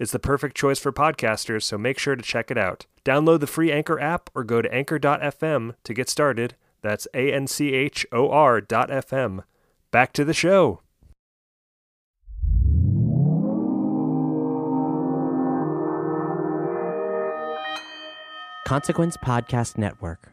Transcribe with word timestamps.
It's 0.00 0.12
the 0.12 0.18
perfect 0.18 0.56
choice 0.56 0.78
for 0.78 0.92
podcasters, 0.92 1.64
so 1.64 1.76
make 1.76 1.98
sure 1.98 2.16
to 2.16 2.22
check 2.22 2.50
it 2.50 2.56
out. 2.56 2.86
Download 3.04 3.38
the 3.38 3.46
free 3.46 3.70
Anchor 3.70 4.00
app 4.00 4.30
or 4.34 4.44
go 4.44 4.62
to 4.62 4.74
anchor.fm 4.74 5.74
to 5.84 5.94
get 5.94 6.08
started. 6.08 6.54
That's 6.80 7.06
A 7.12 7.30
N 7.30 7.46
C 7.46 7.74
H 7.74 8.06
O 8.10 8.30
R 8.30 8.62
dot 8.62 8.88
FM. 8.88 9.44
Back 9.90 10.14
to 10.14 10.24
the 10.24 10.32
show. 10.32 10.80
Consequence 18.66 19.18
Podcast 19.18 19.76
Network. 19.76 20.32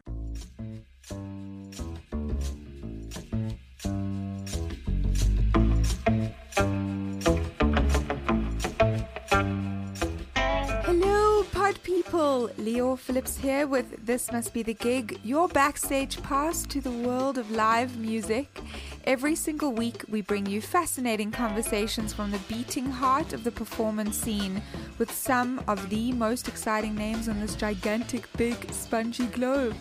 Pod 11.67 11.83
people. 11.83 12.49
Lior 12.57 12.97
Phillips 12.97 13.35
here 13.35 13.67
with 13.67 14.05
This 14.05 14.31
Must 14.31 14.53
Be 14.53 14.63
the 14.63 14.73
Gig, 14.73 15.19
your 15.21 15.49
backstage 15.49 16.23
pass 16.23 16.65
to 16.67 16.79
the 16.79 16.89
world 16.91 17.37
of 17.37 17.51
live 17.51 17.97
music. 17.97 18.61
Every 19.03 19.35
single 19.35 19.73
week, 19.73 20.05
we 20.07 20.21
bring 20.21 20.45
you 20.45 20.61
fascinating 20.61 21.29
conversations 21.29 22.13
from 22.13 22.31
the 22.31 22.39
beating 22.47 22.85
heart 22.85 23.33
of 23.33 23.43
the 23.43 23.51
performance 23.51 24.15
scene 24.15 24.61
with 24.97 25.11
some 25.11 25.61
of 25.67 25.89
the 25.89 26.13
most 26.13 26.47
exciting 26.47 26.95
names 26.95 27.27
on 27.27 27.41
this 27.41 27.53
gigantic, 27.53 28.31
big, 28.37 28.71
spongy 28.71 29.25
globe. 29.25 29.75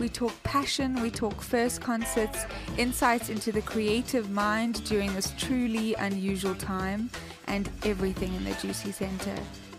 We 0.00 0.08
talk 0.08 0.34
passion, 0.42 1.00
we 1.00 1.12
talk 1.12 1.40
first 1.40 1.80
concerts, 1.80 2.46
insights 2.78 3.28
into 3.28 3.52
the 3.52 3.62
creative 3.62 4.28
mind 4.28 4.82
during 4.86 5.14
this 5.14 5.32
truly 5.38 5.94
unusual 5.94 6.56
time, 6.56 7.10
and 7.46 7.70
everything 7.84 8.34
in 8.34 8.42
the 8.42 8.54
juicy 8.54 8.90
center. 8.90 9.36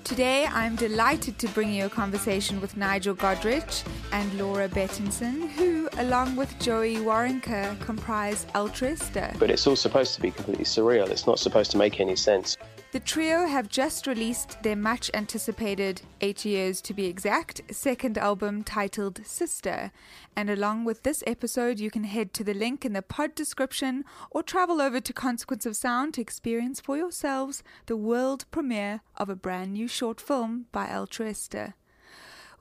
Today, 0.09 0.47
I'm 0.47 0.75
delighted 0.75 1.37
to 1.37 1.47
bring 1.49 1.71
you 1.71 1.85
a 1.85 1.89
conversation 1.89 2.59
with 2.59 2.75
Nigel 2.75 3.13
Godrich 3.13 3.87
and 4.11 4.33
Laura 4.39 4.67
Bettinson, 4.67 5.47
who, 5.51 5.87
along 5.99 6.35
with 6.35 6.57
Joey 6.57 6.95
Waronker, 6.95 7.79
comprise 7.79 8.47
Ultraísta. 8.55 9.37
but 9.37 9.51
it's 9.51 9.67
all 9.67 9.75
supposed 9.75 10.15
to 10.15 10.21
be 10.21 10.31
completely 10.31 10.65
surreal. 10.65 11.07
It's 11.11 11.27
not 11.27 11.37
supposed 11.37 11.69
to 11.71 11.77
make 11.77 11.99
any 11.99 12.15
sense. 12.15 12.57
The 12.91 12.99
trio 12.99 13.45
have 13.45 13.69
just 13.69 14.07
released 14.07 14.63
their 14.63 14.75
much 14.75 15.11
anticipated, 15.13 16.01
eight 16.21 16.43
years 16.43 16.81
to 16.81 16.95
be 16.95 17.05
exact, 17.05 17.61
second 17.69 18.17
album 18.17 18.63
titled 18.63 19.21
Sister. 19.23 19.91
And 20.35 20.49
along 20.49 20.85
with 20.85 21.03
this 21.03 21.23
episode, 21.27 21.79
you 21.79 21.91
can 21.91 22.03
head 22.03 22.33
to 22.33 22.43
the 22.43 22.53
link 22.53 22.85
in 22.85 22.93
the 22.93 23.01
pod 23.01 23.35
description 23.35 24.05
or 24.31 24.43
travel 24.43 24.81
over 24.81 24.99
to 24.99 25.13
Consequence 25.13 25.65
of 25.65 25.75
Sound 25.75 26.13
to 26.13 26.21
experience 26.21 26.79
for 26.79 26.95
yourselves 26.97 27.63
the 27.87 27.97
world 27.97 28.45
premiere 28.51 29.01
of 29.17 29.29
a 29.29 29.35
brand 29.35 29.73
new 29.73 29.87
short 29.87 30.21
film 30.21 30.67
by 30.71 30.87
Ultraísta. 30.87 31.73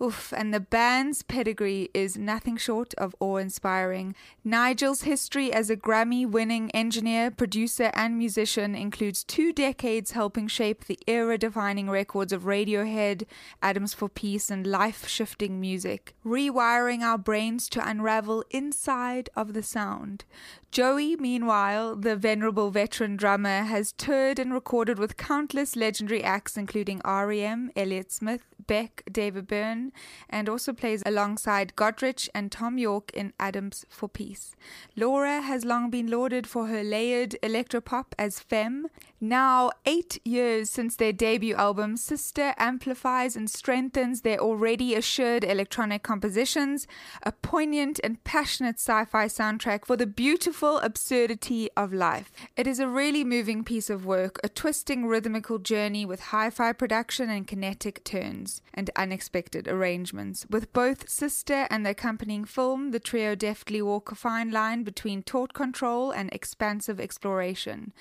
Oof, 0.01 0.33
and 0.33 0.55
the 0.55 0.61
band's 0.61 1.23
pedigree 1.25 1.91
is 1.93 2.17
nothing 2.17 2.57
short 2.57 2.95
of 2.95 3.17
awe 3.19 3.39
inspiring. 3.39 4.15
Nigel's 4.45 5.03
history 5.03 5.53
as 5.53 5.71
a 5.71 5.77
Grammy 5.77 6.25
winning 6.25 6.71
engineer, 6.71 7.33
producer, 7.33 7.91
and 7.95 8.17
musician 8.17 8.77
includes 8.77 9.25
two 9.25 9.53
decades 9.53 10.13
helping 10.13 10.47
shape 10.47 10.85
the 10.85 11.01
era 11.09 11.37
defining 11.37 11.91
records 11.91 12.33
of 12.33 12.45
Radiohead, 12.45 13.25
Atoms 13.61 13.93
for 13.93 14.09
Peace, 14.09 14.51
and 14.51 14.69
life 14.69 15.09
shifting 15.09 15.61
music, 15.61 16.15
rewiring 16.25 17.01
our 17.01 17.19
brains 17.19 17.69
to 17.71 17.87
unravel 17.87 18.45
inside 18.51 19.29
of 19.35 19.53
the 19.53 19.65
sound. 19.65 20.25
Joey, 20.71 21.17
meanwhile, 21.17 21.97
the 21.97 22.15
venerable 22.15 22.71
veteran 22.71 23.17
drummer, 23.17 23.63
has 23.63 23.93
toured 23.93 24.39
and 24.39 24.53
recorded 24.53 24.99
with 24.99 25.17
countless 25.17 25.77
legendary 25.77 26.23
acts, 26.23 26.59
including 26.59 27.01
REM, 27.07 27.71
Elliott 27.75 28.13
Smith, 28.13 28.43
Beck, 28.67 29.03
David 29.11 29.47
Byrne, 29.47 29.93
and 30.29 30.47
also 30.47 30.75
plays 30.75 31.03
alongside 31.07 31.75
Godrich 31.75 32.29
and 32.35 32.53
Thom 32.53 32.77
Yorke 32.77 33.11
in 33.13 33.33
Atoms 33.41 33.87
for 33.89 34.11
Peace. 34.11 34.55
Laura 34.95 35.41
has 35.41 35.65
long 35.65 35.89
been 35.89 36.11
lauded 36.11 36.47
for 36.47 36.67
her 36.67 36.85
layered 36.85 37.35
electropop 37.43 38.13
as 38.19 38.39
Femme. 38.39 38.89
Now, 39.23 39.71
eight 39.87 40.21
years 40.25 40.69
since 40.69 40.97
their 40.97 41.13
debut 41.13 41.55
album, 41.55 41.97
Sister 41.97 42.55
amplifies 42.59 43.37
and 43.37 43.49
strengthens 43.49 44.21
their 44.21 44.39
already 44.39 44.95
assured 44.95 45.45
electronic 45.45 46.03
compositions, 46.03 46.87
a 47.23 47.33
poignant 47.33 47.99
and 48.05 48.23
passionate 48.23 48.77
sci 48.77 49.07
fi 49.07 49.27
soundtrack 49.27 49.87
for 49.87 49.97
the 49.97 50.07
beautiful 50.07 50.58
absurdity 50.67 51.69
of 51.77 51.93
life. 51.93 52.31
It 52.57 52.67
is 52.67 52.81
a 52.81 52.89
really 52.89 53.25
moving 53.25 53.65
piece 53.65 53.89
of 53.89 54.05
work, 54.05 54.41
a 54.43 54.49
twisting 54.49 55.07
rhythmical 55.07 55.59
journey 55.59 56.05
with 56.05 56.21
hi 56.21 56.51
fi 56.51 56.73
production 56.73 57.31
and 57.31 57.47
kinetic 57.47 58.03
turns 58.05 58.61
and 58.75 58.91
unexpected 58.97 59.69
arrangements. 59.69 60.47
With 60.51 60.73
both 60.73 61.09
Sister 61.09 61.67
and 61.71 61.87
the 61.87 61.91
accompanying 61.91 62.45
film, 62.45 62.91
the 62.91 63.01
trio 63.01 63.35
deftly 63.35 63.81
walk 63.81 64.11
a 64.11 64.15
fine 64.15 64.51
line 64.51 64.83
between 64.83 65.23
taut 65.23 65.55
control 65.55 66.11
and 66.11 66.29
expansive 66.33 67.01
exploration. 67.01 67.93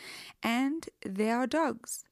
And 0.41 0.89
there 1.05 1.37
are 1.37 1.47
dogs. 1.47 2.03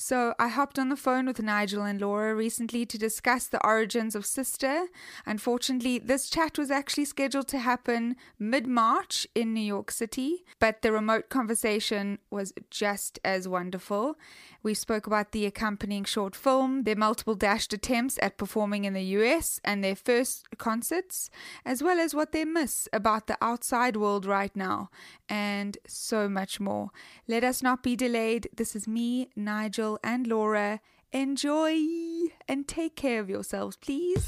So 0.00 0.32
I 0.38 0.46
hopped 0.46 0.78
on 0.78 0.90
the 0.90 0.96
phone 0.96 1.26
with 1.26 1.42
Nigel 1.42 1.82
and 1.82 2.00
Laura 2.00 2.32
recently 2.32 2.86
to 2.86 2.96
discuss 2.96 3.48
the 3.48 3.64
origins 3.66 4.14
of 4.14 4.24
Sister. 4.24 4.86
Unfortunately, 5.26 5.98
this 5.98 6.30
chat 6.30 6.56
was 6.56 6.70
actually 6.70 7.04
scheduled 7.04 7.48
to 7.48 7.58
happen 7.58 8.14
mid 8.38 8.68
March 8.68 9.26
in 9.34 9.52
New 9.52 9.60
York 9.60 9.90
City, 9.90 10.44
but 10.60 10.82
the 10.82 10.92
remote 10.92 11.30
conversation 11.30 12.20
was 12.30 12.52
just 12.70 13.18
as 13.24 13.48
wonderful. 13.48 14.16
We 14.62 14.74
spoke 14.74 15.06
about 15.06 15.32
the 15.32 15.46
accompanying 15.46 16.04
short 16.04 16.34
film, 16.34 16.82
their 16.82 16.96
multiple 16.96 17.34
dashed 17.34 17.72
attempts 17.72 18.18
at 18.20 18.36
performing 18.36 18.84
in 18.84 18.92
the 18.92 19.04
US, 19.18 19.60
and 19.64 19.82
their 19.82 19.94
first 19.94 20.46
concerts, 20.58 21.30
as 21.64 21.82
well 21.82 22.00
as 22.00 22.14
what 22.14 22.32
they 22.32 22.44
miss 22.44 22.88
about 22.92 23.26
the 23.26 23.38
outside 23.40 23.96
world 23.96 24.26
right 24.26 24.54
now, 24.56 24.90
and 25.28 25.78
so 25.86 26.28
much 26.28 26.58
more. 26.58 26.90
Let 27.26 27.44
us 27.44 27.62
not 27.62 27.82
be 27.82 27.94
delayed. 27.96 28.48
This 28.54 28.74
is 28.74 28.88
me, 28.88 29.30
Nigel, 29.36 29.98
and 30.02 30.26
Laura. 30.26 30.80
Enjoy 31.12 31.78
and 32.46 32.66
take 32.66 32.96
care 32.96 33.20
of 33.20 33.30
yourselves, 33.30 33.76
please. 33.76 34.26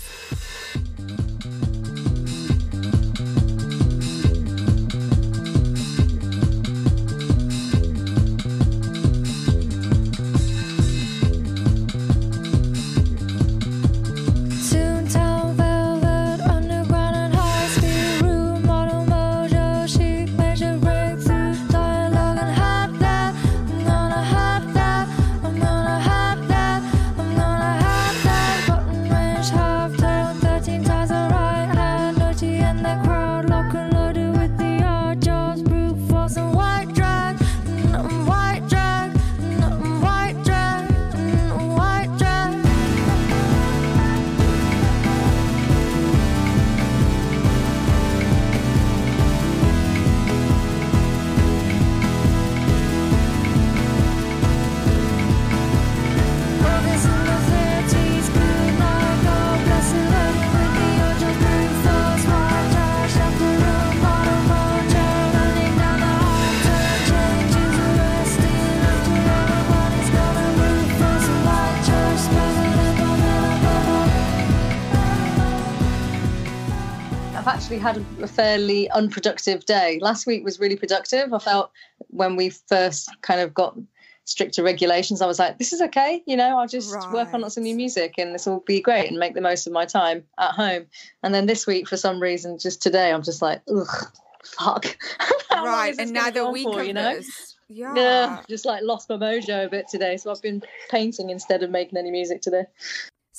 Had 77.81 78.05
a 78.21 78.29
fairly 78.29 78.91
unproductive 78.91 79.65
day. 79.65 79.99
Last 80.01 80.27
week 80.27 80.45
was 80.45 80.61
really 80.61 80.77
productive. 80.77 81.33
I 81.33 81.39
felt 81.39 81.73
when 82.09 82.37
we 82.37 82.51
first 82.51 83.11
kind 83.23 83.41
of 83.41 83.55
got 83.55 83.77
stricter 84.25 84.63
regulations, 84.63 85.23
I 85.23 85.27
was 85.27 85.39
like, 85.39 85.59
this 85.59 85.73
is 85.73 85.81
okay. 85.83 86.23
You 86.27 86.37
know, 86.37 86.59
I'll 86.59 86.69
just 86.69 86.95
work 87.11 87.33
on 87.33 87.41
lots 87.41 87.57
of 87.57 87.63
new 87.63 87.75
music 87.75 88.15
and 88.19 88.35
this 88.35 88.47
will 88.47 88.61
be 88.61 88.81
great 88.81 89.09
and 89.09 89.19
make 89.19 89.35
the 89.35 89.41
most 89.41 89.67
of 89.67 89.73
my 89.73 89.87
time 89.87 90.25
at 90.39 90.53
home. 90.53 90.87
And 91.23 91.35
then 91.35 91.47
this 91.47 91.67
week, 91.67 91.89
for 91.89 91.97
some 91.97 92.21
reason, 92.21 92.59
just 92.59 92.83
today, 92.83 93.13
I'm 93.13 93.23
just 93.23 93.43
like, 93.43 93.63
ugh, 93.75 94.13
fuck. 94.45 94.97
right. 95.51 95.95
And 95.99 96.13
now 96.13 96.31
the 96.31 96.49
week 96.51 96.69
for, 96.69 96.83
you 96.83 96.93
know? 96.93 97.17
This. 97.17 97.57
Yeah. 97.69 97.95
yeah. 97.95 98.43
Just 98.49 98.67
like 98.67 98.83
lost 98.83 99.09
my 99.09 99.17
mojo 99.17 99.67
a 99.67 99.69
bit 99.69 99.87
today. 99.89 100.17
So 100.17 100.31
I've 100.31 100.43
been 100.43 100.63
painting 100.91 101.31
instead 101.31 101.63
of 101.63 101.71
making 101.71 101.99
any 101.99 102.11
music 102.11 102.43
today 102.43 102.65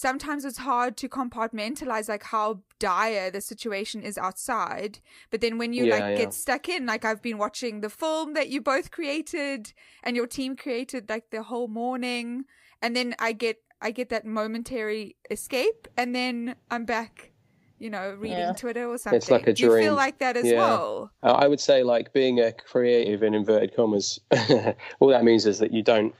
sometimes 0.01 0.45
it's 0.45 0.57
hard 0.57 0.98
to 0.98 1.07
compartmentalize 1.07 2.09
like 2.09 2.24
how 2.24 2.59
dire 2.80 3.30
the 3.30 3.39
situation 3.39 4.01
is 4.01 4.18
outside 4.18 4.98
but 5.30 5.42
then 5.42 5.59
when 5.59 5.74
you 5.74 5.86
yeah, 5.86 5.94
like 5.94 6.03
yeah. 6.03 6.15
get 6.15 6.33
stuck 6.33 6.68
in 6.68 6.88
like 6.88 7.06
i've 7.06 7.21
been 7.21 7.38
watching 7.38 7.81
the 7.81 7.89
film 7.89 8.33
that 8.33 8.50
you 8.50 8.59
both 8.59 8.89
created 8.89 9.74
and 10.01 10.15
your 10.15 10.25
team 10.25 10.56
created 10.56 11.07
like 11.07 11.30
the 11.30 11.44
whole 11.44 11.68
morning 11.68 12.45
and 12.81 12.95
then 12.95 13.13
i 13.19 13.31
get 13.31 13.57
i 13.80 13.92
get 13.92 14.09
that 14.09 14.25
momentary 14.25 15.15
escape 15.30 15.88
and 15.95 16.15
then 16.15 16.56
i'm 16.71 16.83
back 16.83 17.31
you 17.77 17.89
know 17.89 18.15
reading 18.18 18.39
yeah. 18.39 18.53
twitter 18.53 18.88
or 18.88 18.98
something 18.98 19.18
it's 19.18 19.30
like 19.30 19.48
a 19.48 19.53
dream. 19.53 19.69
do 19.69 19.75
you 19.75 19.81
feel 19.83 19.95
like 19.95 20.18
that 20.18 20.36
as 20.36 20.51
well 20.51 21.12
i 21.21 21.48
would 21.48 21.59
say 21.59 21.83
like 21.83 22.12
being 22.12 22.39
a 22.39 22.51
creative 22.51 23.21
in 23.21 23.36
inverted 23.36 23.75
commas 23.75 24.19
all 25.00 25.09
that 25.09 25.24
means 25.24 25.45
is 25.45 25.59
that 25.59 25.71
you 25.71 25.83
don't 25.83 26.15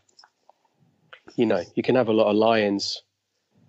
you 1.36 1.48
know 1.48 1.64
you 1.74 1.82
can 1.82 1.96
have 1.96 2.10
a 2.10 2.14
lot 2.14 2.30
of 2.30 2.36
lions 2.36 3.02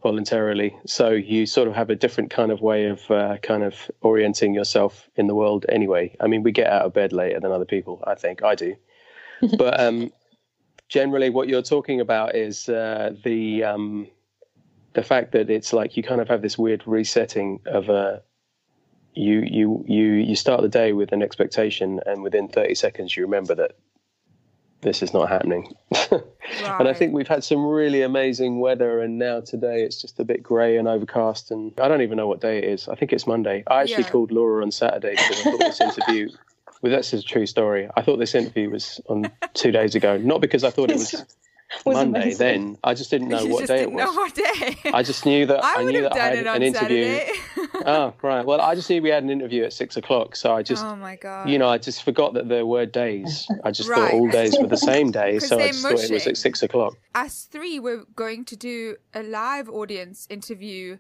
voluntarily. 0.03 0.77
So 0.87 1.11
you 1.11 1.47
sort 1.47 1.69
of 1.69 1.75
have 1.75 1.91
a 1.91 1.95
different 1.95 2.31
kind 2.31 2.51
of 2.53 2.61
way 2.61 2.87
of 2.87 3.11
uh, 3.11 3.39
kind 3.39 3.63
of 3.63 3.91
orienting 4.01 4.55
yourself 4.55 5.09
in 5.17 5.27
the 5.27 5.35
world 5.35 5.67
anyway. 5.69 6.15
I 6.21 6.27
mean, 6.27 6.43
we 6.43 6.53
get 6.53 6.67
out 6.67 6.83
of 6.83 6.93
bed 6.93 7.13
later 7.13 7.41
than 7.41 7.53
other 7.53 7.65
people, 7.65 8.03
I 8.07 8.15
think. 8.15 8.43
I 8.43 8.55
do. 8.55 8.77
but 9.59 9.81
um, 9.81 10.13
generally, 10.89 11.31
what 11.31 11.49
you're 11.49 11.63
talking 11.63 12.01
about 12.01 12.35
is 12.35 12.69
uh, 12.69 13.15
the 13.25 13.65
um, 13.65 14.09
the 14.95 15.03
fact 15.03 15.33
that 15.33 15.51
it's 15.51 15.73
like 15.73 15.97
you 15.97 16.03
kind 16.03 16.21
of 16.21 16.29
have 16.29 16.43
this 16.43 16.59
weird 16.59 16.83
resetting 16.87 17.61
of 17.67 17.89
a 17.89 17.93
uh, 17.93 18.19
you 19.15 19.41
you 19.41 19.85
you 19.87 20.13
you 20.13 20.37
start 20.37 20.63
the 20.63 20.69
day 20.69 20.93
with 20.93 21.13
an 21.13 21.23
expectation, 21.23 22.01
and 22.07 22.23
within 22.23 22.49
30 22.49 22.75
seconds, 22.75 23.17
you 23.17 23.25
remember 23.25 23.55
that 23.55 23.73
this 24.83 25.03
is 25.03 25.15
not 25.15 25.29
happening. 25.29 25.73
right. 26.11 26.23
And 26.63 26.87
I 26.87 26.93
think 26.93 27.15
we've 27.15 27.29
had 27.29 27.43
some 27.43 27.65
really 27.65 28.03
amazing 28.03 28.61
weather, 28.61 29.01
and 29.01 29.19
now 29.19 29.41
today 29.41 29.83
it's 29.83 30.03
just 30.03 30.21
a 30.21 30.25
bit 30.25 30.43
grey 30.43 30.77
and 30.77 30.87
overcast. 30.87 31.51
And 31.51 31.73
I 31.81 31.89
don't 31.89 32.03
even 32.03 32.17
know 32.17 32.27
what 32.27 32.41
day 32.41 32.59
it 32.59 32.65
is. 32.65 32.89
I 32.89 32.95
think 32.95 33.13
it's 33.13 33.27
Monday. 33.27 33.65
I 33.67 33.83
actually 33.83 34.03
yeah. 34.03 34.11
called 34.11 34.33
Laura 34.33 34.63
on 34.63 34.71
Saturday 34.71 35.13
because 35.13 35.41
I 35.41 35.51
thought 35.51 35.59
this 35.59 35.81
interview. 35.81 36.29
Well, 36.83 36.91
that's 36.91 37.13
a 37.13 37.23
true 37.23 37.47
story. 37.47 37.89
I 37.97 38.03
thought 38.03 38.19
this 38.19 38.35
interview 38.35 38.69
was 38.69 39.01
on 39.09 39.31
two 39.55 39.71
days 39.71 39.95
ago, 39.95 40.19
not 40.19 40.41
because 40.41 40.65
I 40.65 40.71
thought 40.71 40.91
it 40.91 40.95
was 40.95 41.15
Monday 41.87 42.21
amazing. 42.23 42.39
then. 42.39 42.79
I 42.85 42.95
just 42.95 43.11
didn't 43.11 43.29
know 43.29 43.45
what 43.47 43.67
day 43.67 43.83
it 43.83 43.93
was. 43.93 44.05
Know 44.05 44.13
what 44.13 44.35
day. 44.35 44.77
I 44.93 45.03
just 45.03 45.25
knew 45.27 45.47
that 45.47 45.65
I, 45.65 45.81
I 45.81 45.85
knew 45.85 46.03
that 46.03 46.13
I 46.13 46.37
had 46.37 46.47
an 46.47 46.63
interview. 46.63 47.19
oh, 47.87 48.15
right. 48.23 48.45
Well, 48.45 48.61
I 48.61 48.75
just 48.75 48.89
knew 48.89 49.03
we 49.03 49.09
had 49.11 49.23
an 49.23 49.31
interview 49.31 49.65
at 49.65 49.73
six 49.73 49.97
o'clock, 49.97 50.37
so 50.37 50.55
I 50.55 50.63
just, 50.63 50.85
oh 50.85 50.97
my 50.97 51.17
god, 51.17 51.49
you 51.49 51.59
know, 51.59 51.69
I 51.69 51.79
just 51.79 52.03
forgot 52.03 52.35
that 52.35 52.49
there 52.49 52.67
were 52.67 52.87
days. 52.87 53.49
I 53.65 53.71
just 53.71 53.89
right. 53.89 54.11
thought 54.11 54.13
all 54.13 54.29
days 54.29 54.57
were 54.59 54.69
the 54.69 54.77
same 54.93 55.11
day, 55.11 55.39
so 55.39 55.59
I 55.59 55.69
just 55.69 55.83
mushing. 55.83 55.97
thought 55.99 56.11
it 56.11 56.15
was 56.15 56.27
at 56.27 56.37
six 56.37 56.63
o'clock. 56.63 56.97
Us 57.15 57.49
three 57.51 57.79
were 57.81 58.05
going 58.17 58.45
to 58.47 58.57
do 58.57 58.97
a 59.15 59.23
live 59.23 59.69
audience 59.69 60.27
interview, 60.31 60.99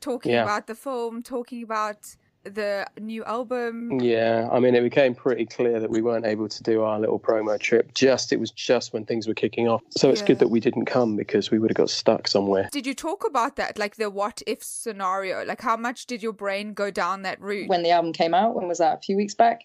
talking 0.00 0.32
yeah. 0.32 0.42
about 0.42 0.66
the 0.66 0.74
film, 0.74 1.22
talking 1.22 1.62
about 1.62 2.16
the 2.44 2.86
new 2.98 3.24
album. 3.24 4.00
Yeah, 4.00 4.48
I 4.50 4.60
mean, 4.60 4.74
it 4.74 4.82
became 4.82 5.14
pretty 5.14 5.46
clear 5.46 5.80
that 5.80 5.90
we 5.90 6.00
weren't 6.00 6.24
able 6.24 6.48
to 6.48 6.62
do 6.62 6.82
our 6.82 6.98
little 6.98 7.18
promo 7.18 7.58
trip. 7.58 7.92
Just 7.94 8.32
it 8.32 8.40
was 8.40 8.50
just 8.50 8.92
when 8.92 9.04
things 9.04 9.28
were 9.28 9.34
kicking 9.34 9.68
off. 9.68 9.82
So 9.90 10.10
it's 10.10 10.20
yeah. 10.20 10.28
good 10.28 10.38
that 10.40 10.48
we 10.48 10.60
didn't 10.60 10.86
come 10.86 11.16
because 11.16 11.50
we 11.50 11.58
would 11.58 11.70
have 11.70 11.76
got 11.76 11.90
stuck 11.90 12.28
somewhere. 12.28 12.68
Did 12.72 12.86
you 12.86 12.94
talk 12.94 13.26
about 13.26 13.56
that, 13.56 13.78
like 13.78 13.96
the 13.96 14.10
what 14.10 14.42
if 14.46 14.62
scenario? 14.62 15.44
Like, 15.44 15.60
how 15.60 15.76
much 15.76 16.06
did 16.06 16.22
your 16.22 16.32
brain 16.32 16.72
go 16.72 16.90
down 16.90 17.22
that 17.22 17.40
route? 17.40 17.68
When 17.68 17.82
the 17.82 17.90
album 17.90 18.12
came 18.12 18.34
out, 18.34 18.54
when 18.54 18.68
was 18.68 18.78
that? 18.78 18.98
A 18.98 19.00
few 19.00 19.16
weeks 19.16 19.34
back. 19.34 19.62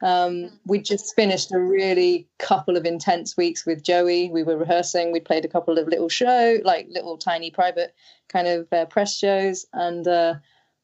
Um, 0.00 0.52
we 0.64 0.78
just 0.78 1.16
finished 1.16 1.50
a 1.52 1.58
really 1.58 2.28
couple 2.38 2.76
of 2.76 2.84
intense 2.84 3.36
weeks 3.36 3.66
with 3.66 3.82
Joey. 3.82 4.30
We 4.30 4.44
were 4.44 4.56
rehearsing. 4.56 5.10
We 5.10 5.18
played 5.18 5.44
a 5.44 5.48
couple 5.48 5.76
of 5.76 5.88
little 5.88 6.08
show, 6.08 6.58
like 6.62 6.86
little 6.88 7.18
tiny 7.18 7.50
private 7.50 7.94
kind 8.28 8.46
of 8.46 8.68
uh, 8.72 8.84
press 8.84 9.16
shows, 9.16 9.64
and. 9.72 10.06
Uh, 10.06 10.34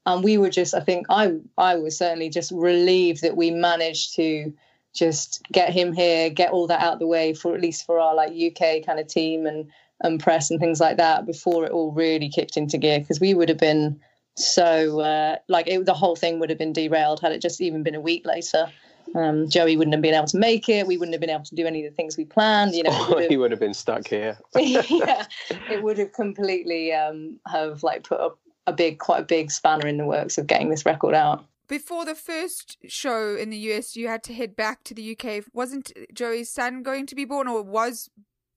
and 0.07 0.25
we 0.25 0.39
were 0.39 0.51
just 0.51 0.75
i 0.75 0.81
think 0.81 1.07
i 1.11 1.35
i 1.59 1.77
was 1.77 1.97
certainly 1.97 2.29
just 2.29 2.53
relieved 2.53 3.23
that 3.23 3.37
we 3.37 3.51
managed 3.51 4.15
to 4.15 4.53
just 4.93 5.43
get 5.51 5.73
him 5.73 5.93
here 5.93 6.31
get 6.31 6.53
all 6.53 6.67
that 6.67 6.81
out 6.81 6.95
of 6.95 6.99
the 6.99 7.07
way 7.07 7.35
for 7.35 7.55
at 7.55 7.61
least 7.61 7.85
for 7.85 7.99
our 7.99 8.15
like 8.15 8.31
uk 8.31 8.87
kind 8.87 9.01
of 9.01 9.07
team 9.07 9.47
and 9.47 9.71
and 10.01 10.21
press 10.21 10.51
and 10.51 10.61
things 10.61 10.81
like 10.81 10.97
that 10.97 11.27
before 11.27 11.65
it 11.65 11.73
all 11.73 11.93
really 11.93 12.29
kicked 12.29 12.57
into 12.57 12.79
gear 12.79 13.01
because 13.01 13.21
we 13.21 13.35
would 13.35 13.49
have 13.49 13.59
been 13.59 14.01
so 14.37 14.99
uh, 14.99 15.37
like 15.47 15.69
it, 15.69 15.87
the 15.87 15.95
whole 15.95 16.17
thing 16.17 16.41
would 16.41 16.51
have 16.51 16.59
been 16.59 16.73
derailed 16.73 17.21
had 17.21 17.31
it 17.31 17.41
just 17.41 17.61
even 17.61 17.85
been 17.85 17.95
a 17.95 18.01
week 18.01 18.27
later 18.27 18.69
um, 19.15 19.49
Joey 19.49 19.77
wouldn't 19.77 19.95
have 19.95 20.03
been 20.03 20.15
able 20.15 20.27
to 20.27 20.39
make 20.39 20.69
it. 20.69 20.87
We 20.87 20.97
wouldn't 20.97 21.15
have 21.15 21.21
been 21.21 21.31
able 21.31 21.45
to 21.45 21.55
do 21.55 21.67
any 21.67 21.85
of 21.85 21.93
the 21.93 21.95
things 21.95 22.17
we 22.17 22.25
planned. 22.25 22.75
You 22.75 22.85
know, 22.85 22.91
oh, 22.93 23.19
have, 23.21 23.29
he 23.29 23.37
would 23.37 23.53
have 23.53 23.61
been 23.61 23.75
stuck 23.75 24.09
here. 24.09 24.39
yeah, 24.57 25.27
it 25.71 25.83
would 25.83 25.99
have 25.99 26.13
completely 26.13 26.93
um, 26.93 27.39
have 27.47 27.83
like 27.83 28.03
put 28.03 28.21
up 28.21 28.39
a 28.67 28.73
big, 28.73 28.99
quite 28.99 29.21
a 29.21 29.25
big 29.25 29.51
spanner 29.51 29.87
in 29.87 29.97
the 29.97 30.07
works 30.07 30.39
of 30.39 30.47
getting 30.47 30.71
this 30.71 30.87
record 30.87 31.15
out. 31.15 31.45
Before 31.67 32.05
the 32.05 32.15
first 32.15 32.77
show 32.87 33.37
in 33.37 33.51
the 33.51 33.57
US, 33.73 33.97
you 33.97 34.09
had 34.09 34.23
to 34.25 34.35
head 34.35 34.55
back 34.55 34.85
to 34.85 34.95
the 34.95 35.17
UK. 35.17 35.45
Wasn't 35.53 35.93
Joey's 36.13 36.51
son 36.51 36.83
going 36.83 37.07
to 37.07 37.15
be 37.15 37.25
born, 37.25 37.49
or 37.49 37.63
was 37.63 38.11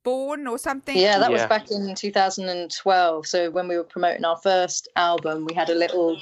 born, 0.03 0.45
or 0.45 0.57
something? 0.57 0.97
Yeah, 0.97 1.19
that 1.19 1.31
yeah. 1.31 1.37
was 1.37 1.45
back 1.45 1.71
in 1.71 1.95
2012. 1.95 3.27
So 3.27 3.49
when 3.49 3.67
we 3.67 3.77
were 3.77 3.83
promoting 3.83 4.25
our 4.25 4.37
first 4.37 4.89
album, 4.95 5.45
we 5.45 5.53
had 5.53 5.69
a 5.69 5.75
little 5.75 6.17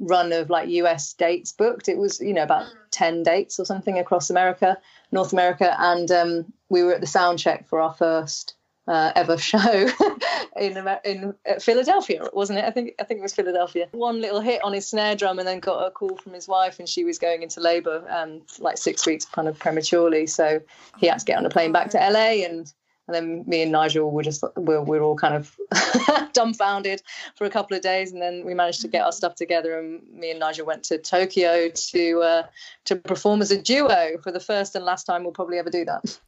run 0.00 0.32
of 0.32 0.48
like 0.48 0.68
US 0.70 1.12
dates 1.12 1.52
booked. 1.52 1.88
It 1.88 1.98
was, 1.98 2.20
you 2.20 2.32
know, 2.32 2.42
about 2.42 2.66
10 2.90 3.22
dates 3.22 3.60
or 3.60 3.66
something 3.66 3.98
across 3.98 4.30
America, 4.30 4.78
North 5.12 5.32
America. 5.32 5.76
And 5.78 6.10
um, 6.10 6.52
we 6.70 6.82
were 6.82 6.94
at 6.94 7.02
the 7.02 7.06
sound 7.06 7.38
check 7.38 7.68
for 7.68 7.80
our 7.80 7.92
first 7.92 8.54
uh, 8.90 9.12
ever 9.14 9.38
show 9.38 9.88
in 10.60 10.76
in 11.04 11.34
uh, 11.48 11.60
Philadelphia, 11.60 12.28
wasn't 12.32 12.58
it? 12.58 12.64
I 12.64 12.70
think 12.72 12.94
I 13.00 13.04
think 13.04 13.18
it 13.18 13.22
was 13.22 13.32
Philadelphia. 13.32 13.86
One 13.92 14.20
little 14.20 14.40
hit 14.40 14.62
on 14.64 14.72
his 14.72 14.88
snare 14.88 15.14
drum, 15.14 15.38
and 15.38 15.46
then 15.46 15.60
got 15.60 15.86
a 15.86 15.92
call 15.92 16.16
from 16.16 16.32
his 16.32 16.48
wife, 16.48 16.80
and 16.80 16.88
she 16.88 17.04
was 17.04 17.16
going 17.18 17.42
into 17.42 17.60
labour, 17.60 18.04
um, 18.08 18.42
like 18.58 18.78
six 18.78 19.06
weeks 19.06 19.24
kind 19.24 19.46
of 19.46 19.56
prematurely. 19.58 20.26
So 20.26 20.60
he 20.98 21.06
had 21.06 21.20
to 21.20 21.24
get 21.24 21.38
on 21.38 21.46
a 21.46 21.50
plane 21.50 21.70
back 21.70 21.90
to 21.90 21.98
LA, 21.98 22.44
and 22.44 22.72
and 23.06 23.14
then 23.14 23.44
me 23.46 23.62
and 23.62 23.70
Nigel 23.70 24.10
were 24.10 24.24
just 24.24 24.42
we're, 24.56 24.82
we're 24.82 25.02
all 25.02 25.16
kind 25.16 25.34
of 25.34 25.56
dumbfounded 26.32 27.00
for 27.36 27.44
a 27.44 27.50
couple 27.50 27.76
of 27.76 27.84
days, 27.84 28.10
and 28.10 28.20
then 28.20 28.44
we 28.44 28.54
managed 28.54 28.80
to 28.80 28.88
get 28.88 29.04
our 29.04 29.12
stuff 29.12 29.36
together, 29.36 29.78
and 29.78 30.02
me 30.12 30.32
and 30.32 30.40
Nigel 30.40 30.66
went 30.66 30.82
to 30.84 30.98
Tokyo 30.98 31.68
to 31.68 32.20
uh, 32.22 32.42
to 32.86 32.96
perform 32.96 33.40
as 33.40 33.52
a 33.52 33.62
duo 33.62 34.16
for 34.20 34.32
the 34.32 34.40
first 34.40 34.74
and 34.74 34.84
last 34.84 35.04
time 35.04 35.22
we'll 35.22 35.32
probably 35.32 35.58
ever 35.58 35.70
do 35.70 35.84
that. 35.84 36.18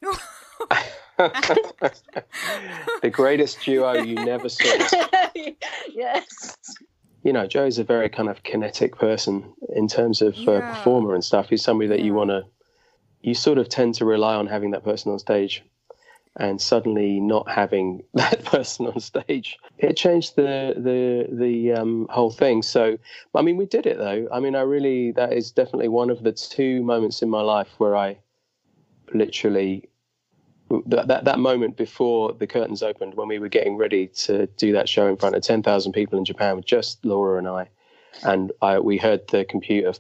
the 1.19 3.11
greatest 3.11 3.61
duo 3.63 3.95
you 4.03 4.15
never 4.15 4.49
saw. 4.49 4.89
yes. 5.93 6.57
You 7.23 7.33
know, 7.33 7.47
Joe's 7.47 7.79
a 7.79 7.85
very 7.85 8.09
kind 8.09 8.29
of 8.29 8.43
kinetic 8.43 8.97
person 8.97 9.53
in 9.75 9.89
terms 9.89 10.23
of 10.23 10.37
uh, 10.49 10.61
performer 10.61 11.15
and 11.15 11.25
stuff. 11.25 11.49
He's 11.49 11.63
somebody 11.63 11.89
that 11.89 12.01
yeah. 12.01 12.07
you 12.07 12.15
want 12.15 12.31
to, 12.31 12.43
you 13.21 13.35
sort 13.35 13.59
of 13.59 13.69
tend 13.69 13.95
to 13.97 14.05
rely 14.05 14.35
on 14.35 14.47
having 14.47 14.73
that 14.73 14.85
person 14.85 15.13
on 15.13 15.19
stage. 15.19 15.63
And 16.35 16.63
suddenly 16.63 17.21
not 17.21 17.47
having 17.51 18.05
that 18.15 18.43
person 18.47 18.87
on 18.87 18.99
stage, 19.01 19.59
it 19.77 19.99
changed 19.99 20.35
the 20.35 20.73
the 20.79 21.29
the 21.31 21.73
um, 21.73 22.07
whole 22.09 22.31
thing. 22.31 22.63
So, 22.63 22.97
I 23.35 23.43
mean, 23.43 23.59
we 23.59 23.67
did 23.67 23.85
it 23.85 23.99
though. 23.99 24.29
I 24.33 24.41
mean, 24.41 24.57
I 24.57 24.63
really 24.63 25.13
that 25.13 25.35
is 25.35 25.51
definitely 25.51 25.89
one 25.89 26.09
of 26.09 26.23
the 26.23 26.33
two 26.33 26.83
moments 26.85 27.21
in 27.21 27.29
my 27.29 27.43
life 27.43 27.69
where 27.77 27.95
I 27.95 28.17
literally 29.13 29.91
that, 30.87 31.09
that, 31.09 31.25
that 31.25 31.39
moment 31.39 31.77
before 31.77 32.33
the 32.33 32.47
curtains 32.47 32.83
opened 32.83 33.15
when 33.15 33.29
we 33.29 33.39
were 33.39 33.49
getting 33.49 33.77
ready 33.77 34.07
to 34.09 34.47
do 34.57 34.73
that 34.73 34.89
show 34.89 35.07
in 35.07 35.17
front 35.17 35.35
of 35.35 35.43
10,000 35.43 35.93
people 35.93 36.19
in 36.19 36.25
Japan 36.25 36.57
with 36.57 36.65
just 36.65 37.05
Laura 37.05 37.39
and 37.39 37.49
I. 37.49 37.69
And 38.25 38.53
I 38.61 38.79
we 38.79 38.99
heard 38.99 39.27
the 39.29 39.45
computer 39.45 39.95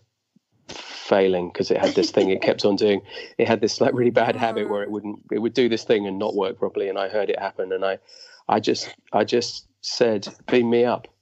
failing 0.69 1.49
because 1.49 1.71
it 1.71 1.79
had 1.79 1.95
this 1.95 2.11
thing 2.11 2.31
it 2.31 2.43
kept 2.43 2.65
on 2.65 2.77
doing. 2.77 3.03
It 3.39 3.49
had 3.49 3.61
this 3.61 3.81
like 3.81 3.95
really 3.95 4.11
bad 4.11 4.37
habit 4.37 4.69
where 4.69 4.83
it 4.83 4.91
wouldn't 4.91 5.21
it 5.31 5.39
would 5.39 5.55
do 5.55 5.69
this 5.69 5.85
thing 5.85 6.07
and 6.07 6.19
not 6.19 6.35
work 6.35 6.59
properly 6.59 6.89
and 6.89 6.99
I 6.99 7.09
heard 7.09 7.31
it 7.31 7.39
happen 7.39 7.73
and 7.73 7.85
I 7.85 7.99
I 8.49 8.61
just 8.61 8.95
I 9.13 9.25
just 9.25 9.67
said 9.81 10.29
beam 10.47 10.71
me 10.71 10.85
up. 10.85 11.09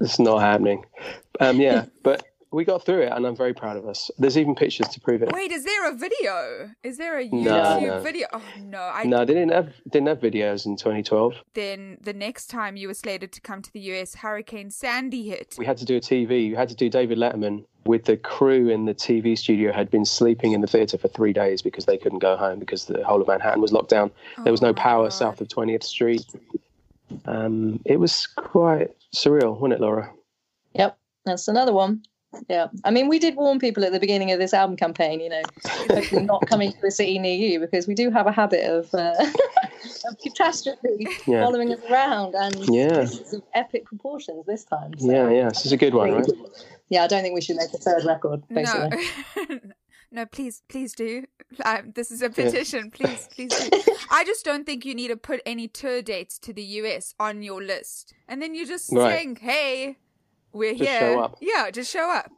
It's 0.00 0.18
not 0.18 0.40
happening. 0.40 0.84
Um 1.40 1.60
yeah 1.60 1.86
but 2.02 2.26
we 2.56 2.64
got 2.64 2.82
through 2.84 3.02
it, 3.02 3.12
and 3.12 3.26
I'm 3.26 3.36
very 3.36 3.52
proud 3.52 3.76
of 3.76 3.86
us. 3.86 4.10
There's 4.18 4.38
even 4.38 4.54
pictures 4.54 4.88
to 4.88 4.98
prove 5.00 5.22
it. 5.22 5.30
Wait, 5.32 5.52
is 5.52 5.64
there 5.64 5.90
a 5.90 5.94
video? 5.94 6.70
Is 6.82 6.96
there 6.96 7.18
a 7.18 7.24
YouTube 7.28 7.44
No, 7.44 7.78
no. 7.80 8.00
video? 8.00 8.26
Oh 8.32 8.42
no, 8.58 8.80
I 8.80 9.04
No, 9.04 9.18
they 9.26 9.34
didn't 9.34 9.52
have 9.52 9.72
didn't 9.90 10.08
have 10.08 10.20
videos 10.20 10.64
in 10.64 10.76
2012. 10.76 11.34
then 11.54 11.98
the 12.00 12.14
next 12.14 12.46
time 12.46 12.76
you 12.76 12.88
were 12.88 12.94
slated 12.94 13.30
to 13.32 13.40
come 13.42 13.60
to 13.60 13.72
the 13.72 13.80
US, 13.92 14.14
Hurricane 14.16 14.70
Sandy 14.70 15.28
hit. 15.28 15.54
We 15.58 15.66
had 15.66 15.76
to 15.76 15.84
do 15.84 15.96
a 15.96 16.00
TV. 16.00 16.28
We 16.50 16.54
had 16.54 16.70
to 16.70 16.74
do 16.74 16.88
David 16.88 17.18
Letterman 17.18 17.64
with 17.84 18.04
the 18.06 18.16
crew 18.16 18.68
in 18.70 18.86
the 18.86 18.94
TV 18.94 19.36
studio 19.38 19.70
had 19.72 19.90
been 19.90 20.04
sleeping 20.06 20.52
in 20.52 20.60
the 20.62 20.66
theatre 20.66 20.98
for 20.98 21.08
three 21.08 21.32
days 21.34 21.60
because 21.62 21.84
they 21.84 21.96
couldn't 21.98 22.18
go 22.18 22.36
home 22.36 22.58
because 22.58 22.86
the 22.86 23.04
whole 23.04 23.20
of 23.20 23.28
Manhattan 23.28 23.60
was 23.60 23.72
locked 23.72 23.90
down. 23.90 24.10
There 24.42 24.50
was 24.50 24.62
Oh 24.62 24.68
no 24.68 24.74
power 24.74 25.04
God. 25.04 25.12
south 25.12 25.40
of 25.42 25.48
20th 25.48 25.84
Street. 25.84 26.24
Um, 27.26 27.80
it 27.84 28.00
was 28.00 28.26
quite 28.26 28.90
surreal, 29.14 29.54
wasn't 29.60 29.74
it, 29.74 29.80
Laura? 29.80 30.10
Yep, 30.74 30.98
that's 31.24 31.46
another 31.48 31.72
one. 31.72 32.02
Yeah, 32.48 32.66
I 32.84 32.90
mean, 32.90 33.08
we 33.08 33.18
did 33.18 33.36
warn 33.36 33.58
people 33.58 33.84
at 33.84 33.92
the 33.92 34.00
beginning 34.00 34.30
of 34.30 34.38
this 34.38 34.52
album 34.52 34.76
campaign, 34.76 35.20
you 35.20 35.28
know, 35.30 35.42
hopefully 35.90 36.24
not 36.24 36.46
coming 36.46 36.72
to 36.72 36.86
a 36.86 36.90
city 36.90 37.18
near 37.18 37.34
you 37.34 37.60
because 37.60 37.86
we 37.86 37.94
do 37.94 38.10
have 38.10 38.26
a 38.26 38.32
habit 38.32 38.64
of, 38.64 38.92
uh, 38.94 39.14
of 40.08 40.18
catastrophe 40.22 41.06
Yeah. 41.26 41.44
following 41.44 41.72
us 41.72 41.80
around, 41.90 42.34
and 42.34 42.54
Yeah. 42.68 43.00
this 43.00 43.20
is 43.20 43.34
of 43.34 43.42
epic 43.54 43.84
proportions 43.86 44.44
this 44.46 44.64
time. 44.64 44.92
So, 44.98 45.10
Yeah, 45.10 45.30
yeah. 45.30 45.48
This 45.48 45.66
is 45.66 45.72
a 45.72 45.76
good 45.76 45.94
one, 45.94 46.12
right? 46.12 46.26
yeah, 46.88 47.04
I 47.04 47.06
don't 47.06 47.22
think 47.22 47.34
we 47.34 47.40
should 47.40 47.56
make 47.56 47.72
a 47.72 47.78
third 47.78 48.04
record. 48.04 48.42
Basically, 48.48 48.98
No, 49.48 49.58
no, 50.12 50.26
please, 50.26 50.62
please 50.68 50.92
do. 50.94 51.24
Um, 51.64 51.92
this 51.94 52.10
is 52.10 52.22
a 52.22 52.28
petition. 52.30 52.90
Please, 52.90 53.28
please 53.34 53.54
do. 53.54 53.70
I 54.10 54.24
just 54.24 54.44
don't 54.44 54.66
think 54.66 54.84
you 54.84 54.94
need 54.94 55.08
to 55.08 55.16
put 55.16 55.40
any 55.46 55.68
tour 55.68 56.02
dates 56.02 56.38
to 56.40 56.52
the 56.52 56.62
US 56.62 57.14
on 57.18 57.42
your 57.42 57.62
list, 57.62 58.12
and 58.28 58.42
then 58.42 58.54
you're 58.54 58.66
just 58.66 58.92
Right. 58.92 59.16
saying, 59.18 59.36
"Hey, 59.36 59.96
we're 60.56 60.74
Just 60.74 60.90
here." 60.90 61.00
show 61.00 61.20
up. 61.20 61.36
Yeah, 61.40 61.70
just 61.70 61.90
show 61.90 62.10
up. 62.10 62.30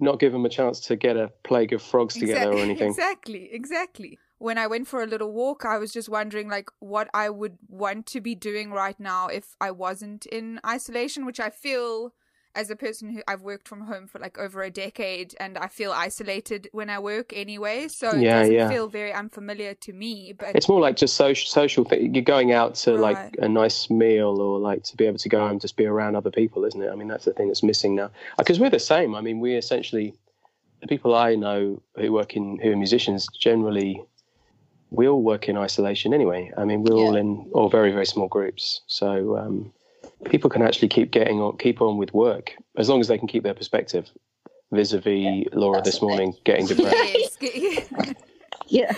Not 0.00 0.20
give 0.20 0.32
them 0.32 0.44
a 0.44 0.48
chance 0.48 0.80
to 0.80 0.96
get 0.96 1.16
a 1.16 1.32
plague 1.42 1.72
of 1.72 1.82
frogs 1.82 2.14
together 2.14 2.52
or 2.52 2.58
anything. 2.58 2.88
Exactly, 2.88 3.48
exactly. 3.52 4.18
When 4.38 4.56
I 4.56 4.68
went 4.68 4.86
for 4.86 5.02
a 5.02 5.06
little 5.06 5.32
walk, 5.32 5.64
I 5.64 5.78
was 5.78 5.92
just 5.92 6.08
wondering 6.08 6.48
like 6.48 6.70
what 6.78 7.08
I 7.12 7.28
would 7.28 7.58
want 7.68 8.06
to 8.06 8.20
be 8.20 8.36
doing 8.36 8.70
right 8.70 8.98
now 9.00 9.26
if 9.26 9.56
I 9.60 9.72
wasn't 9.72 10.26
in 10.26 10.60
isolation, 10.64 11.26
which 11.26 11.40
I 11.40 11.50
feel 11.50 12.14
as 12.58 12.70
a 12.70 12.76
person 12.76 13.08
who 13.08 13.22
I've 13.28 13.42
worked 13.42 13.68
from 13.68 13.82
home 13.82 14.08
for 14.08 14.18
like 14.18 14.36
over 14.36 14.64
a 14.64 14.70
decade 14.70 15.32
and 15.38 15.56
I 15.56 15.68
feel 15.68 15.92
isolated 15.92 16.68
when 16.72 16.90
I 16.90 16.98
work 16.98 17.32
anyway, 17.32 17.86
so 17.86 18.10
it 18.10 18.22
Yeah, 18.22 18.40
doesn't 18.40 18.52
yeah. 18.52 18.68
feel 18.68 18.88
very 18.88 19.12
unfamiliar 19.12 19.74
to 19.74 19.92
me, 19.92 20.34
but 20.36 20.56
It's 20.56 20.68
more 20.68 20.80
like 20.80 20.96
just 20.96 21.14
social 21.16 21.48
social 21.48 21.84
thing. 21.84 22.12
You're 22.14 22.24
going 22.36 22.50
out 22.52 22.74
to 22.84 22.90
Right. 22.96 23.16
like 23.18 23.36
a 23.38 23.48
nice 23.48 23.88
meal 23.88 24.40
or 24.40 24.58
like 24.58 24.82
to 24.90 24.96
be 24.96 25.06
able 25.06 25.18
to 25.18 25.28
go 25.28 25.46
and 25.46 25.60
just 25.60 25.76
be 25.76 25.86
around 25.86 26.16
other 26.16 26.32
people, 26.32 26.64
isn't 26.64 26.82
it? 26.82 26.90
I 26.90 26.96
mean, 26.96 27.06
that's 27.06 27.26
the 27.26 27.32
thing 27.32 27.46
that's 27.46 27.62
missing 27.62 27.94
now. 27.94 28.10
Because 28.36 28.58
we're 28.58 28.70
the 28.70 28.80
same. 28.94 29.14
I 29.14 29.20
mean, 29.20 29.38
we 29.38 29.54
essentially 29.54 30.14
the 30.80 30.88
people 30.88 31.14
I 31.14 31.36
know 31.36 31.80
who 31.96 32.12
work 32.12 32.34
in 32.36 32.58
who 32.58 32.72
are 32.72 32.76
musicians 32.76 33.28
generally 33.40 34.02
we 34.90 35.06
all 35.06 35.22
work 35.22 35.48
in 35.50 35.56
isolation 35.56 36.12
anyway. 36.14 36.50
I 36.56 36.64
mean, 36.64 36.82
we're 36.82 36.96
all 36.96 37.14
in 37.14 37.30
all 37.52 37.68
very 37.68 37.92
very 37.92 38.06
small 38.06 38.26
groups, 38.26 38.80
so 38.86 39.36
um, 39.36 39.72
people 40.24 40.50
can 40.50 40.62
actually 40.62 40.88
keep 40.88 41.10
getting 41.10 41.40
on, 41.40 41.56
keep 41.58 41.80
on 41.80 41.96
with 41.96 42.12
work 42.12 42.54
as 42.76 42.88
long 42.88 43.00
as 43.00 43.08
they 43.08 43.18
can 43.18 43.28
keep 43.28 43.42
their 43.42 43.54
perspective. 43.54 44.10
Vis-a-vis 44.70 45.46
Laura 45.52 45.80
this 45.82 45.94
the 45.94 46.00
thing. 46.00 46.08
morning 46.08 46.34
getting 46.44 46.66
depressed. 46.68 47.42
yeah. 48.66 48.92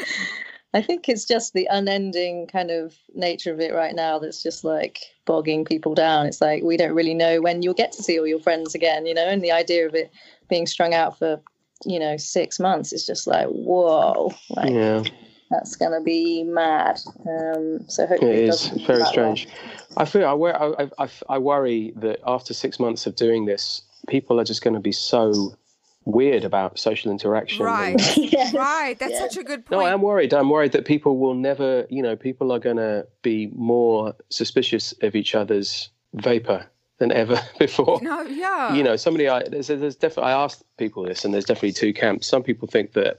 I 0.73 0.83
think 0.83 1.09
it's 1.09 1.25
just 1.25 1.53
the 1.53 1.67
unending 1.71 2.47
kind 2.47 2.71
of 2.71 2.95
nature 3.15 3.53
of 3.53 3.61
it 3.61 3.75
right 3.75 3.95
now 3.95 4.19
that's 4.19 4.43
just 4.43 4.63
like 4.63 5.01
bogging 5.25 5.65
people 5.65 5.95
down. 5.95 6.27
It's 6.27 6.41
like 6.41 6.63
we 6.63 6.77
don't 6.77 6.95
really 6.95 7.15
know 7.15 7.41
when 7.41 7.63
you'll 7.63 7.75
get 7.75 7.93
to 7.93 8.03
see 8.03 8.19
all 8.19 8.27
your 8.27 8.41
friends 8.41 8.75
again, 8.75 9.05
you 9.05 9.15
know, 9.15 9.27
and 9.27 9.43
the 9.43 9.51
idea 9.51 9.87
of 9.87 9.95
it 9.95 10.13
being 10.49 10.67
strung 10.67 10.95
out 10.95 11.19
for, 11.19 11.41
you 11.85 11.99
know, 11.99 12.17
six 12.17 12.61
months 12.61 12.93
is 12.93 13.05
just 13.05 13.27
like, 13.27 13.49
whoa, 13.49 14.33
like 14.51 14.71
yeah. 14.71 15.03
That's 15.51 15.77
gonna 15.77 16.01
be 16.01 16.43
mad. 16.45 17.01
Um, 17.29 17.85
so 17.89 18.07
hopefully 18.07 18.31
It 18.33 18.39
it 18.45 18.49
is 18.49 18.67
very 18.69 18.99
that 18.99 19.05
long. 19.05 19.13
strange. 19.37 19.49
I 19.97 20.05
feel 20.05 20.27
I, 20.27 20.33
wor- 20.33 20.81
I, 20.81 20.89
I, 20.99 21.09
I 21.29 21.39
worry 21.39 21.93
that 21.97 22.21
after 22.27 22.55
six 22.55 22.79
months 22.79 23.07
of 23.07 23.17
doing 23.17 23.47
this, 23.47 23.83
people 24.09 24.39
are 24.41 24.45
just 24.45 24.63
going 24.63 24.75
to 24.75 24.81
be 24.81 24.93
so 24.93 25.57
weird 26.05 26.45
about 26.45 26.79
social 26.79 27.11
interaction. 27.11 27.65
right, 27.67 28.01
And- 28.17 28.33
Yeah. 28.33 28.51
right. 28.55 28.99
That's 28.99 29.13
Yeah. 29.13 29.19
such 29.21 29.37
a 29.37 29.43
good 29.43 29.67
point. 29.67 29.81
no. 29.81 29.87
I 29.87 29.93
am 29.93 30.01
worried. 30.03 30.33
I'm 30.33 30.49
worried 30.49 30.73
that 30.73 30.85
people 30.85 31.19
will 31.19 31.35
never, 31.35 31.87
you 31.91 32.03
know, 32.03 32.17
people 32.17 32.53
are 32.53 32.59
going 32.61 32.77
to 32.79 33.07
be 33.23 33.51
more 33.55 34.15
suspicious 34.31 34.95
of 35.03 35.15
each 35.17 35.35
other's 35.35 35.91
vapor 36.15 36.67
than 36.99 37.11
ever 37.13 37.41
before. 37.59 37.99
no, 38.03 38.23
yeah, 38.23 38.73
You 38.75 38.83
know, 38.83 38.97
somebody, 38.97 39.29
I, 39.29 39.43
there's, 39.49 39.67
there's 39.67 39.97
definitely, 39.97 40.31
I 40.33 40.43
asked 40.45 40.63
people 40.79 41.03
this, 41.03 41.25
and 41.25 41.35
there's 41.35 41.45
definitely 41.45 41.73
two 41.73 41.93
camps. 41.93 42.27
Some 42.27 42.43
people 42.45 42.69
think 42.69 42.93
that 42.93 43.19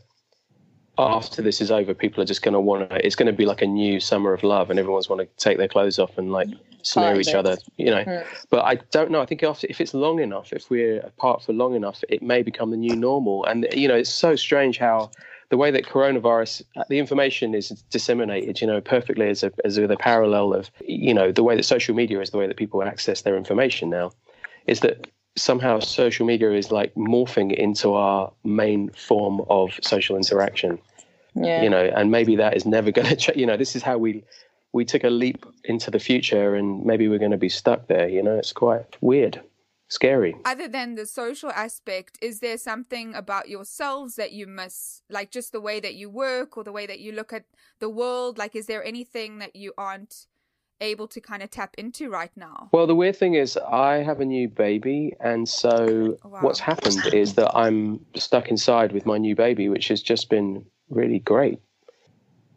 after 1.01 1.41
this 1.41 1.61
is 1.61 1.71
over, 1.71 1.93
people 1.93 2.21
are 2.21 2.25
just 2.25 2.41
going 2.41 2.53
to 2.53 2.59
want 2.59 2.89
to. 2.89 3.05
It's 3.05 3.15
going 3.15 3.27
to 3.27 3.33
be 3.33 3.45
like 3.45 3.61
a 3.61 3.67
new 3.67 3.99
summer 3.99 4.33
of 4.33 4.43
love, 4.43 4.69
and 4.69 4.79
everyone's 4.79 5.09
want 5.09 5.21
to 5.21 5.27
take 5.43 5.57
their 5.57 5.67
clothes 5.67 5.99
off 5.99 6.17
and 6.17 6.31
like 6.31 6.47
smear 6.83 7.19
each 7.19 7.33
other. 7.33 7.57
You 7.77 7.91
know, 7.91 8.03
Mm. 8.03 8.25
but 8.49 8.65
I 8.65 8.75
don't 8.91 9.11
know. 9.11 9.21
I 9.21 9.25
think 9.25 9.43
after, 9.43 9.67
if 9.69 9.79
it's 9.81 9.93
long 9.93 10.19
enough, 10.19 10.53
if 10.53 10.69
we're 10.69 10.99
apart 10.99 11.43
for 11.43 11.53
long 11.53 11.75
enough, 11.75 12.03
it 12.09 12.21
may 12.21 12.41
become 12.43 12.71
the 12.71 12.77
new 12.77 12.95
normal. 12.95 13.45
And 13.45 13.67
you 13.73 13.87
know, 13.87 13.95
it's 13.95 14.09
so 14.09 14.35
strange 14.35 14.77
how 14.77 15.11
the 15.49 15.57
way 15.57 15.71
that 15.71 15.85
coronavirus, 15.85 16.63
uh, 16.77 16.83
the 16.89 16.99
information 16.99 17.53
is 17.53 17.69
disseminated, 17.89 18.61
you 18.61 18.67
know, 18.67 18.81
perfectly 18.81 19.29
as 19.29 19.43
a 19.43 19.51
as 19.65 19.77
a, 19.77 19.87
the 19.87 19.97
parallel 19.97 20.53
of 20.53 20.71
you 20.85 21.13
know 21.13 21.31
the 21.31 21.43
way 21.43 21.55
that 21.55 21.63
social 21.63 21.95
media 21.95 22.19
is 22.19 22.29
the 22.29 22.37
way 22.37 22.47
that 22.47 22.57
people 22.57 22.83
access 22.83 23.21
their 23.21 23.37
information 23.37 23.89
now, 23.89 24.11
is 24.67 24.79
that 24.81 25.07
somehow 25.37 25.79
social 25.79 26.25
media 26.25 26.51
is 26.51 26.71
like 26.71 26.93
morphing 26.95 27.53
into 27.55 27.93
our 27.93 28.31
main 28.43 28.89
form 28.89 29.41
of 29.49 29.79
social 29.81 30.17
interaction 30.17 30.77
Yeah. 31.33 31.63
you 31.63 31.69
know 31.69 31.89
and 31.95 32.11
maybe 32.11 32.35
that 32.35 32.57
is 32.57 32.65
never 32.65 32.91
going 32.91 33.07
to 33.07 33.15
change 33.15 33.37
you 33.37 33.45
know 33.45 33.55
this 33.55 33.75
is 33.75 33.83
how 33.83 33.97
we 33.97 34.23
we 34.73 34.83
took 34.85 35.03
a 35.05 35.09
leap 35.09 35.45
into 35.63 35.89
the 35.89 35.99
future 35.99 36.55
and 36.55 36.85
maybe 36.85 37.07
we're 37.07 37.19
going 37.19 37.31
to 37.31 37.37
be 37.37 37.49
stuck 37.49 37.87
there 37.87 38.07
you 38.09 38.21
know 38.21 38.35
it's 38.37 38.51
quite 38.51 38.97
weird 39.01 39.41
scary 39.87 40.35
other 40.45 40.67
than 40.69 40.95
the 40.95 41.05
social 41.05 41.51
aspect, 41.51 42.17
is 42.21 42.39
there 42.39 42.57
something 42.57 43.13
about 43.13 43.49
yourselves 43.49 44.15
that 44.15 44.31
you 44.31 44.47
miss? 44.47 45.01
Like 45.09 45.31
just 45.31 45.51
the 45.51 45.59
way 45.59 45.81
that 45.81 45.95
you 45.95 46.09
work 46.09 46.57
or 46.57 46.63
the 46.63 46.71
way 46.71 46.85
that 46.85 46.99
you 47.01 47.11
look 47.11 47.33
at 47.33 47.43
the 47.79 47.89
world? 47.89 48.37
Like, 48.37 48.55
is 48.55 48.67
there 48.67 48.81
anything 48.85 49.39
that 49.39 49.53
you 49.53 49.73
aren't 49.77 50.27
able 50.79 51.07
to 51.09 51.19
kind 51.19 51.43
of 51.43 51.51
tap 51.51 51.75
into 51.77 52.09
right 52.09 52.31
now? 52.37 52.69
well 52.71 52.87
the 52.87 52.95
weird 52.95 53.15
thing 53.15 53.35
is 53.35 53.55
i 53.71 53.97
have 53.97 54.19
a 54.19 54.25
new 54.25 54.47
baby 54.49 55.13
and 55.19 55.47
so 55.47 56.17
Wow. 56.23 56.39
what's 56.41 56.59
happened 56.59 57.03
is 57.13 57.35
that 57.35 57.55
i'm 57.55 58.03
stuck 58.15 58.47
inside 58.49 58.91
with 58.91 59.05
my 59.05 59.17
new 59.19 59.35
baby 59.35 59.69
which 59.69 59.89
has 59.89 60.01
just 60.01 60.29
been 60.29 60.65
really 60.91 61.19
great 61.19 61.59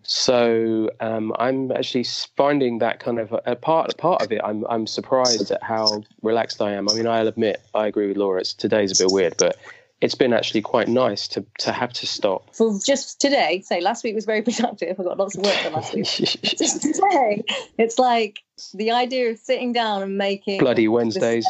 so 0.07 0.91
um, 1.01 1.33
I'm 1.39 1.73
actually 1.73 2.05
finding 2.37 2.79
that 2.79 3.01
kind 3.01 3.19
of 3.19 3.35
a 3.47 3.57
part 3.57 3.97
part 3.97 4.23
of 4.23 4.31
it. 4.33 4.41
I'm 4.45 4.65
I'm 4.69 4.87
surprised 4.87 5.51
at 5.51 5.63
how 5.63 6.03
relaxed 6.23 6.61
I 6.61 6.73
am. 6.73 6.89
I 6.91 6.95
mean, 6.95 7.07
I'll 7.07 7.27
admit 7.27 7.63
I 7.75 7.87
agree 7.87 8.09
with 8.09 8.19
Laura. 8.19 8.41
It's 8.41 8.53
today's 8.53 9.01
a 9.01 9.03
bit 9.03 9.11
weird, 9.11 9.35
but 9.39 9.57
it's 10.03 10.15
been 10.15 10.35
actually 10.35 10.61
quite 10.61 10.89
nice 10.89 11.27
to 11.29 11.45
to 11.61 11.73
have 11.73 11.95
to 11.95 12.07
stop. 12.07 12.55
For 12.55 12.79
just 12.85 13.19
today, 13.19 13.63
say 13.65 13.81
last 13.81 14.05
week 14.05 14.15
was 14.15 14.27
very 14.27 14.43
productive. 14.49 15.01
I 15.01 15.03
got 15.03 15.17
lots 15.17 15.37
of 15.37 15.45
work 15.45 15.57
done 15.63 15.73
last 15.73 15.95
week. 15.95 16.05
just 16.05 16.83
today, 16.83 17.43
it's 17.79 17.99
like 17.99 18.41
the 18.75 18.91
idea 18.91 19.31
of 19.31 19.39
sitting 19.39 19.73
down 19.73 20.03
and 20.03 20.19
making 20.19 20.59
Bloody 20.59 20.87
Wednesdays. 20.87 21.47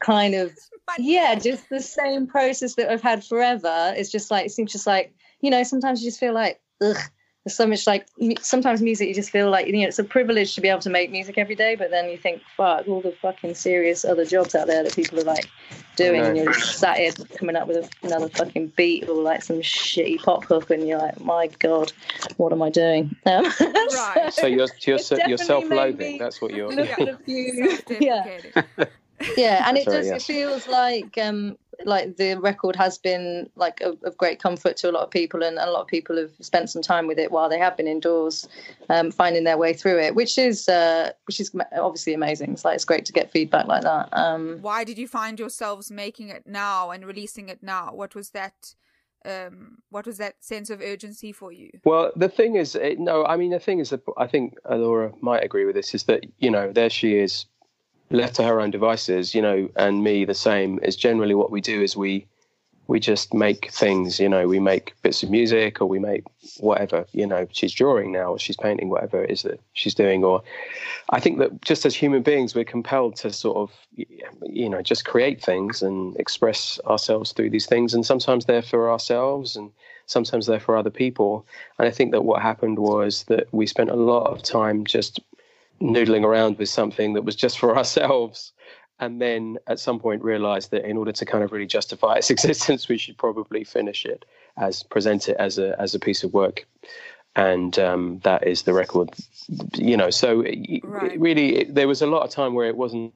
kind 0.00 0.34
of 0.34 0.52
yeah, 0.98 1.34
just 1.34 1.68
the 1.68 1.82
same 1.82 2.26
process 2.26 2.76
that 2.76 2.90
I've 2.90 3.02
had 3.02 3.22
forever. 3.22 3.92
It's 3.94 4.10
just 4.10 4.30
like 4.30 4.46
it 4.46 4.52
seems 4.52 4.72
just 4.72 4.86
like 4.86 5.14
you 5.44 5.50
know. 5.50 5.62
Sometimes 5.62 6.02
you 6.02 6.08
just 6.08 6.18
feel 6.20 6.32
like 6.32 6.60
ugh. 6.82 6.96
There's 7.44 7.56
so 7.58 7.66
much 7.66 7.86
like 7.86 8.08
sometimes 8.40 8.80
music. 8.80 9.06
You 9.06 9.14
just 9.14 9.28
feel 9.28 9.50
like 9.50 9.66
you 9.66 9.74
know 9.74 9.86
it's 9.86 9.98
a 9.98 10.04
privilege 10.04 10.54
to 10.54 10.62
be 10.62 10.68
able 10.68 10.80
to 10.80 10.88
make 10.88 11.10
music 11.10 11.36
every 11.36 11.54
day. 11.54 11.76
But 11.76 11.90
then 11.90 12.08
you 12.08 12.16
think, 12.16 12.40
fuck, 12.56 12.88
all 12.88 13.02
the 13.02 13.12
fucking 13.12 13.54
serious 13.54 14.02
other 14.02 14.24
jobs 14.24 14.54
out 14.54 14.66
there 14.66 14.82
that 14.82 14.94
people 14.96 15.20
are 15.20 15.24
like 15.24 15.50
doing, 15.96 16.22
and 16.22 16.38
you're 16.38 16.50
just 16.54 16.78
sat 16.78 16.96
here 16.96 17.12
coming 17.36 17.54
up 17.54 17.68
with 17.68 17.90
another 18.02 18.30
fucking 18.30 18.68
beat 18.76 19.06
or 19.10 19.22
like 19.22 19.42
some 19.42 19.58
shitty 19.60 20.22
pop 20.22 20.44
hook, 20.46 20.70
and 20.70 20.88
you're 20.88 20.96
like, 20.98 21.20
my 21.20 21.48
god, 21.58 21.92
what 22.38 22.50
am 22.50 22.62
I 22.62 22.70
doing? 22.70 23.14
Um, 23.26 23.44
Right. 23.60 24.30
So 24.32 24.46
you're 24.46 24.68
you're, 24.86 24.98
you're 25.28 25.36
self-loathing. 25.36 26.16
That's 26.16 26.40
what 26.40 26.54
you're. 26.54 26.72
look 26.74 26.88
Yeah. 26.88 26.96
at 26.98 27.08
a 27.08 27.16
few, 27.18 27.78
yeah, 28.00 28.38
yeah 29.36 29.68
and 29.68 29.76
it 29.76 29.84
Sorry, 29.84 29.96
does 29.98 30.06
yes. 30.06 30.22
it 30.22 30.32
feels 30.32 30.66
like 30.66 31.18
um 31.18 31.58
like 31.84 32.16
the 32.16 32.34
record 32.34 32.76
has 32.76 32.98
been 32.98 33.48
like 33.56 33.80
of, 33.80 34.02
of 34.02 34.16
great 34.16 34.40
comfort 34.40 34.76
to 34.76 34.90
a 34.90 34.92
lot 34.92 35.02
of 35.02 35.10
people 35.10 35.42
and 35.42 35.58
a 35.58 35.70
lot 35.70 35.82
of 35.82 35.86
people 35.86 36.16
have 36.16 36.32
spent 36.40 36.70
some 36.70 36.82
time 36.82 37.06
with 37.06 37.18
it 37.18 37.30
while 37.30 37.48
they 37.48 37.58
have 37.58 37.76
been 37.76 37.86
indoors 37.86 38.48
um 38.90 39.10
finding 39.10 39.44
their 39.44 39.58
way 39.58 39.72
through 39.72 39.98
it 39.98 40.14
which 40.14 40.38
is 40.38 40.68
uh 40.68 41.10
which 41.26 41.40
is 41.40 41.54
obviously 41.76 42.14
amazing 42.14 42.52
it's 42.52 42.64
like 42.64 42.74
it's 42.74 42.84
great 42.84 43.04
to 43.04 43.12
get 43.12 43.30
feedback 43.30 43.66
like 43.66 43.82
that 43.82 44.08
um 44.12 44.58
Why 44.60 44.84
did 44.84 44.98
you 44.98 45.08
find 45.08 45.38
yourselves 45.38 45.90
making 45.90 46.28
it 46.28 46.46
now 46.46 46.90
and 46.90 47.04
releasing 47.06 47.48
it 47.48 47.62
now? 47.62 47.92
What 47.92 48.14
was 48.14 48.30
that? 48.30 48.74
Um, 49.26 49.78
what 49.88 50.06
was 50.06 50.18
that 50.18 50.44
sense 50.44 50.68
of 50.68 50.82
urgency 50.82 51.32
for 51.32 51.50
you? 51.50 51.70
Well, 51.84 52.12
the 52.14 52.28
thing 52.28 52.56
is, 52.56 52.74
it, 52.74 52.98
no, 52.98 53.24
I 53.24 53.38
mean, 53.38 53.52
the 53.52 53.58
thing 53.58 53.78
is 53.78 53.88
that 53.88 54.02
I 54.18 54.26
think 54.26 54.56
Laura 54.68 55.12
might 55.22 55.42
agree 55.42 55.64
with 55.64 55.74
this 55.74 55.94
is 55.94 56.04
that, 56.04 56.26
you 56.38 56.50
know, 56.50 56.70
there 56.72 56.90
she 56.90 57.16
is 57.16 57.46
left 58.10 58.36
to 58.36 58.42
her 58.44 58.60
own 58.60 58.70
devices, 58.70 59.34
you 59.34 59.42
know, 59.42 59.68
and 59.76 60.02
me 60.04 60.24
the 60.24 60.34
same 60.34 60.78
is 60.82 60.96
generally 60.96 61.34
what 61.34 61.50
we 61.50 61.60
do 61.60 61.82
is 61.82 61.96
we, 61.96 62.26
we 62.86 63.00
just 63.00 63.32
make 63.32 63.70
things, 63.70 64.20
you 64.20 64.28
know, 64.28 64.46
we 64.46 64.60
make 64.60 64.94
bits 65.02 65.22
of 65.22 65.30
music 65.30 65.80
or 65.80 65.86
we 65.86 65.98
make 65.98 66.24
whatever, 66.58 67.06
you 67.12 67.26
know, 67.26 67.46
she's 67.50 67.72
drawing 67.72 68.12
now 68.12 68.32
or 68.32 68.38
she's 68.38 68.56
painting, 68.56 68.90
whatever 68.90 69.24
it 69.24 69.30
is 69.30 69.42
that 69.42 69.58
she's 69.72 69.94
doing. 69.94 70.22
Or 70.22 70.42
I 71.10 71.18
think 71.18 71.38
that 71.38 71.62
just 71.62 71.86
as 71.86 71.94
human 71.94 72.22
beings, 72.22 72.54
we're 72.54 72.64
compelled 72.64 73.16
to 73.16 73.32
sort 73.32 73.56
of, 73.56 73.70
you 74.42 74.68
know, 74.68 74.82
just 74.82 75.06
create 75.06 75.42
things 75.42 75.80
and 75.82 76.14
express 76.18 76.78
ourselves 76.86 77.32
through 77.32 77.50
these 77.50 77.66
things. 77.66 77.94
And 77.94 78.04
sometimes 78.04 78.44
they're 78.44 78.62
for 78.62 78.90
ourselves 78.90 79.56
and 79.56 79.70
sometimes 80.04 80.46
they're 80.46 80.60
for 80.60 80.76
other 80.76 80.90
people. 80.90 81.46
And 81.78 81.88
I 81.88 81.90
think 81.90 82.12
that 82.12 82.24
what 82.24 82.42
happened 82.42 82.78
was 82.78 83.24
that 83.24 83.48
we 83.52 83.66
spent 83.66 83.90
a 83.90 83.96
lot 83.96 84.30
of 84.30 84.42
time 84.42 84.84
just 84.84 85.20
noodling 85.80 86.24
around 86.24 86.58
with 86.58 86.68
something 86.68 87.14
that 87.14 87.22
was 87.22 87.36
just 87.36 87.58
for 87.58 87.76
ourselves 87.76 88.52
and 89.00 89.20
then 89.20 89.58
at 89.66 89.80
some 89.80 89.98
point 89.98 90.22
realized 90.22 90.70
that 90.70 90.84
in 90.84 90.96
order 90.96 91.12
to 91.12 91.24
kind 91.24 91.42
of 91.42 91.52
really 91.52 91.66
justify 91.66 92.14
its 92.14 92.30
existence, 92.36 92.88
we 92.88 92.98
should 92.98 93.18
probably 93.18 93.64
finish 93.64 94.04
it 94.04 94.24
as 94.56 94.82
present 94.82 95.28
it 95.28 95.36
as 95.38 95.58
a 95.58 95.80
as 95.80 95.94
a 95.94 95.98
piece 95.98 96.22
of 96.22 96.32
work, 96.32 96.66
and 97.36 97.78
um, 97.78 98.20
that 98.22 98.46
is 98.46 98.62
the 98.62 98.72
record. 98.72 99.10
You 99.74 99.96
know, 99.96 100.10
so 100.10 100.40
it, 100.40 100.80
right. 100.84 101.12
it 101.12 101.20
really 101.20 101.56
it, 101.56 101.74
there 101.74 101.88
was 101.88 102.02
a 102.02 102.06
lot 102.06 102.22
of 102.22 102.30
time 102.30 102.54
where 102.54 102.68
it 102.68 102.76
wasn't. 102.76 103.12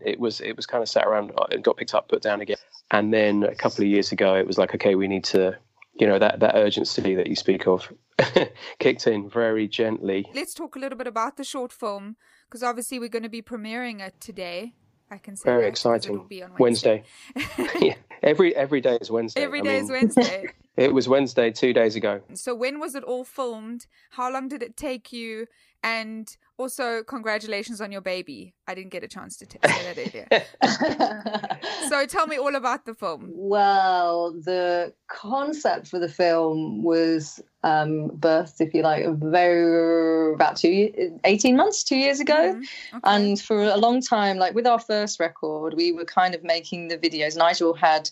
It 0.00 0.18
was 0.18 0.40
it 0.40 0.56
was 0.56 0.66
kind 0.66 0.82
of 0.82 0.88
sat 0.88 1.06
around 1.06 1.32
and 1.50 1.62
got 1.62 1.76
picked 1.76 1.94
up, 1.94 2.08
put 2.08 2.22
down 2.22 2.40
again, 2.40 2.56
and 2.90 3.12
then 3.12 3.44
a 3.44 3.54
couple 3.54 3.84
of 3.84 3.88
years 3.88 4.10
ago, 4.12 4.34
it 4.34 4.46
was 4.46 4.58
like, 4.58 4.74
okay, 4.74 4.94
we 4.94 5.08
need 5.08 5.24
to 5.24 5.56
you 5.94 6.06
know 6.06 6.18
that 6.18 6.40
that 6.40 6.56
urgency 6.56 7.14
that 7.14 7.28
you 7.28 7.36
speak 7.36 7.66
of 7.66 7.92
kicked 8.78 9.06
in 9.06 9.28
very 9.28 9.68
gently. 9.68 10.26
Let's 10.34 10.54
talk 10.54 10.76
a 10.76 10.78
little 10.78 10.98
bit 10.98 11.06
about 11.06 11.36
the 11.36 11.44
short 11.44 11.72
film 11.72 12.16
because 12.48 12.62
obviously 12.62 12.98
we're 12.98 13.08
going 13.08 13.22
to 13.24 13.28
be 13.28 13.42
premiering 13.42 14.00
it 14.00 14.14
today. 14.20 14.74
I 15.10 15.18
can 15.18 15.36
say 15.36 15.44
very 15.44 15.68
exciting. 15.68 16.26
Wednesday. 16.58 17.04
Wednesday. 17.36 17.78
yeah, 17.80 17.94
every 18.22 18.54
every 18.56 18.80
day 18.80 18.98
is 19.00 19.10
Wednesday. 19.10 19.42
Every 19.42 19.60
day 19.60 19.78
I 19.78 19.82
mean, 19.82 19.84
is 19.84 19.90
Wednesday. 19.90 20.46
It 20.76 20.92
was 20.92 21.08
Wednesday 21.08 21.50
two 21.50 21.72
days 21.72 21.96
ago. 21.96 22.20
So 22.34 22.54
when 22.54 22.80
was 22.80 22.94
it 22.94 23.04
all 23.04 23.24
filmed? 23.24 23.86
How 24.10 24.32
long 24.32 24.48
did 24.48 24.62
it 24.62 24.76
take 24.76 25.12
you? 25.12 25.46
And 25.84 26.34
also, 26.56 27.02
congratulations 27.02 27.82
on 27.82 27.92
your 27.92 28.00
baby. 28.00 28.54
I 28.66 28.74
didn't 28.74 28.90
get 28.90 29.04
a 29.04 29.08
chance 29.08 29.36
to 29.36 29.44
say 29.44 29.58
that 29.60 29.98
earlier. 29.98 31.58
so 31.88 32.06
tell 32.06 32.26
me 32.26 32.38
all 32.38 32.54
about 32.54 32.86
the 32.86 32.94
film. 32.94 33.30
Well, 33.34 34.32
the 34.32 34.94
concept 35.08 35.88
for 35.88 35.98
the 35.98 36.08
film 36.08 36.82
was 36.82 37.42
um, 37.64 38.08
birthed, 38.12 38.60
if 38.60 38.72
you 38.72 38.82
like, 38.82 39.04
very 39.18 40.32
about 40.32 40.56
two, 40.56 41.18
18 41.24 41.54
months, 41.54 41.84
two 41.84 41.96
years 41.96 42.18
ago. 42.18 42.54
Mm-hmm. 42.54 42.96
Okay. 42.96 43.00
And 43.02 43.38
for 43.38 43.62
a 43.62 43.76
long 43.76 44.00
time, 44.00 44.38
like 44.38 44.54
with 44.54 44.66
our 44.66 44.80
first 44.80 45.20
record, 45.20 45.74
we 45.74 45.92
were 45.92 46.06
kind 46.06 46.34
of 46.34 46.42
making 46.42 46.88
the 46.88 46.96
videos. 46.96 47.36
Nigel 47.36 47.74
had 47.74 48.10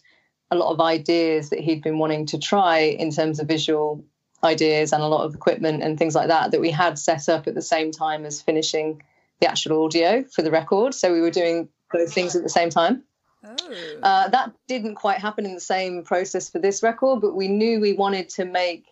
a 0.53 0.55
lot 0.55 0.71
of 0.71 0.81
ideas 0.81 1.49
that 1.49 1.61
he'd 1.61 1.83
been 1.83 1.99
wanting 1.99 2.27
to 2.27 2.39
try 2.39 2.81
in 2.81 3.11
terms 3.11 3.41
of 3.41 3.49
visual 3.49 4.05
ideas 4.45 4.93
and 4.93 5.03
a 5.03 5.07
lot 5.07 5.25
of 5.25 5.35
equipment 5.35 5.83
and 5.83 5.99
things 5.99 6.15
like 6.15 6.29
that 6.29 6.51
that 6.51 6.61
we 6.61 6.71
had 6.71 6.99
set 6.99 7.27
up 7.29 7.47
at 7.47 7.55
the 7.55 7.63
same 7.63 7.91
time 7.91 8.27
as 8.27 8.43
finishing 8.43 9.03
the 9.41 9.49
actual 9.49 9.83
audio 9.83 10.23
for 10.25 10.43
the 10.43 10.51
record. 10.51 10.93
So 10.93 11.11
we 11.11 11.23
were 11.23 11.31
doing 11.31 11.71
both 11.91 12.13
things 12.13 12.37
at 12.37 12.43
the 12.43 12.51
same 12.51 12.69
time. 12.69 13.03
Oh. 13.43 13.57
Uh, 14.03 14.29
that 14.29 14.53
didn't 14.69 14.97
quite 14.97 15.19
happen 15.19 15.47
in 15.47 15.55
the 15.55 15.61
same 15.61 16.05
process 16.05 16.51
for 16.51 16.59
this 16.59 16.83
record, 16.83 17.23
but 17.23 17.35
we 17.35 17.49
knew 17.49 17.81
we 17.81 17.95
wanted 17.95 18.29
to 18.31 18.45
make 18.45 18.85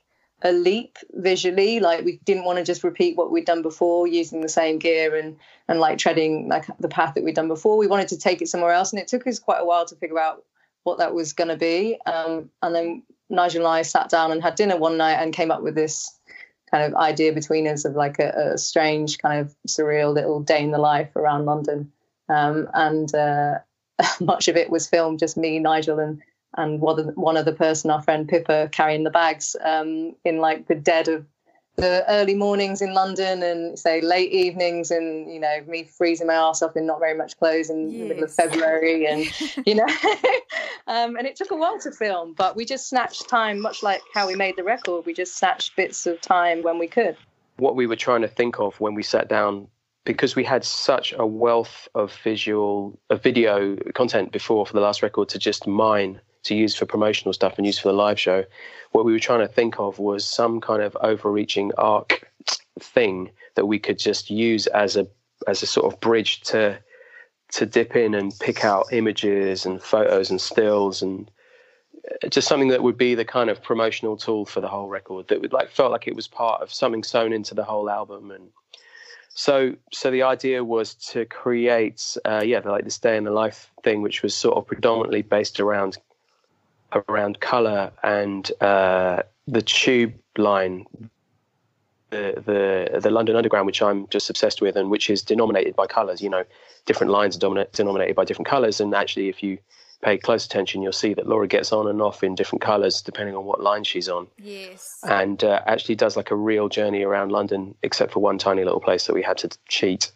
a 0.43 0.53
leap 0.53 0.97
visually. 1.13 1.79
Like 1.79 2.07
we 2.07 2.21
didn't 2.25 2.45
want 2.45 2.59
to 2.59 2.65
just 2.65 2.83
repeat 2.83 3.19
what 3.19 3.31
we'd 3.31 3.45
done 3.45 3.61
before 3.61 4.07
using 4.07 4.41
the 4.41 4.49
same 4.49 4.79
gear 4.79 5.15
and 5.15 5.37
and 5.69 5.79
like 5.79 5.99
treading 5.99 6.49
like 6.49 6.65
the 6.79 6.89
path 6.89 7.15
that 7.15 7.23
we'd 7.23 7.35
done 7.35 7.49
before. 7.49 7.77
We 7.77 7.87
wanted 7.87 8.09
to 8.09 8.19
take 8.19 8.41
it 8.41 8.49
somewhere 8.49 8.73
else, 8.73 8.93
and 8.93 9.01
it 9.01 9.09
took 9.09 9.27
us 9.27 9.39
quite 9.39 9.61
a 9.61 9.67
while 9.67 9.85
to 9.85 9.95
figure 9.97 10.19
out 10.19 10.43
what 10.85 10.99
that 10.99 11.15
was 11.15 11.33
going 11.33 11.49
to 11.49 11.57
be. 11.57 11.99
Um, 12.07 12.51
and 12.63 12.75
then 12.75 13.03
Nigel 13.29 13.67
and 13.67 13.75
I 13.75 13.83
sat 13.83 14.09
down 14.09 14.33
and 14.33 14.43
had 14.43 14.55
dinner 14.55 14.77
one 14.77 14.97
night 14.97 15.15
and 15.23 15.33
came 15.33 15.51
up 15.51 15.63
with 15.63 15.75
this 15.75 16.19
kind 16.71 16.85
of 16.85 16.95
idea 16.99 17.33
between 17.33 17.67
us 17.67 17.85
of 17.85 17.95
like 17.95 18.19
a, 18.19 18.53
a 18.55 18.59
strange 18.59 19.19
kind 19.19 19.41
of 19.41 19.55
surreal 19.69 20.15
little 20.15 20.41
day 20.41 20.63
in 20.63 20.71
the 20.71 20.79
life 20.79 21.15
around 21.17 21.45
London. 21.45 21.93
Um, 22.29 22.69
and 22.75 23.13
uh, 23.15 23.59
much 24.21 24.49
of 24.49 24.57
it 24.57 24.71
was 24.71 24.87
filmed 24.87 25.19
just 25.19 25.37
me, 25.37 25.59
Nigel, 25.59 25.99
and 25.99 26.23
and 26.57 26.81
one 26.81 27.37
other 27.37 27.53
person, 27.53 27.93
our 27.93 28.03
friend 28.03 28.29
Pippa, 28.29 28.71
carrying 28.73 29.05
the 29.05 29.11
bags 29.11 29.55
um, 29.63 30.17
in 30.25 30.39
like 30.39 30.67
the 30.67 30.75
dead 30.75 31.07
of 31.07 31.25
the 31.81 32.05
early 32.09 32.35
mornings 32.35 32.83
in 32.83 32.93
London 32.93 33.43
and 33.43 33.79
say 33.79 34.01
late 34.01 34.31
evenings 34.33 34.91
and 34.91 35.33
you 35.33 35.41
know 35.41 35.63
me 35.67 35.85
freezing 35.85 36.27
my 36.27 36.35
ass 36.35 36.63
off 36.63 36.77
in 36.77 36.87
not 36.87 37.01
very 37.01 37.17
much 37.17 37.39
clothes 37.39 37.71
in 37.71 37.91
yes. 37.91 38.01
the 38.01 38.09
middle 38.09 38.25
of 38.25 38.35
February 38.35 39.07
and 39.07 39.67
you 39.67 39.75
know 39.75 39.87
um, 40.87 41.17
and 41.17 41.27
it 41.27 41.37
took 41.37 41.51
a 41.51 41.57
while 41.57 41.79
to 41.81 41.91
film 41.91 42.35
but 42.35 42.57
we 42.57 42.65
just 42.65 42.89
snatched 42.89 43.29
time 43.29 43.61
much 43.61 43.83
like 43.83 44.03
how 44.15 44.27
we 44.27 44.37
made 44.37 44.57
the 44.57 44.65
record 44.65 45.05
we 45.07 45.15
just 45.15 45.37
snatched 45.37 45.75
bits 45.77 46.07
of 46.07 46.21
time 46.21 46.63
when 46.63 46.79
we 46.79 46.87
could 46.87 47.17
what 47.57 47.77
we 47.77 47.87
were 47.87 47.97
trying 47.97 48.23
to 48.23 48.29
think 48.29 48.59
of 48.59 48.79
when 48.81 48.95
we 48.95 49.03
sat 49.03 49.29
down 49.29 49.67
because 50.05 50.35
we 50.35 50.45
had 50.45 50.65
such 50.65 51.15
a 51.19 51.27
wealth 51.27 51.89
of 51.95 52.13
visual 52.25 52.99
of 53.11 53.23
video 53.23 53.77
content 53.95 54.33
before 54.33 54.67
for 54.67 54.73
the 54.73 54.81
last 54.81 55.03
record 55.03 55.29
to 55.29 55.39
just 55.39 55.67
mine 55.67 56.21
to 56.45 56.55
use 56.55 56.75
for 56.75 56.87
promotional 56.87 57.33
stuff 57.33 57.55
and 57.57 57.67
use 57.67 57.79
for 57.79 57.89
the 57.89 57.95
live 57.95 58.19
show. 58.19 58.45
What 58.93 59.05
we 59.05 59.13
were 59.13 59.19
trying 59.19 59.41
to 59.41 59.53
think 59.53 59.79
of 59.79 59.99
was 59.99 60.25
some 60.25 60.61
kind 60.61 60.83
of 60.83 60.97
overreaching 61.01 61.73
arc 61.79 62.31
thing 62.79 63.31
that 63.55 63.67
we 63.67 63.79
could 63.79 63.99
just 63.99 64.31
use 64.31 64.67
as 64.69 64.97
a 64.97 65.07
as 65.47 65.63
a 65.63 65.67
sort 65.67 65.93
of 65.93 66.01
bridge 66.01 66.41
to 66.43 66.79
to 67.53 67.67
dip 67.67 67.97
in 67.97 68.15
and 68.15 68.33
pick 68.39 68.65
out 68.65 68.93
images 68.93 69.67
and 69.67 69.83
photos 69.83 70.31
and 70.31 70.41
stills 70.41 71.03
and 71.03 71.31
uh, 72.23 72.29
just 72.29 72.49
something 72.49 72.69
that 72.69 72.83
would 72.83 72.97
be 72.97 73.15
the 73.15 73.25
kind 73.25 73.51
of 73.51 73.63
promotional 73.63 74.17
tool 74.17 74.45
for 74.45 74.61
the 74.61 74.69
whole 74.69 74.89
record 74.89 75.29
that 75.29 75.41
would 75.41 75.53
like 75.53 75.71
felt 75.71 75.91
like 75.91 76.07
it 76.07 76.15
was 76.15 76.29
part 76.29 76.63
of 76.63 76.73
something 76.73 77.03
sewn 77.03 77.33
into 77.33 77.55
the 77.55 77.65
whole 77.65 77.91
album 77.91 78.31
and 78.31 78.49
so 79.31 79.75
so 79.93 80.11
the 80.11 80.23
idea 80.23 80.63
was 80.63 80.95
to 80.95 81.25
create 81.25 82.17
uh, 82.25 82.43
yeah 82.45 82.61
like 82.61 82.85
this 82.85 82.99
day 82.99 83.17
in 83.17 83.25
the 83.25 83.31
life 83.31 83.71
thing 83.83 84.03
which 84.03 84.23
was 84.23 84.35
sort 84.35 84.57
of 84.57 84.67
predominantly 84.67 85.23
based 85.23 85.61
around 85.61 85.99
around 86.93 87.41
color 87.41 87.93
and 88.03 88.51
uh, 88.61 89.23
the 89.47 89.63
tube 89.63 90.15
line, 90.37 90.87
the, 92.11 92.43
the 92.93 93.01
the 93.01 93.11
London 93.11 93.37
Underground, 93.37 93.67
which 93.67 93.83
I'm 93.83 94.09
just 94.09 94.31
obsessed 94.31 94.61
with, 94.61 94.77
and 94.77 94.91
which 94.91 95.11
is 95.11 95.23
denominated 95.23 95.77
by 95.77 95.87
colors. 95.87 96.21
You 96.21 96.31
know, 96.31 96.45
different 96.87 97.13
lines 97.13 97.37
are 97.37 97.67
denominated 97.73 98.17
by 98.17 98.25
different 98.25 98.49
colors, 98.49 98.81
and 98.81 98.95
actually, 98.95 99.29
if 99.29 99.43
you 99.43 99.59
pay 100.03 100.17
close 100.17 100.47
attention, 100.47 100.83
you'll 100.83 100.93
see 100.93 101.15
that 101.15 101.27
Laura 101.27 101.47
gets 101.47 101.73
on 101.73 101.87
and 101.87 102.01
off 102.01 102.23
in 102.23 102.35
different 102.35 102.63
colors 102.63 103.03
depending 103.03 103.37
on 103.37 103.45
what 103.45 103.61
line 103.61 103.85
she's 103.85 104.09
on. 104.09 104.27
Yes. 104.39 104.99
And 105.07 105.45
uh, 105.45 105.61
actually 105.67 105.95
does 105.95 106.17
like 106.17 106.31
a 106.31 106.37
real 106.37 106.69
journey 106.69 107.03
around 107.03 107.33
London, 107.33 107.75
except 107.83 108.13
for 108.13 108.21
one 108.21 108.39
tiny 108.39 108.65
little 108.65 108.81
place 108.81 109.07
that 109.07 109.13
we 109.13 109.23
had 109.23 109.37
to 109.39 109.51
cheat. 109.69 110.11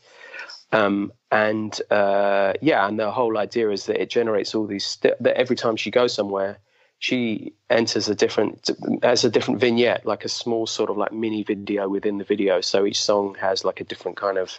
Um, 0.73 1.13
and 1.31 1.79
uh, 1.91 2.55
yeah, 2.61 2.87
and 2.89 2.99
the 2.99 3.11
whole 3.11 3.39
idea 3.39 3.71
is 3.71 3.87
that 3.87 4.01
it 4.01 4.11
generates 4.11 4.55
all 4.55 4.67
these 4.67 4.87
st- 4.87 5.23
that 5.23 5.37
every 5.37 5.57
time 5.57 5.77
she 5.77 5.91
goes 5.91 6.15
somewhere, 6.15 6.59
she 7.05 7.53
enters 7.69 8.09
a 8.09 8.15
different 8.15 8.71
as 9.03 9.25
a 9.25 9.31
different 9.31 9.61
vignette, 9.61 10.07
like 10.07 10.25
a 10.25 10.29
small 10.29 10.67
sort 10.67 10.89
of 10.89 10.97
like 10.97 11.13
mini 11.13 11.43
video 11.43 11.87
within 11.87 12.17
the 12.17 12.25
video. 12.25 12.63
So 12.63 12.87
each 12.87 13.03
song 13.03 13.37
has 13.39 13.63
like 13.63 13.83
a 13.83 13.85
different 13.85 14.17
kind 14.17 14.39
of 14.39 14.59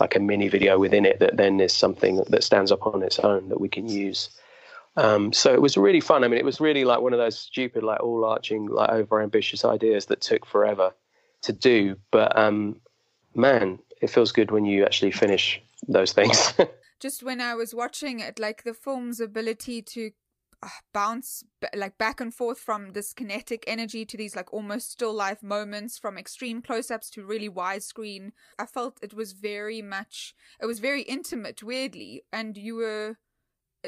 like 0.00 0.16
a 0.16 0.18
mini 0.18 0.48
video 0.48 0.78
within 0.78 1.04
it 1.04 1.18
that 1.18 1.36
then 1.36 1.60
is 1.60 1.74
something 1.74 2.24
that 2.26 2.42
stands 2.42 2.72
up 2.72 2.86
on 2.86 3.02
its 3.02 3.18
own 3.18 3.50
that 3.50 3.60
we 3.60 3.68
can 3.68 3.86
use. 3.86 4.30
Um, 4.96 5.30
so 5.34 5.52
it 5.52 5.60
was 5.60 5.76
really 5.76 6.00
fun. 6.00 6.24
I 6.24 6.28
mean, 6.28 6.38
it 6.38 6.44
was 6.46 6.58
really 6.58 6.86
like 6.86 7.02
one 7.02 7.12
of 7.12 7.18
those 7.18 7.38
stupid, 7.38 7.82
like 7.82 8.02
all 8.02 8.24
arching, 8.24 8.64
like 8.64 8.88
over 8.88 9.20
ambitious 9.20 9.62
ideas 9.62 10.06
that 10.06 10.22
took 10.22 10.46
forever 10.46 10.94
to 11.42 11.52
do. 11.52 11.96
But 12.10 12.34
um, 12.34 12.80
man, 13.34 13.78
it 14.00 14.08
feels 14.08 14.32
good 14.32 14.50
when 14.50 14.64
you 14.64 14.86
actually 14.86 15.10
finish 15.10 15.60
those 15.86 16.14
things. 16.14 16.54
Just 16.98 17.22
when 17.22 17.42
I 17.42 17.54
was 17.54 17.74
watching 17.74 18.20
it, 18.20 18.38
like 18.38 18.62
the 18.62 18.72
film's 18.72 19.20
ability 19.20 19.82
to 19.82 20.12
bounce 20.92 21.44
like 21.74 21.98
back 21.98 22.20
and 22.20 22.32
forth 22.32 22.58
from 22.58 22.92
this 22.92 23.12
kinetic 23.12 23.64
energy 23.66 24.04
to 24.04 24.16
these 24.16 24.36
like 24.36 24.52
almost 24.52 24.90
still 24.90 25.12
life 25.12 25.42
moments 25.42 25.98
from 25.98 26.18
extreme 26.18 26.62
close-ups 26.62 27.10
to 27.10 27.24
really 27.24 27.48
widescreen. 27.48 28.32
I 28.58 28.66
felt 28.66 28.98
it 29.02 29.14
was 29.14 29.32
very 29.32 29.82
much 29.82 30.34
it 30.60 30.66
was 30.66 30.78
very 30.78 31.02
intimate 31.02 31.62
weirdly. 31.62 32.22
And 32.32 32.56
you 32.56 32.76
were 32.76 33.16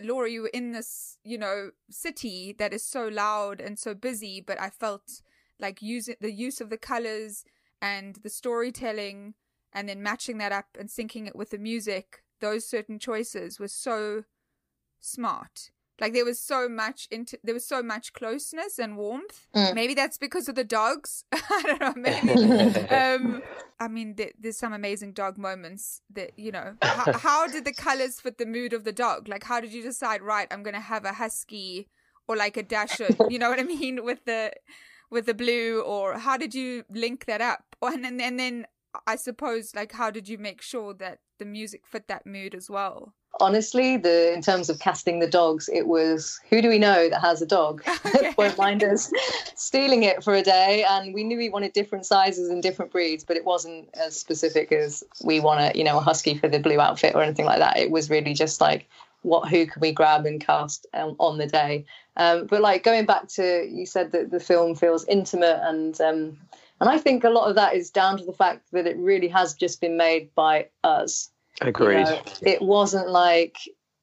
laura 0.02 0.30
you 0.30 0.42
were 0.42 0.50
in 0.52 0.72
this 0.72 1.18
you 1.24 1.38
know 1.38 1.70
city 1.90 2.54
that 2.58 2.72
is 2.72 2.84
so 2.84 3.08
loud 3.08 3.60
and 3.60 3.78
so 3.78 3.94
busy 3.94 4.42
but 4.46 4.60
i 4.60 4.68
felt 4.68 5.22
like 5.58 5.80
using 5.80 6.16
the 6.20 6.32
use 6.32 6.60
of 6.60 6.70
the 6.70 6.76
colors 6.76 7.44
and 7.80 8.16
the 8.16 8.28
storytelling 8.28 9.34
and 9.72 9.88
then 9.88 10.02
matching 10.02 10.38
that 10.38 10.52
up 10.52 10.66
and 10.78 10.88
syncing 10.88 11.26
it 11.26 11.36
with 11.36 11.50
the 11.50 11.58
music 11.58 12.22
those 12.40 12.68
certain 12.68 12.98
choices 12.98 13.58
were 13.58 13.68
so 13.68 14.24
smart 15.00 15.70
like 16.00 16.12
there 16.12 16.24
was 16.24 16.38
so 16.38 16.68
much 16.68 17.09
into 17.11 17.38
there 17.42 17.54
was 17.54 17.66
so 17.66 17.82
much 17.82 18.12
closeness 18.12 18.78
and 18.78 18.96
warmth. 18.96 19.46
Mm. 19.54 19.74
Maybe 19.74 19.94
that's 19.94 20.18
because 20.18 20.48
of 20.48 20.54
the 20.54 20.64
dogs. 20.64 21.24
I 21.32 21.62
don't 21.64 21.80
know. 21.80 21.94
Maybe. 21.96 22.88
um, 22.90 23.42
I 23.80 23.88
mean, 23.88 24.14
there, 24.16 24.30
there's 24.38 24.59
some 24.59 24.72
amazing 24.72 25.12
dog 25.12 25.38
moments 25.38 26.02
that 26.12 26.38
you 26.38 26.52
know. 26.52 26.74
How, 26.82 27.12
how 27.18 27.46
did 27.46 27.64
the 27.64 27.72
colors 27.72 28.20
fit 28.20 28.38
the 28.38 28.46
mood 28.46 28.72
of 28.72 28.85
the 28.85 28.92
dog? 28.92 29.28
Like, 29.28 29.44
how 29.44 29.61
did 29.61 29.72
you 29.72 29.82
decide? 29.82 30.22
Right, 30.22 30.48
I'm 30.50 30.62
going 30.62 30.74
to 30.74 30.80
have 30.80 31.04
a 31.04 31.14
husky 31.14 31.88
or 32.28 32.37
like 32.37 32.56
a 32.56 32.62
dasher. 32.62 33.09
you 33.28 33.38
know 33.38 33.48
what 33.48 33.61
I 33.61 33.64
mean 33.64 34.04
with 34.04 34.24
the 34.24 34.52
with 35.11 35.26
the 35.26 35.35
blue, 35.35 35.80
or 35.80 36.18
how 36.18 36.37
did 36.37 36.54
you 36.54 36.85
link 36.90 37.24
that 37.26 37.40
up? 37.40 37.76
And 37.82 38.04
then 38.04 38.20
and 38.20 38.38
then 38.38 38.66
I 39.06 39.16
suppose 39.16 39.74
like 39.74 39.92
how 39.92 40.11
did 40.11 40.28
you 40.28 40.37
make 40.37 40.61
sure 40.61 40.92
that 40.94 41.20
the 41.38 41.44
music 41.44 41.87
fit 41.87 42.09
that 42.09 42.26
mood 42.26 42.54
as 42.54 42.68
well? 42.68 43.14
Honestly, 43.40 43.96
the 43.96 44.33
in 44.33 44.42
terms 44.42 44.68
of 44.68 44.79
casting 44.79 45.18
the 45.18 45.27
dogs, 45.27 45.68
it 45.72 45.87
was 45.87 46.40
who 46.51 46.62
do 46.62 46.68
we 46.68 46.79
know 46.79 47.09
that 47.09 47.20
has 47.20 47.42
a 47.42 47.46
dog? 47.46 47.83
Won't 48.38 48.59
mind 48.59 48.85
us 48.85 49.12
stealing 49.55 50.03
it 50.03 50.22
for 50.22 50.35
a 50.35 50.42
day. 50.42 50.85
And 50.88 51.14
we 51.14 51.25
knew 51.25 51.37
we 51.37 51.49
wanted 51.49 51.72
different 51.72 52.07
sizes 52.07 52.49
and 52.49 52.62
different 52.62 52.92
breeds, 52.92 53.25
but 53.25 53.37
it 53.37 53.44
wasn't 53.44 53.88
as 53.94 54.18
specific 54.18 54.72
as 54.72 55.03
we 55.25 55.40
want 55.40 55.61
a, 55.61 55.79
you 55.79 55.85
know, 55.85 55.99
a 55.99 56.03
husky 56.03 56.37
for 56.37 56.49
the 56.49 56.59
blue 56.59 56.81
outfit 56.81 57.14
or 57.14 57.22
anything 57.22 57.46
like 57.46 57.59
that. 57.59 57.79
It 57.79 57.90
was 57.90 58.11
really 58.11 58.35
just 58.35 58.61
like 58.61 58.88
what 59.22 59.49
who 59.49 59.66
can 59.66 59.81
we 59.81 59.92
grab 59.92 60.25
and 60.25 60.40
cast 60.40 60.87
um, 60.94 61.16
on 61.18 61.38
the 61.38 61.46
day. 61.46 61.85
Um, 62.16 62.46
but 62.46 62.61
like 62.61 62.85
going 62.85 63.07
back 63.07 63.29
to 63.29 63.68
you 63.70 63.87
said 63.87 64.12
that 64.12 64.31
the 64.31 64.40
film 64.40 64.75
feels 64.75 65.05
intimate 65.07 65.61
and 65.62 66.01
um, 66.01 66.38
and 66.81 66.90
I 66.90 66.99
think 66.99 67.25
a 67.25 67.31
lot 67.31 67.49
of 67.49 67.57
that 67.57 67.75
is 67.75 67.90
down 67.90 68.18
to 68.18 68.25
the 68.25 68.33
fact 68.33 68.66
that 68.72 68.87
it 68.87 68.96
really 68.99 69.29
has 69.29 69.55
just 69.55 69.81
been 69.81 69.96
made 69.96 70.35
by 70.35 70.68
us 70.85 71.31
Agreed. 71.61 71.99
you 71.99 72.05
know, 72.05 72.23
it 72.42 72.62
wasn't 72.62 73.09
like 73.09 73.57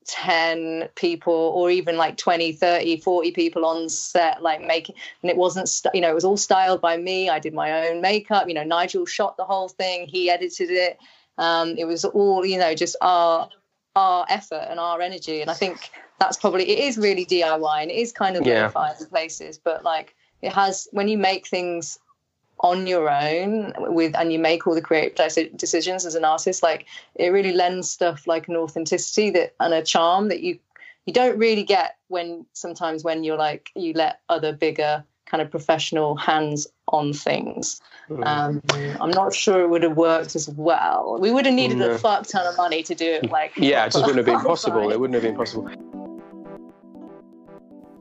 10 0.06 0.90
people 0.96 1.34
or 1.34 1.70
even 1.70 1.96
like 1.96 2.18
20 2.18 2.52
30 2.52 2.98
40 2.98 3.32
people 3.32 3.66
on 3.66 3.88
set 3.88 4.42
like 4.42 4.62
making 4.62 4.96
and 5.22 5.32
it 5.32 5.38
wasn't 5.38 5.68
st- 5.70 5.96
you 5.96 6.02
know 6.02 6.10
it 6.10 6.14
was 6.16 6.26
all 6.26 6.36
styled 6.36 6.82
by 6.82 6.98
me. 6.98 7.30
I 7.30 7.40
did 7.40 7.54
my 7.54 7.88
own 7.88 8.02
makeup. 8.02 8.48
You 8.50 8.54
know 8.54 8.64
nigel 8.66 9.06
shot 9.06 9.38
the 9.38 9.46
whole 9.46 9.70
thing. 9.70 10.08
He 10.08 10.30
edited 10.30 10.72
it. 10.72 10.98
Um 11.38 11.76
it 11.78 11.86
was 11.86 12.04
all 12.04 12.46
you 12.46 12.58
know 12.58 12.76
just 12.76 12.98
our 13.02 13.48
our 13.96 14.26
effort 14.30 14.68
and 14.70 14.80
our 14.80 15.00
energy. 15.02 15.42
And 15.42 15.50
i 15.50 15.54
think 15.54 15.90
that's 16.20 16.38
probably 16.38 16.70
it 16.70 16.80
is 16.80 16.98
really 16.98 17.26
diy 17.26 17.82
and 17.82 17.90
it 17.92 17.96
is 17.96 18.12
kind 18.12 18.36
of 18.36 18.46
Yeah. 18.46 18.72
in 19.00 19.06
places 19.08 19.58
but 19.58 19.84
like 19.84 20.16
it 20.42 20.52
has 20.52 20.88
when 20.92 21.08
you 21.08 21.18
make 21.18 21.48
things 21.48 21.98
on 22.64 22.88
your 22.88 23.10
own 23.10 23.74
with 23.78 24.16
and 24.16 24.32
you 24.32 24.40
make 24.40 24.66
all 24.66 24.74
the 24.74 24.82
creative 24.82 25.56
decisions 25.58 26.06
as 26.06 26.16
an 26.16 26.24
artist 26.24 26.64
like 26.64 26.86
it 27.16 27.28
really 27.28 27.52
lends 27.52 27.90
stuff 27.90 28.26
like 28.26 28.48
an 28.48 28.56
authenticity 28.56 29.30
that 29.30 29.54
and 29.60 29.74
a 29.74 29.84
charm 29.84 30.30
that 30.30 30.40
you 30.42 30.58
you 31.06 31.12
don't 31.14 31.38
really 31.38 31.64
get 31.64 31.98
when 32.08 32.46
sometimes 32.54 33.04
when 33.04 33.26
you're 33.26 33.38
like 33.38 33.70
you 33.76 33.92
let 33.94 34.22
other 34.30 34.54
bigger 34.54 35.04
kind 35.26 35.42
of 35.42 35.52
professional 35.52 36.16
hands 36.16 36.66
on 36.88 37.12
things 37.12 37.82
um, 38.24 38.62
i'm 39.02 39.12
not 39.12 39.34
sure 39.34 39.60
it 39.62 39.70
would 39.70 39.84
have 39.84 39.98
worked 39.98 40.36
as 40.36 40.48
well 40.50 41.18
we 41.20 41.32
would 41.32 41.46
have 41.46 41.56
needed 41.56 41.78
No. 41.78 41.92
a 41.92 41.98
fuck 41.98 42.28
ton 42.28 42.48
of 42.48 42.56
money 42.56 42.82
to 42.84 42.96
do 42.96 43.06
it 43.06 43.30
like 43.30 43.52
Yeah, 43.58 43.86
it 43.86 43.92
just 43.92 44.06
wouldn't 44.06 44.26
have 44.26 44.26
been 44.26 44.46
possible. 44.46 44.90
It 44.92 45.00
wouldn't 45.00 45.16
have 45.16 45.24
been 45.24 45.36
possible. 45.36 45.70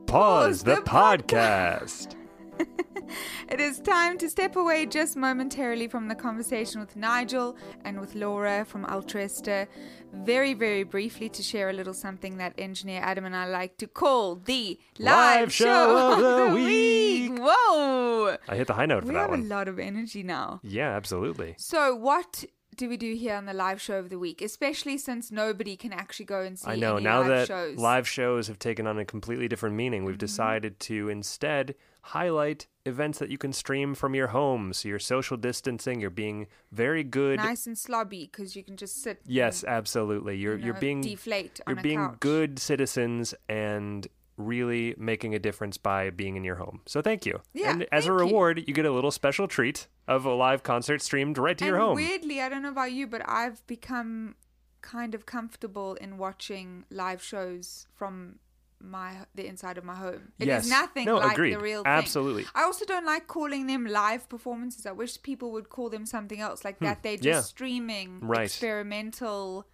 Pause 0.05 0.63
the 0.63 0.75
the 0.75 0.81
podcast. 0.81 2.15
It 3.49 3.59
is 3.59 3.79
time 3.79 4.17
to 4.19 4.29
step 4.29 4.55
away 4.55 4.85
just 4.85 5.15
momentarily 5.15 5.87
from 5.87 6.07
the 6.07 6.15
conversation 6.15 6.79
with 6.79 6.95
Nigel 6.95 7.55
and 7.83 7.99
with 7.99 8.15
Laura 8.15 8.65
from 8.65 8.85
Ultraísta, 8.85 9.67
very, 10.13 10.53
very 10.53 10.83
briefly 10.83 11.29
to 11.29 11.43
share 11.43 11.69
a 11.69 11.73
little 11.73 11.93
something 11.93 12.37
that 12.37 12.53
engineer 12.57 13.01
Adam 13.03 13.25
and 13.25 13.35
I 13.35 13.47
like 13.47 13.77
to 13.77 13.87
call 13.87 14.35
the 14.35 14.79
live, 14.97 15.41
Live 15.41 15.53
show 15.53 16.13
of 16.13 16.49
the 16.49 16.55
week. 16.55 17.31
Whoa! 17.37 18.37
I 18.47 18.55
hit 18.55 18.67
the 18.67 18.73
high 18.73 18.85
note 18.85 19.03
for 19.03 19.09
We 19.09 19.15
have 19.15 19.33
a 19.33 19.37
lot 19.37 19.67
of 19.67 19.79
energy 19.79 20.23
now. 20.23 20.59
Yeah, 20.63 20.95
absolutely. 20.95 21.55
So, 21.57 21.95
what 21.95 22.45
do 22.75 22.89
we 22.89 22.97
do 22.97 23.13
here 23.13 23.35
on 23.35 23.45
the 23.45 23.53
live 23.53 23.81
show 23.81 23.99
of 23.99 24.09
the 24.09 24.17
week? 24.17 24.41
Especially 24.41 24.97
since 24.97 25.31
nobody 25.31 25.75
can 25.75 25.93
actually 25.93 26.25
go 26.25 26.41
and 26.41 26.57
see 26.57 26.71
I 26.71 26.75
know. 26.75 26.97
Now 26.97 27.23
that 27.23 27.47
shows. 27.47 27.73
Mm-hmm. 27.73 27.81
live 27.81 28.07
shows 28.07 28.47
have 28.47 28.59
taken 28.59 28.87
on 28.87 28.97
a 28.97 29.05
completely 29.05 29.47
different 29.47 29.75
meaning, 29.75 30.05
we've 30.05 30.17
decided 30.17 30.79
to 30.81 31.09
instead 31.09 31.75
highlight 32.01 32.67
events 32.85 33.19
that 33.19 33.29
you 33.29 33.37
can 33.37 33.53
stream 33.53 33.95
from 33.95 34.15
your 34.15 34.27
home. 34.27 34.73
So 34.73 34.89
you're 34.89 34.99
social 34.99 35.37
distancing, 35.37 36.01
you're 36.01 36.09
being 36.09 36.47
very 36.71 37.03
good. 37.03 37.37
nice 37.37 37.65
and 37.65 37.75
slobby 37.75 38.31
because 38.31 38.55
you 38.55 38.63
can 38.63 38.77
just 38.77 39.01
sit. 39.01 39.21
Yes, 39.25 39.63
and, 39.63 39.71
absolutely. 39.71 40.37
You're 40.37 40.57
you 40.57 40.65
you're 40.65 40.73
being 40.75 41.01
deflate 41.01 41.59
you're 41.67 41.75
being 41.77 41.99
couch. 41.99 42.19
good 42.19 42.59
citizens 42.59 43.33
and 43.47 44.07
really 44.35 44.95
making 44.97 45.35
a 45.35 45.39
difference 45.39 45.77
by 45.77 46.09
being 46.09 46.35
in 46.35 46.43
your 46.43 46.55
home. 46.55 46.81
So 46.85 47.01
thank 47.01 47.25
you. 47.25 47.39
Yeah, 47.53 47.71
and 47.71 47.83
as 47.91 48.05
a 48.05 48.09
thank 48.09 48.19
you. 48.19 48.25
reward, 48.25 48.63
you. 48.67 48.73
get 48.73 48.85
a 48.85 48.91
little 48.91 49.11
special 49.11 49.47
treat 49.47 49.87
of 50.07 50.25
a 50.25 50.33
live 50.33 50.63
concert 50.63 51.01
streamed 51.01 51.37
right 51.37 51.57
to 51.57 51.63
and 51.63 51.71
your 51.71 51.79
home. 51.79 51.95
weirdly, 51.95 52.41
I 52.41 52.49
don't 52.49 52.63
know 52.63 52.69
about 52.69 52.91
you, 52.91 53.07
but 53.07 53.21
I've 53.27 53.65
become 53.67 54.35
kind 54.81 55.15
of 55.15 55.25
comfortable 55.25 55.93
in 55.95 56.17
watching 56.17 56.83
live 56.89 57.23
shows 57.23 57.87
from 57.95 58.39
my 58.83 59.15
the 59.33 59.47
inside 59.47 59.77
of 59.77 59.83
my 59.83 59.95
home. 59.95 60.33
It 60.39 60.43
is 60.43 60.47
Yes. 60.47 60.69
nothing 60.69 61.05
No, 61.05 61.17
like 61.17 61.33
agreed. 61.33 61.53
the 61.55 61.59
real 61.59 61.83
thing. 61.83 61.91
Absolutely. 61.91 62.45
I 62.53 62.63
also 62.63 62.85
don't 62.85 63.05
like 63.05 63.27
calling 63.27 63.67
them 63.67 63.85
live 63.85 64.27
performances. 64.29 64.85
I 64.85 64.91
wish 64.91 65.21
people 65.21 65.51
would 65.53 65.69
call 65.69 65.89
them 65.89 66.05
something 66.05 66.39
else, 66.39 66.63
like 66.65 66.79
that 66.79 67.01
they're 67.03 67.17
just 67.17 67.23
Hmm. 67.23 67.27
Yeah. 67.29 67.41
streaming 67.41 68.19
Right. 68.21 68.45
experimental 68.45 69.65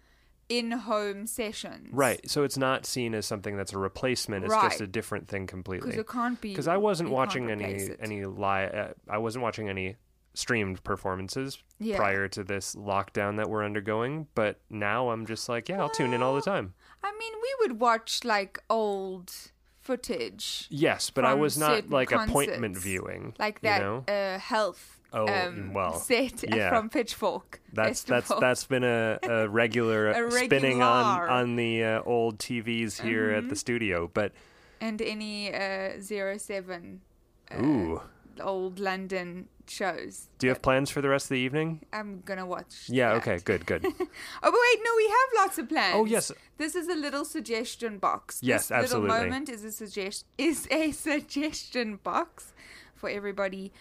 in-home 0.48 1.26
sessions. 1.28 1.88
Right. 1.92 2.28
So 2.28 2.42
it's 2.42 2.56
not 2.58 2.84
seen 2.84 3.14
as 3.14 3.24
something 3.24 3.56
that's 3.56 3.72
a 3.72 3.78
replacement. 3.78 4.44
It's 4.44 4.54
just 4.54 4.80
a 4.80 4.86
different 4.86 5.28
thing 5.28 5.46
completely. 5.46 5.90
Because 5.90 6.00
it 6.00 6.08
can't 6.08 6.40
be. 6.40 6.48
Because 6.50 6.66
I 6.68 6.76
wasn't 6.76 7.10
watching 7.10 7.50
any 7.50 7.64
it. 7.64 7.98
any 8.00 8.24
live. 8.24 8.74
Uh, 8.74 8.88
I 9.08 9.18
wasn't 9.18 9.42
watching 9.44 9.68
any 9.68 9.96
streamed 10.34 10.82
performances 10.82 11.62
Yeah. 11.78 11.96
prior 11.96 12.26
to 12.28 12.42
this 12.44 12.74
lockdown 12.74 13.36
that 13.36 13.48
we're 13.48 13.64
undergoing. 13.64 14.26
But 14.34 14.60
now 14.70 15.10
I'm 15.10 15.24
just 15.26 15.48
like, 15.48 15.68
yeah, 15.68 15.80
I'll 15.80 15.88
tune 15.88 16.12
in 16.14 16.22
all 16.22 16.34
the 16.34 16.42
time. 16.42 16.74
I 17.02 17.12
mean, 17.18 17.32
we 17.42 17.54
would 17.60 17.80
watch 17.80 18.24
like 18.24 18.58
old 18.68 19.32
footage. 19.80 20.66
Yes, 20.70 21.10
but 21.10 21.24
I 21.24 21.34
was 21.34 21.56
not 21.58 21.90
like 21.90 22.12
appointment 22.12 22.76
viewing. 22.76 23.34
like 23.38 23.60
you 23.62 23.68
that 23.70 23.80
know? 23.82 24.04
uh, 24.08 24.38
health 24.38 24.96
Oh, 25.12 25.26
um, 25.26 25.72
well, 25.74 25.94
set 25.98 26.44
yeah. 26.48 26.68
from 26.70 26.88
Pitchfork. 26.88 27.60
That's 27.72 28.04
that's 28.04 28.30
that's 28.38 28.64
been 28.64 28.84
a, 28.84 29.18
a 29.24 29.48
regular 29.62 30.08
A 30.10 30.30
spinning 30.30 30.82
on 30.82 31.28
on 31.28 31.56
the 31.56 31.82
uh, 31.82 32.02
old 32.04 32.38
TVs 32.38 33.00
here 33.02 33.30
at 33.30 33.40
Mm-hmm. 33.40 33.48
the 33.48 33.56
studio. 33.56 34.08
But 34.14 34.30
and 34.80 35.02
any 35.02 35.52
uh, 35.52 36.00
zero 36.00 36.38
seven 36.38 37.00
ooh, 37.58 38.00
old 38.40 38.78
London 38.78 39.48
shows. 39.70 40.28
do 40.38 40.46
you 40.46 40.50
have 40.50 40.62
plans 40.62 40.90
for 40.90 41.00
the 41.00 41.08
rest 41.08 41.26
of 41.26 41.30
the 41.30 41.40
evening? 41.40 41.84
I'm 41.92 42.22
gonna 42.24 42.46
watch. 42.46 42.84
Yeah. 42.88 43.10
that. 43.10 43.16
Okay. 43.22 43.38
Good. 43.44 43.66
Good. 43.66 43.84
Oh, 44.42 44.50
but 44.50 44.52
wait, 44.52 44.80
no, 44.84 44.90
we 44.96 45.04
have 45.08 45.44
lots 45.46 45.58
of 45.58 45.68
plans. 45.68 45.94
Oh, 45.96 46.04
yes. 46.04 46.32
This 46.58 46.74
is 46.74 46.88
a 46.88 46.94
little 46.94 47.24
suggestion 47.24 47.98
box. 47.98 48.40
Yes, 48.42 48.68
this 48.68 48.72
absolutely. 48.72 49.10
Little 49.10 49.24
moment 49.26 49.48
is 49.48 49.64
a 49.64 49.72
suggest 49.72 50.26
is 50.38 50.66
a 50.70 50.90
suggestion 51.08 51.98
box 52.02 52.52
for 52.94 53.08
everybody, 53.08 53.72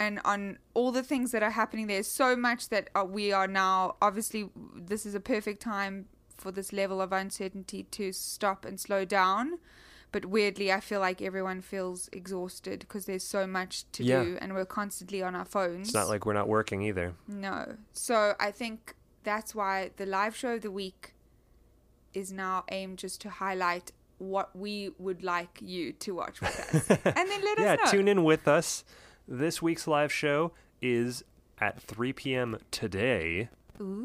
and 0.00 0.20
on 0.24 0.58
all 0.74 0.92
the 0.92 1.02
things 1.02 1.32
that 1.32 1.42
are 1.42 1.50
happening. 1.50 1.86
There's 1.86 2.08
so 2.08 2.34
much 2.36 2.70
that 2.70 2.88
uh, 2.94 3.04
we 3.04 3.32
are 3.32 3.46
now. 3.46 3.96
Obviously, 4.00 4.48
this 4.74 5.04
is 5.04 5.14
a 5.14 5.20
perfect 5.20 5.60
time 5.60 6.06
for 6.36 6.50
this 6.50 6.72
level 6.72 7.00
of 7.00 7.12
uncertainty 7.12 7.84
to 7.84 8.12
stop 8.12 8.64
and 8.64 8.80
slow 8.80 9.04
down. 9.04 9.58
But 10.12 10.26
weirdly, 10.26 10.70
I 10.70 10.80
feel 10.80 11.00
like 11.00 11.22
everyone 11.22 11.62
feels 11.62 12.08
exhausted 12.12 12.80
because 12.80 13.06
there's 13.06 13.24
so 13.24 13.46
much 13.46 13.90
to 13.92 14.04
Yeah. 14.04 14.22
do, 14.22 14.38
and 14.40 14.54
we're 14.54 14.66
constantly 14.66 15.22
on 15.22 15.34
our 15.34 15.44
phones. 15.46 15.88
It's 15.88 15.94
not 15.94 16.08
like 16.08 16.26
we're 16.26 16.34
not 16.34 16.48
working 16.48 16.82
either. 16.82 17.14
No. 17.26 17.76
So 17.94 18.34
I 18.38 18.50
think 18.50 18.94
that's 19.24 19.54
why 19.54 19.90
the 19.96 20.04
live 20.06 20.36
show 20.36 20.54
of 20.54 20.62
the 20.62 20.70
week 20.70 21.14
is 22.12 22.30
now 22.32 22.64
aimed 22.70 22.98
just 22.98 23.20
to 23.22 23.30
highlight 23.30 23.92
what 24.18 24.54
we 24.54 24.90
would 24.98 25.24
like 25.24 25.58
you 25.62 25.92
to 25.94 26.14
watch 26.14 26.40
with 26.40 26.60
us. 26.60 26.90
and 27.04 27.28
then 27.30 27.42
let 27.42 27.58
yeah, 27.58 27.72
us 27.72 27.78
know. 27.78 27.84
Yeah, 27.84 27.90
tune 27.90 28.06
in 28.08 28.22
with 28.22 28.46
us. 28.46 28.84
This 29.26 29.62
week's 29.62 29.86
live 29.86 30.12
show 30.12 30.52
is 30.82 31.24
at 31.58 31.80
3 31.80 32.12
p.m. 32.12 32.58
today. 32.70 33.48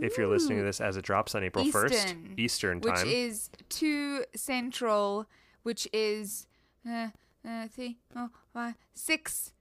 If 0.01 0.17
you're 0.17 0.27
listening 0.27 0.57
to 0.59 0.63
this 0.63 0.81
as 0.81 0.97
it 0.97 1.03
drops 1.03 1.35
on 1.35 1.43
April 1.43 1.63
1st, 1.65 1.91
Eastern, 1.91 2.33
Eastern 2.37 2.81
Which 2.81 2.95
time. 2.95 3.07
is 3.07 3.49
2 3.69 4.23
Central, 4.35 5.27
which 5.67 5.85
is 5.91 6.47
uh, 6.89 7.09
uh, 7.45 7.67
three, 7.67 7.97
oh, 8.15 8.29
five, 8.53 8.75
6 8.93 9.51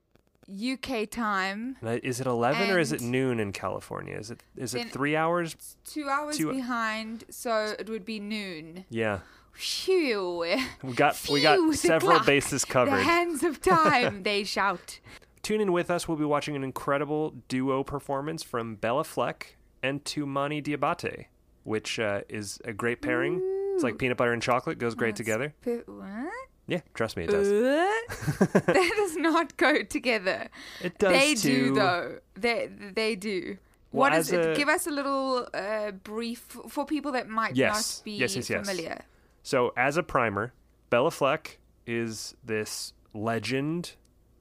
UK 0.49 1.09
time. 1.09 1.75
Is 1.83 2.21
it 2.21 2.27
11 2.27 2.69
or 2.71 2.79
is 2.79 2.93
it 2.93 3.01
and- 3.01 3.11
noon 3.11 3.41
in 3.41 3.51
California? 3.51 4.15
Is 4.15 4.31
it 4.31 4.41
is 4.55 4.73
it 4.73 4.77
Then- 4.77 4.89
3 4.91 5.17
hours? 5.17 5.57
Two 5.83 6.07
hours 6.07 6.37
Two- 6.37 6.53
behind, 6.53 7.25
so 7.29 7.75
it 7.77 7.89
would 7.89 8.05
be 8.05 8.21
noon. 8.21 8.85
Yeah. 8.89 9.19
Phew. 9.51 10.45
We 10.81 10.93
got 10.93 11.19
we 11.29 11.41
got 11.41 11.57
the 11.57 11.75
several 11.75 12.11
clock. 12.13 12.25
bases 12.25 12.61
The 12.61 12.67
covered. 12.71 13.01
hands 13.01 13.43
of 13.43 13.59
time, 13.59 14.23
they 14.29 14.45
shout. 14.45 15.01
Tune 15.43 15.59
in 15.59 15.73
with 15.73 15.91
us. 15.91 16.07
We'll 16.07 16.15
be 16.17 16.23
watching 16.25 16.55
an 16.55 16.63
incredible 16.63 17.33
duo 17.49 17.83
performance 17.83 18.43
from 18.43 18.77
Béla 18.77 19.05
Fleck 19.05 19.57
and 19.83 20.01
Toumani 20.05 20.63
Diabate, 20.63 21.25
which 21.65 21.99
uh, 21.99 22.21
is 22.29 22.61
a 22.63 22.71
great 22.71 23.01
pairing. 23.01 23.41
It's 23.77 23.83
like 23.83 23.97
peanut 23.97 24.17
butter 24.17 24.33
and 24.33 24.41
chocolate 24.41 24.79
goes 24.79 24.95
great 24.95 25.15
together. 25.15 25.53
What? 25.63 26.31
Yeah, 26.67 26.81
trust 26.93 27.15
me, 27.15 27.23
it 27.23 27.29
does. 27.29 27.47
That 28.65 28.93
does 28.97 29.15
not 29.15 29.55
go 29.57 29.83
together. 29.83 30.49
It 30.81 30.97
does 30.99 31.11
they 31.13 31.35
too. 31.35 31.67
do 31.69 31.75
though. 31.75 32.17
They 32.35 32.69
they 32.93 33.15
do. 33.15 33.57
Well, 33.93 34.11
what 34.11 34.13
is 34.19 34.31
it? 34.33 34.51
a- 34.51 34.55
Give 34.55 34.67
us 34.67 34.85
a 34.85 34.91
little 34.91 35.47
uh, 35.53 35.91
brief 35.91 36.39
for 36.67 36.85
people 36.85 37.13
that 37.13 37.29
might 37.29 37.55
Yes. 37.55 37.99
not 37.99 38.03
be 38.03 38.11
Yes, 38.17 38.35
yes, 38.35 38.49
yes. 38.49 38.67
familiar. 38.67 39.01
So, 39.43 39.71
as 39.77 39.95
a 39.95 40.03
primer, 40.03 40.51
Béla 40.91 41.11
Fleck 41.13 41.57
is 41.85 42.35
this 42.43 42.91
legend 43.13 43.93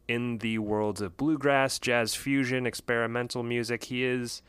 in 0.09 0.38
the 0.38 0.59
worlds 0.59 1.01
of 1.01 1.16
bluegrass, 1.16 1.79
jazz 1.79 2.14
fusion, 2.16 2.66
experimental 2.66 3.44
music. 3.44 3.85
He 3.85 4.03
is 4.05 4.42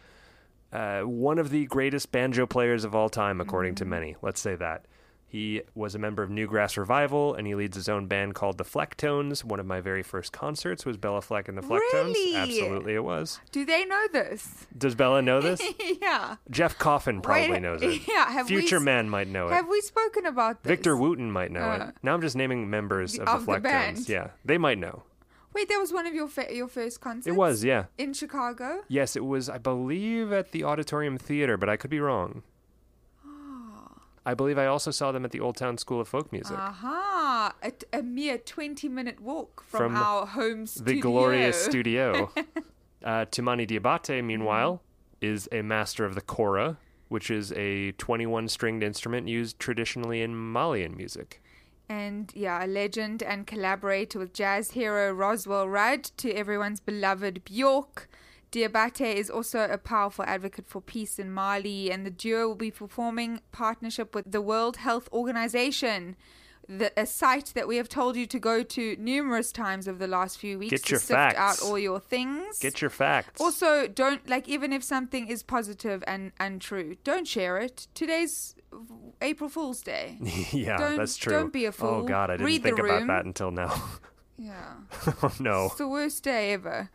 uh, 0.73 1.01
one 1.01 1.39
of 1.39 1.49
the 1.49 1.65
greatest 1.65 2.11
banjo 2.11 2.45
players 2.45 2.83
of 2.83 2.95
all 2.95 3.09
time, 3.09 3.39
according 3.41 3.75
to 3.75 3.85
many. 3.85 4.15
Let's 4.21 4.39
say 4.41 4.55
that. 4.55 4.85
He 5.29 5.61
was 5.75 5.93
a 5.93 5.99
member 5.99 6.23
of 6.23 6.29
New 6.29 6.47
Grass 6.47 6.77
Revival, 6.77 7.33
and 7.35 7.45
he 7.45 7.53
leads 7.53 7.75
his 7.75 7.89
own 7.89 8.07
band 8.07 8.33
called 8.33 8.57
the 8.57 8.63
Flecktones. 8.63 9.43
One 9.43 9.59
of 9.59 9.65
my 9.65 9.81
very 9.81 10.01
first 10.01 10.31
concerts 10.31 10.85
was 10.85 10.95
Béla 10.97 11.21
Fleck 11.21 11.49
and 11.49 11.57
the 11.57 11.61
Flecktones. 11.61 12.13
Really? 12.13 12.35
Absolutely, 12.37 12.93
it 12.95 13.03
was. 13.03 13.41
Do 13.51 13.65
they 13.65 13.83
know 13.83 14.07
this? 14.13 14.65
Does 14.77 14.95
Béla 14.95 15.21
know 15.21 15.41
this? 15.41 15.61
yeah. 16.01 16.37
Jeff 16.49 16.77
Coffin 16.79 17.19
probably 17.21 17.49
Wait, 17.51 17.61
knows 17.61 17.81
it. 17.81 18.03
yeah, 18.07 18.31
have 18.31 18.49
we 18.49 18.55
Future 18.59 18.77
s- 18.77 18.83
Man 18.83 19.09
might 19.09 19.27
know 19.27 19.47
it. 19.49 19.51
Have 19.51 19.67
we 19.67 19.81
spoken 19.81 20.25
about 20.25 20.63
this? 20.63 20.69
Victor 20.69 20.95
Wooten 20.95 21.29
might 21.29 21.51
know 21.51 21.59
Uh, 21.59 21.87
it. 21.89 21.95
Now 22.01 22.13
I'm 22.13 22.21
just 22.21 22.37
naming 22.37 22.69
members 22.69 23.11
the- 23.15 23.29
of, 23.29 23.45
the 23.45 23.51
Flecktones. 23.51 24.07
Yeah, 24.07 24.29
they 24.45 24.57
might 24.57 24.77
know. 24.77 25.03
Wait, 25.57 25.67
that 25.69 25.79
was 25.79 25.91
one 25.91 26.05
of 26.05 26.13
your 26.13 26.27
fa- 26.27 26.53
your 26.53 26.67
first 26.67 27.01
concerts. 27.01 27.25
It 27.25 27.31
was, 27.35 27.63
yeah. 27.63 27.85
in 27.97 28.13
Chicago. 28.13 28.83
Yes, 28.87 29.15
it 29.15 29.25
was, 29.25 29.49
I 29.49 29.57
believe, 29.57 30.31
at 30.31 30.51
the 30.51 30.63
Auditorium 30.63 31.17
Theater, 31.17 31.57
but 31.57 31.67
I 31.67 31.77
could 31.77 31.89
be 31.89 31.99
wrong. 31.99 32.43
I 34.23 34.33
believe 34.35 34.57
I 34.59 34.67
also 34.67 34.91
saw 34.91 35.11
them 35.11 35.23
at 35.25 35.31
the 35.31 35.39
Old 35.39 35.55
Town 35.55 35.77
School 35.79 35.99
of 36.01 36.07
Folk 36.07 36.31
Music. 36.31 36.55
Aha! 36.57 37.53
A, 37.63 37.71
a 37.91 38.03
mere 38.03 38.37
twenty-minute 38.37 39.19
walk 39.19 39.63
from, 39.63 39.79
From 39.79 39.95
our 39.95 40.27
home 40.27 40.67
studio. 40.67 40.93
the 40.93 40.99
glorious 41.01 41.57
studio. 41.69 42.29
uh, 43.03 43.25
Toumani 43.31 43.65
Diabate, 43.67 44.23
meanwhile, 44.23 44.83
is 45.21 45.49
a 45.51 45.63
master 45.63 46.05
of 46.05 46.13
the 46.13 46.21
kora, 46.21 46.77
which 47.07 47.31
is 47.31 47.51
a 47.53 47.93
21 47.93 48.47
stringed 48.49 48.83
instrument 48.83 49.27
used 49.27 49.57
traditionally 49.59 50.21
in 50.21 50.35
Malian 50.51 50.95
music. 50.95 51.41
And 51.89 52.31
yeah, 52.35 52.63
a 52.63 52.67
legend 52.67 53.23
and 53.23 53.47
collaborator 53.47 54.19
with 54.19 54.33
jazz 54.33 54.71
hero 54.71 55.11
Roswell 55.11 55.67
Rudd 55.69 56.03
to 56.17 56.31
everyone's 56.33 56.79
beloved 56.79 57.43
Bjork. 57.45 58.09
Diabate 58.51 59.15
is 59.15 59.29
also 59.29 59.67
a 59.69 59.77
powerful 59.77 60.23
advocate 60.25 60.67
for 60.67 60.81
peace 60.81 61.19
in 61.19 61.31
Mali, 61.31 61.91
and 61.91 62.05
the 62.05 62.09
duo 62.11 62.47
will 62.47 62.55
be 62.55 62.71
performing 62.71 63.41
partnership 63.51 64.15
with 64.15 64.31
the 64.31 64.41
World 64.41 64.77
Health 64.77 65.09
Organization, 65.11 66.15
the, 66.67 66.91
a 66.97 67.05
site 67.05 67.51
that 67.55 67.67
we 67.67 67.75
have 67.77 67.89
told 67.89 68.15
you 68.15 68.25
to 68.25 68.39
go 68.39 68.63
to 68.63 68.95
numerous 68.99 69.51
times 69.51 69.87
over 69.87 69.97
the 69.97 70.07
last 70.07 70.37
few 70.37 70.59
weeks 70.59 70.71
Get 70.71 70.83
to 70.85 70.91
your 70.91 70.99
sift 70.99 71.11
facts. 71.17 71.37
out 71.37 71.61
all 71.67 71.77
your 71.79 71.99
things. 71.99 72.59
Get 72.59 72.81
your 72.81 72.89
facts. 72.89 73.39
Also, 73.41 73.87
don't 73.87 74.27
like 74.29 74.47
even 74.47 74.73
if 74.73 74.83
something 74.83 75.27
is 75.27 75.43
positive 75.43 76.03
and 76.07 76.31
untrue, 76.39 76.95
don't 77.03 77.27
share 77.27 77.57
it. 77.57 77.87
Today's 77.93 78.55
April 79.21 79.49
Fool's 79.49 79.81
Day. 79.81 80.17
yeah, 80.51 80.77
don't- 80.77 80.97
that's 80.97 81.17
true. 81.17 81.33
don't 81.33 81.53
be 81.53 81.65
a 81.65 81.71
fool. 81.71 82.01
Oh. 82.03 82.07
God, 82.07 82.29
I 82.29 82.33
didn't 82.33 82.45
Read 82.45 82.63
think 82.63 82.79
about 82.79 83.07
that 83.07 83.25
until 83.25 83.51
now. 83.51 83.73
Yeah. 84.39 84.73
oh, 85.23 85.33
no. 85.39 85.65
It's 85.65 85.75
the 85.75 85.87
worst 85.87 86.21
day 86.23 86.53
ever. 86.53 86.91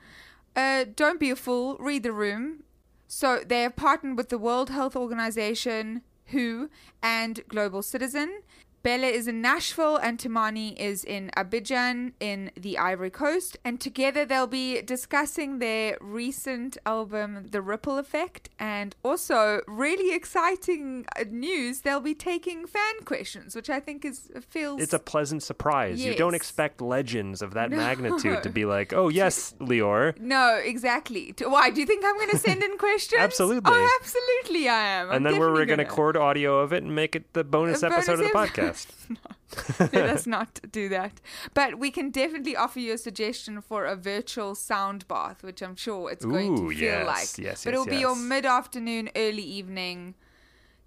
Uh, 0.54 0.84
don't 0.94 1.18
be 1.18 1.28
a 1.28 1.34
fool. 1.34 1.76
Read 1.80 2.04
the 2.04 2.12
room. 2.12 2.62
So 3.08 3.40
they 3.44 3.62
have 3.62 3.74
partnered 3.74 4.16
with 4.16 4.28
the 4.28 4.38
World 4.38 4.70
Health 4.70 4.94
Organization, 4.94 6.02
WHO, 6.26 6.70
and 7.02 7.40
Global 7.48 7.82
Citizen. 7.82 8.42
Béla 8.84 9.10
is 9.12 9.28
in 9.28 9.40
Nashville 9.40 9.96
and 9.96 10.18
Toumani 10.18 10.76
is 10.76 11.04
in 11.04 11.30
Abidjan 11.36 12.12
in 12.18 12.50
the 12.56 12.78
Ivory 12.78 13.10
Coast. 13.10 13.56
And 13.64 13.80
together 13.80 14.24
they'll 14.24 14.46
be 14.48 14.82
discussing 14.82 15.58
their 15.60 15.96
recent 16.00 16.76
album, 16.84 17.46
The 17.50 17.62
Ripple 17.62 17.98
Effect. 17.98 18.48
And 18.58 18.96
also, 19.04 19.60
really 19.68 20.14
exciting 20.14 21.06
uh, 21.16 21.24
news, 21.30 21.80
they'll 21.82 22.00
be 22.00 22.14
taking 22.14 22.66
fan 22.66 23.04
questions, 23.04 23.54
which 23.54 23.70
I 23.70 23.78
think 23.78 24.04
is 24.04 24.30
feels. 24.48 24.80
It's 24.82 24.92
a 24.92 24.98
pleasant 24.98 25.42
surprise. 25.44 26.04
You 26.04 26.14
don't 26.16 26.34
expect 26.34 26.80
legends 26.80 27.40
of 27.40 27.54
that 27.54 27.70
No. 27.70 27.76
magnitude 27.76 28.42
to 28.42 28.50
be 28.50 28.64
like, 28.64 28.92
oh, 28.92 29.08
yes, 29.22 29.54
Lior. 29.60 30.18
No, 30.18 30.60
exactly. 30.62 31.34
Why? 31.40 31.70
Do 31.70 31.80
you 31.80 31.86
think 31.86 32.04
I'm 32.04 32.16
going 32.16 32.30
to 32.30 32.38
send 32.38 32.62
in 32.62 32.76
questions? 32.78 33.20
Absolutely. 33.20 33.70
Oh, 33.72 33.98
absolutely, 34.00 34.68
I 34.68 34.80
am. 34.80 35.10
I'm 35.10 35.16
and 35.16 35.26
then 35.26 35.38
we're, 35.38 35.52
we're 35.52 35.66
going 35.66 35.78
to 35.78 35.84
record 35.84 36.16
audio 36.16 36.58
of 36.58 36.72
it 36.72 36.82
and 36.82 36.94
make 36.94 37.14
it 37.14 37.32
the 37.32 37.44
bonus 37.44 37.82
A 37.84 37.86
episode 37.86 38.16
bonus 38.16 38.26
of 38.26 38.32
the 38.32 38.38
ep- 38.38 38.50
podcast. 38.72 39.92
Let 39.92 40.08
us 40.08 40.26
not 40.26 40.60
do 40.70 40.88
that. 40.88 41.20
But 41.54 41.78
we 41.78 41.90
can 41.90 42.10
definitely 42.10 42.56
offer 42.56 42.80
you 42.80 42.94
a 42.94 42.98
suggestion 42.98 43.60
for 43.60 43.84
a 43.84 43.96
virtual 43.96 44.54
sound 44.54 45.06
bath, 45.08 45.42
which 45.42 45.62
I'm 45.62 45.76
sure 45.76 46.10
it's 46.10 46.24
going 46.24 46.56
to 46.56 46.68
feel 46.70 46.78
yes, 46.78 47.06
like. 47.06 47.18
yes, 47.18 47.36
but 47.36 47.44
yes, 47.44 47.66
it'll 47.66 47.86
be 47.86 47.96
your 47.98 48.16
mid-afternoon, 48.16 49.10
early 49.16 49.42
evening. 49.42 50.14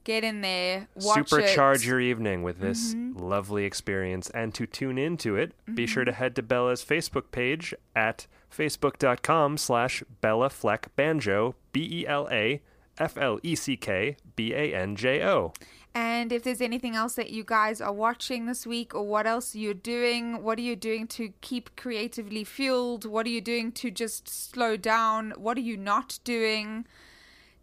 Get 0.04 0.24
in 0.24 0.42
there, 0.42 0.88
watch 0.94 1.32
Supercharge 1.32 1.48
it. 1.48 1.80
Mm-hmm. 1.80 1.90
your 1.90 2.00
evening 2.00 2.44
with 2.44 2.60
this 2.60 2.94
lovely 2.96 3.66
experience. 3.66 4.30
And 4.30 4.54
to 4.54 4.68
tune 4.68 5.00
into 5.00 5.36
it, 5.36 5.54
be 5.74 5.88
sure 5.88 6.06
to 6.06 6.12
Mm-hmm. 6.12 6.20
head 6.20 6.36
to 6.36 6.44
Béla's 6.44 6.86
Facebook 6.86 7.32
page 7.32 7.74
at 7.96 8.28
facebook.com 8.56 9.58
slash 9.58 10.04
Béla 10.22 10.52
Fleck 10.52 10.96
Banjo, 10.96 11.56
B 11.72 12.02
E 12.02 12.08
L 12.08 12.28
A 12.32 12.62
F 13.00 13.18
L 13.18 13.40
E 13.42 13.56
C 13.56 13.76
K 13.76 14.16
B 14.36 14.54
A 14.54 14.76
N 14.76 14.96
J 14.96 15.24
O. 15.26 15.54
And 15.96 16.34
if 16.34 16.44
there's 16.44 16.60
anything 16.60 16.94
else 16.94 17.16
that 17.16 17.30
you 17.30 17.46
guys 17.46 17.80
are 17.80 17.94
watching 17.94 18.48
this 18.48 18.68
week 18.68 18.94
or 18.94 19.04
what 19.04 19.26
else 19.26 19.56
you're 19.56 19.74
doing, 19.74 20.44
what 20.44 20.60
are 20.60 20.62
you 20.62 20.76
doing 20.76 21.08
to 21.08 21.32
keep 21.40 21.78
creatively 21.78 22.44
fueled? 22.44 23.06
What 23.06 23.26
are 23.26 23.30
you 23.30 23.40
doing 23.40 23.72
to 23.74 23.90
just 23.90 24.28
slow 24.28 24.76
down? 24.76 25.32
What 25.38 25.56
are 25.56 25.62
you 25.62 25.78
not 25.78 26.20
doing? 26.26 26.86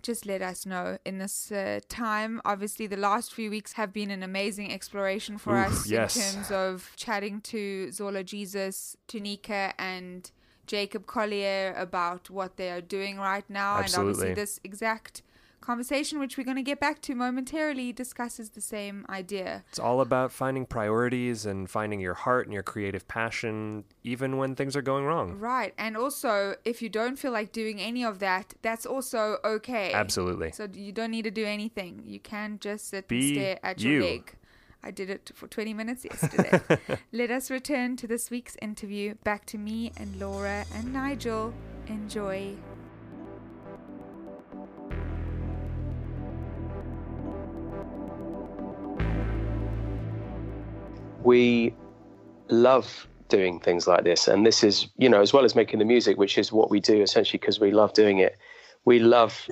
Just 0.02 0.24
let 0.24 0.40
us 0.40 0.64
know 0.64 0.96
in 1.04 1.18
this 1.18 1.52
uh, 1.52 1.80
time. 1.90 2.40
Obviously, 2.46 2.86
the 2.86 2.96
last 2.96 3.34
few 3.34 3.50
weeks 3.50 3.74
have 3.74 3.92
been 3.92 4.10
an 4.10 4.22
amazing 4.22 4.72
exploration 4.72 5.36
for 5.36 5.60
Oof, 5.60 5.66
us 5.66 5.86
yes. 5.86 6.16
in 6.16 6.22
terms 6.22 6.50
of 6.50 6.90
chatting 6.96 7.42
to 7.42 7.92
Zola 7.92 8.24
Jesus, 8.24 8.96
Tunika, 9.08 9.74
and 9.78 10.30
Jacob 10.66 11.06
Collier 11.06 11.74
about 11.76 12.30
what 12.30 12.56
they 12.56 12.70
are 12.70 12.80
doing 12.80 13.18
right 13.18 13.48
now. 13.50 13.76
And 13.76 13.94
obviously, 13.94 14.32
this 14.32 14.58
exact 14.64 15.22
conversation, 15.62 16.18
which 16.18 16.36
we're 16.36 16.44
going 16.44 16.56
to 16.56 16.62
get 16.62 16.78
back 16.80 17.00
to 17.02 17.14
momentarily, 17.14 17.92
discusses 17.92 18.50
the 18.50 18.60
same 18.60 19.06
idea. 19.08 19.64
It's 19.70 19.78
all 19.78 20.00
about 20.00 20.32
finding 20.32 20.66
priorities 20.66 21.46
and 21.46 21.70
finding 21.70 22.00
your 22.00 22.14
heart 22.14 22.46
and 22.46 22.52
your 22.52 22.62
creative 22.62 23.08
passion, 23.08 23.84
even 24.04 24.36
when 24.36 24.54
things 24.54 24.76
are 24.76 24.82
going 24.82 25.04
wrong. 25.04 25.38
Right. 25.38 25.72
And 25.78 25.96
also, 25.96 26.56
if 26.64 26.82
you 26.82 26.88
don't 26.88 27.16
feel 27.16 27.32
like 27.32 27.52
doing 27.52 27.80
any 27.80 28.04
of 28.04 28.18
that, 28.18 28.54
that's 28.62 28.84
also 28.84 29.38
okay. 29.44 29.92
Absolutely. 29.92 30.52
So 30.52 30.68
you 30.72 30.92
don't 30.92 31.10
need 31.10 31.24
to 31.24 31.30
do 31.30 31.46
anything. 31.46 32.02
You 32.04 32.20
can 32.20 32.58
just 32.60 32.88
sit 32.88 33.08
Be 33.08 33.18
and 33.18 33.34
stare 33.36 33.58
at 33.62 33.80
you. 33.80 33.92
your 33.92 34.02
leg. 34.02 34.34
I 34.84 34.90
did 34.90 35.10
it 35.10 35.30
for 35.34 35.46
20 35.46 35.74
minutes 35.74 36.04
yesterday. 36.04 36.60
Let 37.12 37.30
us 37.30 37.50
return 37.50 37.96
to 37.98 38.08
this 38.08 38.30
week's 38.30 38.56
interview. 38.60 39.14
Back 39.22 39.46
to 39.46 39.58
me 39.58 39.92
and 39.96 40.18
Laura 40.18 40.64
and 40.74 40.92
Nigel. 40.92 41.54
Enjoy. 41.86 42.56
We 51.24 51.74
love 52.48 53.06
doing 53.28 53.60
things 53.60 53.86
like 53.86 54.04
this. 54.04 54.28
And 54.28 54.44
this 54.44 54.62
is 54.62 54.86
you 54.96 55.08
know 55.08 55.20
as 55.20 55.32
well 55.32 55.44
as 55.44 55.54
making 55.54 55.78
the 55.78 55.84
music 55.84 56.18
which 56.18 56.36
is 56.36 56.52
what 56.52 56.70
we 56.70 56.80
do 56.80 57.00
essentially 57.02 57.38
because 57.38 57.58
we 57.60 57.70
love 57.70 57.92
doing 57.94 58.18
it 58.18 58.36
we 58.84 58.98
love 58.98 59.48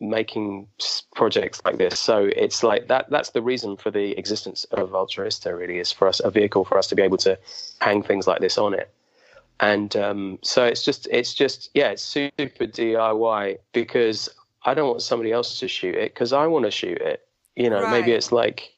making 0.00 0.68
projects 1.14 1.60
like 1.64 1.78
this. 1.78 1.98
So 1.98 2.30
it's 2.36 2.62
like 2.62 2.88
that 2.88 3.10
that's 3.10 3.30
the 3.30 3.42
reason 3.42 3.76
for 3.76 3.90
the 3.90 4.16
existence 4.18 4.64
of 4.72 4.90
ultraísta 4.90 5.56
really 5.56 5.78
is 5.78 5.92
for 5.92 6.08
us 6.08 6.20
a 6.20 6.30
vehicle 6.30 6.64
for 6.64 6.78
us 6.78 6.86
to 6.88 6.94
be 6.94 7.02
able 7.02 7.18
to 7.18 7.38
hang 7.80 8.02
things 8.02 8.26
like 8.26 8.40
this 8.40 8.58
on 8.58 8.74
it. 8.74 8.90
And 9.60 9.96
um, 9.96 10.38
so 10.42 10.64
it's 10.64 10.84
just 10.84 11.06
it's 11.10 11.32
just 11.32 11.70
yeah 11.74 11.90
it's 11.90 12.02
super 12.02 12.66
diy 12.66 13.58
because 13.72 14.28
i 14.64 14.74
don't 14.74 14.88
want 14.88 15.02
somebody 15.02 15.30
else 15.30 15.60
to 15.60 15.68
shoot 15.68 15.94
it 15.94 16.12
because 16.12 16.32
i 16.32 16.46
want 16.46 16.64
to 16.64 16.70
shoot 16.70 16.98
it. 16.98 17.26
You 17.54 17.70
know 17.70 17.88
maybe 17.88 18.12
it's 18.12 18.32
like 18.32 18.72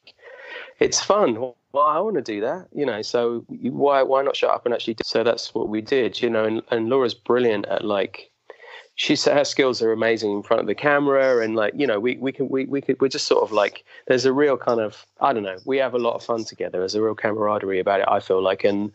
it's 0.78 1.00
fun. 1.02 1.52
Well, 1.76 1.84
I 1.84 1.98
want 1.98 2.16
to 2.16 2.22
do 2.22 2.40
that, 2.40 2.68
you 2.72 2.86
know. 2.86 3.02
So 3.02 3.44
why 3.50 4.02
why 4.02 4.22
not 4.22 4.34
shut 4.34 4.48
up 4.48 4.64
and 4.64 4.74
actually? 4.74 4.94
Do? 4.94 5.02
So 5.04 5.22
that's 5.22 5.54
what 5.54 5.68
we 5.68 5.82
did, 5.82 6.22
you 6.22 6.30
know. 6.30 6.46
And, 6.46 6.62
and 6.70 6.88
Laura's 6.88 7.12
brilliant 7.12 7.66
at 7.66 7.84
like, 7.84 8.30
she 8.94 9.14
said 9.14 9.36
her 9.36 9.44
skills 9.44 9.82
are 9.82 9.92
amazing 9.92 10.32
in 10.32 10.42
front 10.42 10.62
of 10.62 10.68
the 10.68 10.74
camera, 10.74 11.44
and 11.44 11.54
like 11.54 11.74
you 11.76 11.86
know, 11.86 12.00
we 12.00 12.16
we 12.16 12.32
can 12.32 12.48
we 12.48 12.64
we 12.64 12.80
could 12.80 12.98
we're 12.98 13.08
just 13.08 13.26
sort 13.26 13.42
of 13.42 13.52
like 13.52 13.84
there's 14.06 14.24
a 14.24 14.32
real 14.32 14.56
kind 14.56 14.80
of 14.80 15.04
I 15.20 15.34
don't 15.34 15.42
know. 15.42 15.58
We 15.66 15.76
have 15.76 15.92
a 15.92 15.98
lot 15.98 16.14
of 16.14 16.22
fun 16.24 16.44
together. 16.44 16.78
There's 16.78 16.94
a 16.94 17.02
real 17.02 17.14
camaraderie 17.14 17.80
about 17.80 18.00
it. 18.00 18.08
I 18.08 18.20
feel 18.20 18.42
like 18.42 18.64
and 18.64 18.90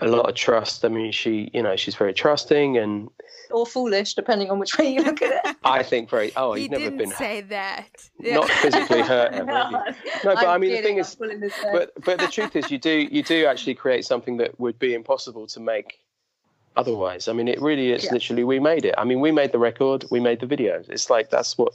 a 0.00 0.08
lot 0.08 0.28
of 0.28 0.34
trust. 0.34 0.84
I 0.84 0.88
mean, 0.88 1.12
she 1.12 1.50
you 1.54 1.62
know 1.62 1.76
she's 1.76 1.94
very 1.94 2.12
trusting, 2.12 2.76
and 2.78 3.08
Or 3.50 3.64
foolish, 3.66 4.14
depending 4.14 4.50
on 4.50 4.58
which 4.58 4.76
way 4.78 4.92
you 4.92 5.02
look 5.02 5.22
at 5.22 5.44
it. 5.46 5.56
I 5.64 5.82
think 5.82 6.10
very. 6.10 6.32
Oh, 6.36 6.52
he 6.54 6.62
you've 6.62 6.72
never 6.72 6.84
didn't 6.84 6.98
been 6.98 7.10
say 7.12 7.40
that. 7.42 7.86
not 8.18 8.48
physically 8.50 9.02
hurt. 9.02 9.32
ever, 9.32 9.52
have 9.52 9.70
you? 9.70 9.78
No, 10.24 10.34
but 10.34 10.46
I 10.46 10.58
mean, 10.58 10.72
the 10.72 10.82
thing 10.82 10.98
is- 10.98 11.14
but 11.16 11.92
but 12.04 12.18
the 12.18 12.26
truth 12.28 12.56
is 12.56 12.70
you 12.70 12.78
do 12.78 12.90
you 12.90 13.22
do 13.22 13.46
actually 13.46 13.74
create 13.74 14.04
something 14.04 14.36
that 14.38 14.58
would 14.60 14.78
be 14.78 14.94
impossible 14.94 15.46
to 15.48 15.60
make 15.60 16.00
otherwise 16.76 17.28
i 17.28 17.32
mean 17.32 17.46
it 17.46 17.60
really 17.62 17.92
is 17.92 18.02
Yeah. 18.04 18.14
literally 18.14 18.42
we 18.42 18.58
made 18.58 18.84
it 18.84 18.96
i 18.98 19.04
mean 19.04 19.20
we 19.20 19.30
made 19.30 19.52
the 19.52 19.60
record 19.60 20.04
we 20.10 20.18
made 20.18 20.40
the 20.40 20.46
videos 20.46 20.88
it's 20.90 21.08
like 21.08 21.30
that's 21.30 21.56
what 21.56 21.72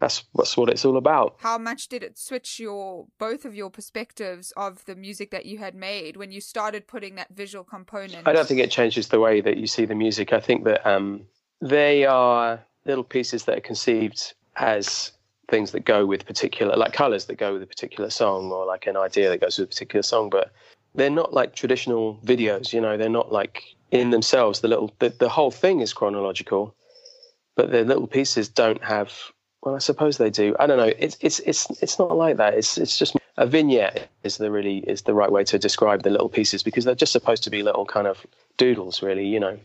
that's 0.00 0.24
that's 0.34 0.56
what 0.56 0.70
it's 0.70 0.84
all 0.84 0.96
about. 0.96 1.36
How 1.38 1.58
much 1.58 1.88
did 1.88 2.02
it 2.02 2.18
switch 2.18 2.58
your 2.58 3.06
both 3.18 3.44
of 3.44 3.54
your 3.54 3.70
perspectives 3.70 4.52
of 4.56 4.84
the 4.86 4.96
music 4.96 5.30
that 5.30 5.44
you 5.44 5.58
had 5.58 5.74
made 5.74 6.16
when 6.16 6.32
you 6.32 6.40
started 6.40 6.88
putting 6.88 7.16
that 7.16 7.28
visual 7.34 7.64
component? 7.64 8.26
I 8.26 8.32
don't 8.32 8.48
think 8.48 8.60
it 8.60 8.70
changes 8.70 9.08
the 9.08 9.20
way 9.20 9.40
that 9.42 9.58
you 9.58 9.66
see 9.66 9.84
the 9.84 9.94
music. 9.94 10.32
I 10.32 10.40
think 10.40 10.64
that 10.64 10.84
um, 10.88 11.22
they 11.60 12.06
are 12.06 12.64
little 12.86 13.04
pieces 13.04 13.44
that 13.44 13.58
are 13.58 13.60
conceived 13.62 14.32
as 14.56 15.12
things 15.48 15.72
that 15.72 15.84
go 15.84 16.06
with 16.06 16.24
particular, 16.24 16.76
like 16.76 16.94
colors 16.94 17.26
that 17.26 17.36
go 17.36 17.52
with 17.52 17.62
a 17.62 17.66
particular 17.66 18.08
song, 18.08 18.50
or 18.50 18.64
like 18.64 18.86
an 18.86 18.96
idea 18.96 19.28
that 19.28 19.40
goes 19.42 19.58
with 19.58 19.66
a 19.66 19.68
particular 19.68 20.02
song. 20.02 20.30
But 20.30 20.50
they're 20.94 21.10
not 21.10 21.34
like 21.34 21.54
traditional 21.54 22.18
videos. 22.24 22.72
You 22.72 22.80
know, 22.80 22.96
they're 22.96 23.10
not 23.10 23.32
like 23.32 23.64
in 23.90 24.10
themselves. 24.10 24.60
The 24.60 24.68
little, 24.68 24.94
the, 24.98 25.10
the 25.10 25.28
whole 25.28 25.50
thing 25.50 25.80
is 25.80 25.92
chronological, 25.92 26.74
but 27.54 27.70
the 27.70 27.84
little 27.84 28.06
pieces 28.06 28.48
don't 28.48 28.82
have 28.82 29.12
well, 29.62 29.74
I 29.74 29.78
suppose 29.78 30.16
they 30.16 30.30
do. 30.30 30.56
I 30.58 30.66
don't 30.66 30.78
know. 30.78 30.92
It's 30.98 31.18
it's 31.20 31.38
it's 31.40 31.70
it's 31.82 31.98
not 31.98 32.16
like 32.16 32.38
that. 32.38 32.54
It's 32.54 32.78
it's 32.78 32.96
just 32.96 33.16
a 33.36 33.46
vignette 33.46 34.08
is 34.22 34.38
the 34.38 34.50
really 34.50 34.78
is 34.78 35.02
the 35.02 35.14
right 35.14 35.30
way 35.30 35.44
to 35.44 35.58
describe 35.58 36.02
the 36.02 36.10
little 36.10 36.28
pieces 36.28 36.62
because 36.62 36.84
they're 36.84 36.94
just 36.94 37.12
supposed 37.12 37.42
to 37.44 37.50
be 37.50 37.62
little 37.62 37.84
kind 37.84 38.06
of 38.06 38.26
doodles, 38.56 39.02
really, 39.02 39.26
you 39.26 39.40
know. 39.40 39.58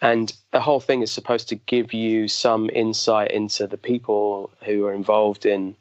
And 0.00 0.34
the 0.52 0.60
whole 0.60 0.80
thing 0.80 1.02
is 1.02 1.12
supposed 1.12 1.48
to 1.50 1.56
give 1.56 1.92
you 1.92 2.28
some 2.28 2.70
insight 2.70 3.30
into 3.30 3.66
the 3.66 3.76
people 3.78 4.50
who 4.64 4.86
are 4.86 4.92
involved 4.92 5.46
in 5.46 5.76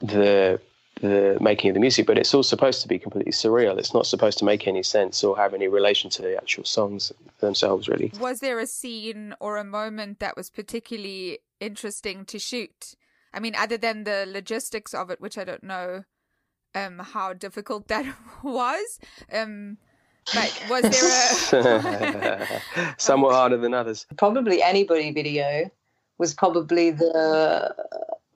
the 0.00 0.60
the 1.00 1.38
making 1.40 1.70
of 1.70 1.74
the 1.74 1.80
music, 1.80 2.06
but 2.06 2.18
it's 2.18 2.34
all 2.34 2.42
supposed 2.42 2.82
to 2.82 2.88
be 2.88 2.98
completely 2.98 3.32
surreal. 3.32 3.78
It's 3.78 3.94
not 3.94 4.06
supposed 4.06 4.36
to 4.38 4.44
make 4.44 4.66
any 4.66 4.82
sense 4.82 5.22
or 5.22 5.36
have 5.36 5.54
any 5.54 5.68
relation 5.68 6.10
to 6.10 6.22
the 6.22 6.36
actual 6.36 6.64
songs 6.64 7.12
themselves, 7.40 7.88
really. 7.88 8.12
Was 8.18 8.40
there 8.40 8.58
a 8.58 8.66
scene 8.66 9.34
or 9.38 9.58
a 9.58 9.64
moment 9.64 10.18
that 10.18 10.36
was 10.36 10.50
particularly 10.50 11.38
interesting 11.60 12.24
to 12.26 12.38
shoot? 12.38 12.94
I 13.32 13.40
mean, 13.40 13.54
other 13.56 13.76
than 13.76 14.04
the 14.04 14.24
logistics 14.26 14.94
of 14.94 15.10
it, 15.10 15.20
which 15.20 15.36
I 15.38 15.44
don't 15.44 15.64
know 15.64 16.04
um, 16.74 16.98
how 16.98 17.32
difficult 17.32 17.88
that 17.88 18.06
was. 18.42 18.98
Um, 19.32 19.78
but 20.34 20.62
was 20.68 20.82
there 20.82 21.62
a 21.62 22.94
somewhat 22.98 23.34
harder 23.34 23.56
than 23.56 23.72
others? 23.72 24.06
Probably 24.16 24.62
anybody 24.62 25.10
video 25.10 25.70
was 26.18 26.34
probably 26.34 26.90
the 26.90 27.74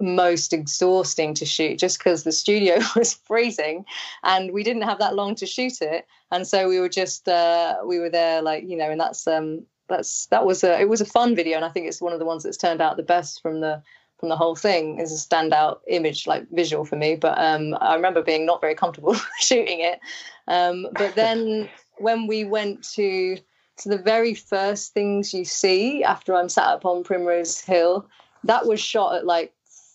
most 0.02 0.52
exhausting 0.52 1.32
to 1.35 1.46
shoot 1.46 1.78
just 1.78 1.98
because 1.98 2.24
the 2.24 2.32
studio 2.32 2.78
was 2.96 3.14
freezing 3.14 3.85
and 4.24 4.52
we 4.52 4.62
didn't 4.62 4.82
have 4.82 4.98
that 4.98 5.14
long 5.14 5.35
to 5.37 5.46
shoot 5.46 5.80
it 5.80 6.06
and 6.32 6.46
so 6.46 6.68
we 6.68 6.80
were 6.80 6.88
just 6.88 7.28
uh, 7.28 7.76
we 7.87 8.00
were 8.00 8.11
there 8.11 8.42
like 8.42 8.64
you 8.68 8.76
know 8.76 8.90
and 8.90 9.00
that's 9.00 9.26
um 9.28 9.64
that's 9.92 10.26
that 10.26 10.44
was 10.44 10.64
a 10.64 10.81
it 10.81 10.88
was 10.88 11.00
a 11.00 11.07
fun 11.07 11.37
video 11.37 11.57
and 11.57 11.64
i 11.64 11.68
think 11.68 11.87
it's 11.87 12.00
one 12.00 12.12
of 12.12 12.18
the 12.18 12.24
ones 12.24 12.42
that's 12.42 12.57
turned 12.57 12.81
out 12.81 12.96
the 12.96 13.02
best 13.02 13.40
from 13.42 13.61
the 13.61 13.83
from 14.22 14.28
the 14.28 14.37
whole 14.37 14.55
thing 14.55 15.00
is 15.00 15.12
a 15.12 15.28
standout 15.28 15.78
image 15.88 16.28
like 16.28 16.48
visual 16.52 16.85
for 16.85 16.94
me. 16.94 17.16
But 17.16 17.37
um 17.38 17.76
i 17.81 17.94
remember 17.96 18.22
being 18.22 18.46
not 18.46 18.61
very 18.61 18.76
comfortable 18.76 19.16
shooting 19.40 19.81
it. 19.81 19.98
Um 20.46 20.87
but 20.92 21.16
then 21.16 21.68
when 21.98 22.28
we 22.28 22.44
went 22.44 22.85
to 22.94 23.37
to 23.78 23.88
the 23.88 23.98
very 23.98 24.33
first 24.35 24.94
things 24.94 25.35
you 25.35 25.44
see 25.44 26.05
after 26.05 26.35
i'm 26.35 26.48
sat 26.48 26.66
up 26.66 26.85
on 26.85 27.02
primrose 27.02 27.59
hill 27.61 28.07
that 28.44 28.66
was 28.66 28.78
shot 28.78 29.16
at 29.16 29.26
like 29.26 29.52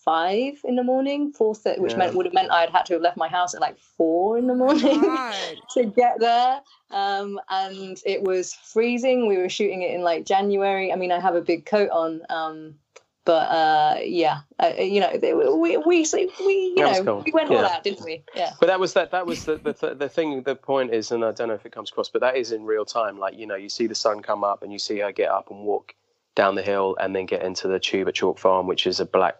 five 0.08 0.62
in 0.64 0.78
the 0.78 0.84
morning, 0.84 1.34
four 1.34 1.54
thirty, 1.54 1.82
which 1.82 1.92
yeah. 1.92 1.98
meant 1.98 2.16
would 2.16 2.26
have 2.26 2.34
meant 2.34 2.50
I'd 2.50 2.70
had 2.70 2.86
to 2.86 2.94
have 2.94 3.02
left 3.02 3.18
my 3.18 3.28
house 3.28 3.54
at 3.54 3.60
like 3.60 3.78
four 3.78 4.38
in 4.38 4.48
the 4.48 4.56
morning 4.56 5.02
to 5.72 5.84
get 5.84 6.22
there. 6.22 6.62
Um, 6.92 7.42
and 7.50 7.98
it 8.06 8.24
was 8.24 8.54
freezing. 8.54 9.28
We 9.28 9.38
were 9.38 9.50
shooting 9.50 9.82
it 9.82 9.94
in 9.94 10.04
like 10.04 10.26
January. 10.26 10.94
I 10.94 10.96
mean, 10.96 11.12
I 11.12 11.20
have 11.20 11.36
a 11.36 11.42
big 11.42 11.66
coat 11.66 11.90
on. 11.90 12.22
Um, 12.30 12.76
but 13.26 13.50
uh, 13.52 13.98
yeah, 14.02 14.40
uh, 14.64 14.72
you 14.80 15.02
know, 15.02 15.12
we 15.60 15.76
we 15.76 16.06
we, 16.14 16.74
you 16.78 16.86
know 16.86 17.04
cool. 17.04 17.24
we 17.26 17.34
went 17.34 17.52
yeah. 17.52 17.58
all 17.58 17.66
out, 17.66 17.84
didn't 17.84 18.06
we? 18.06 18.24
Yeah. 18.34 18.52
But 18.62 18.68
that 18.68 18.80
was 18.80 18.94
that 18.94 19.12
that 19.12 19.26
was 19.26 19.44
the, 19.44 19.58
the 19.58 19.94
the 19.94 20.08
thing. 20.08 20.42
The 20.44 20.56
point 20.56 20.94
is, 20.94 21.12
and 21.12 21.26
I 21.26 21.34
don't 21.34 21.50
know 21.50 21.54
if 21.54 21.66
it 21.66 21.74
comes 21.74 21.92
across, 21.92 22.08
but 22.08 22.22
that 22.22 22.38
is 22.38 22.54
in 22.54 22.64
real 22.64 22.86
time. 22.86 23.20
Like 23.20 23.38
you 23.38 23.46
know, 23.46 23.56
you 23.56 23.68
see 23.68 23.88
the 23.88 23.96
sun 23.96 24.22
come 24.22 24.46
up, 24.46 24.64
and 24.64 24.72
you 24.72 24.80
see 24.80 25.00
her 25.00 25.12
get 25.12 25.30
up 25.30 25.52
and 25.52 25.66
walk 25.66 25.94
down 26.36 26.56
the 26.56 26.62
hill, 26.62 26.96
and 27.02 27.14
then 27.14 27.26
get 27.26 27.42
into 27.42 27.68
the 27.68 27.82
tube 27.82 28.08
at 28.08 28.16
Chalk 28.16 28.40
Farm, 28.40 28.66
which 28.66 28.88
is 28.88 29.02
a 29.02 29.06
black 29.06 29.36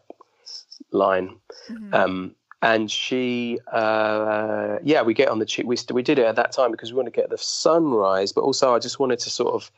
line. 0.92 1.38
Mm-hmm. 1.70 1.94
Um, 1.94 2.36
and 2.62 2.90
she, 2.90 3.60
uh, 3.72 4.78
yeah, 4.84 5.04
we 5.04 5.14
get 5.14 5.30
on 5.30 5.40
the 5.40 5.46
tube. 5.46 5.68
We, 5.68 5.78
we 5.92 6.02
did 6.02 6.18
it 6.18 6.26
at 6.26 6.36
that 6.38 6.52
time 6.52 6.72
because 6.72 6.92
we 6.92 6.98
wanted 6.98 7.14
to 7.14 7.22
get 7.22 7.30
the 7.30 7.38
sunrise, 7.38 8.32
but 8.32 8.42
also 8.42 8.74
I 8.74 8.80
just 8.80 9.00
wanted 9.00 9.20
to 9.20 9.30
sort 9.30 9.54
of, 9.54 9.72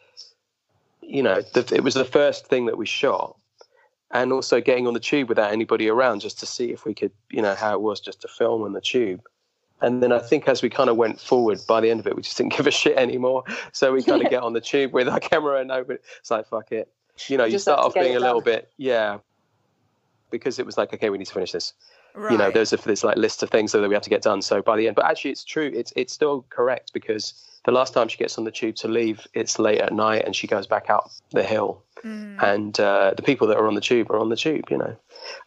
you 1.02 1.22
know, 1.22 1.42
the, 1.54 1.70
it 1.76 1.84
was 1.84 1.94
the 1.94 2.06
first 2.06 2.48
thing 2.48 2.68
that 2.68 2.78
we 2.78 2.86
shot. 2.86 3.36
And 4.12 4.34
also 4.34 4.60
getting 4.60 4.88
on 4.88 4.96
the 4.96 5.00
tube 5.00 5.30
without 5.30 5.52
anybody 5.52 5.88
around 5.88 6.22
just 6.22 6.40
to 6.40 6.48
see 6.48 6.72
if 6.72 6.84
we 6.84 6.96
could, 6.96 7.12
you 7.30 7.44
know, 7.44 7.54
how 7.54 7.74
it 7.74 7.82
was 7.82 8.00
just 8.00 8.22
to 8.22 8.28
film 8.28 8.64
on 8.64 8.74
the 8.74 8.82
tube. 8.82 9.22
And 9.82 10.02
then 10.02 10.12
I 10.12 10.20
think 10.20 10.48
as 10.48 10.62
we 10.62 10.70
kind 10.70 10.90
of 10.90 10.98
went 10.98 11.22
forward, 11.22 11.60
by 11.68 11.80
the 11.80 11.92
end 11.92 12.00
of 12.00 12.08
it, 12.08 12.16
we 12.16 12.22
just 12.22 12.38
didn't 12.38 12.54
give 12.58 12.66
a 12.66 12.72
shit 12.72 12.98
anymore. 12.98 13.44
So 13.72 13.94
we 13.94 14.04
kind 14.04 14.24
of 14.24 14.30
get 14.32 14.42
on 14.42 14.54
the 14.54 14.62
tube 14.62 14.94
with 14.94 15.08
our 15.08 15.20
camera 15.32 15.60
and 15.60 15.68
nobody, 15.68 16.00
it's 16.20 16.32
like, 16.32 16.48
fuck 16.48 16.72
it. 16.72 16.92
You 17.28 17.38
know, 17.38 17.46
you, 17.46 17.54
you 17.54 17.60
start 17.60 17.80
off 17.80 17.94
being 17.94 18.16
a 18.16 18.20
little 18.20 18.42
bit, 18.42 18.72
yeah, 18.78 19.18
because 20.30 20.60
it 20.60 20.66
was 20.66 20.78
like, 20.78 20.94
okay, 20.94 21.10
we 21.10 21.18
need 21.18 21.28
to 21.28 21.34
finish 21.34 21.52
this. 21.52 21.74
Right. 22.16 22.32
You 22.32 22.38
know, 22.38 22.52
there's 22.52 22.74
a 22.74 22.78
this 22.78 23.04
like 23.04 23.18
list 23.18 23.44
of 23.44 23.50
things 23.50 23.72
that 23.72 23.88
we 23.88 23.94
have 23.94 24.04
to 24.04 24.10
get 24.10 24.22
done. 24.22 24.42
So 24.42 24.62
by 24.62 24.78
the 24.78 24.88
end, 24.88 24.96
but 24.96 25.06
actually, 25.06 25.32
it's 25.32 25.44
true. 25.44 25.72
It's 25.74 25.94
it's 25.96 26.14
still 26.14 26.46
correct 26.50 26.92
because 26.94 27.34
the 27.66 27.72
last 27.72 27.94
time 27.94 28.08
she 28.08 28.18
gets 28.18 28.38
on 28.38 28.46
the 28.46 28.52
tube 28.52 28.76
to 28.78 28.88
leave, 28.88 29.28
it's 29.34 29.60
late 29.60 29.80
at 29.80 29.94
night, 29.94 30.24
and 30.26 30.36
she 30.36 30.48
goes 30.48 30.66
back 30.66 30.90
out 30.90 31.12
the 31.32 31.44
hill, 31.44 31.84
mm. 32.04 32.42
and 32.44 32.80
uh, 32.80 33.14
the 33.16 33.22
people 33.22 33.48
that 33.48 33.58
are 33.58 33.68
on 33.68 33.76
the 33.76 33.82
tube 33.82 34.10
are 34.12 34.20
on 34.20 34.30
the 34.30 34.36
tube. 34.36 34.66
You 34.70 34.78
know, 34.78 34.96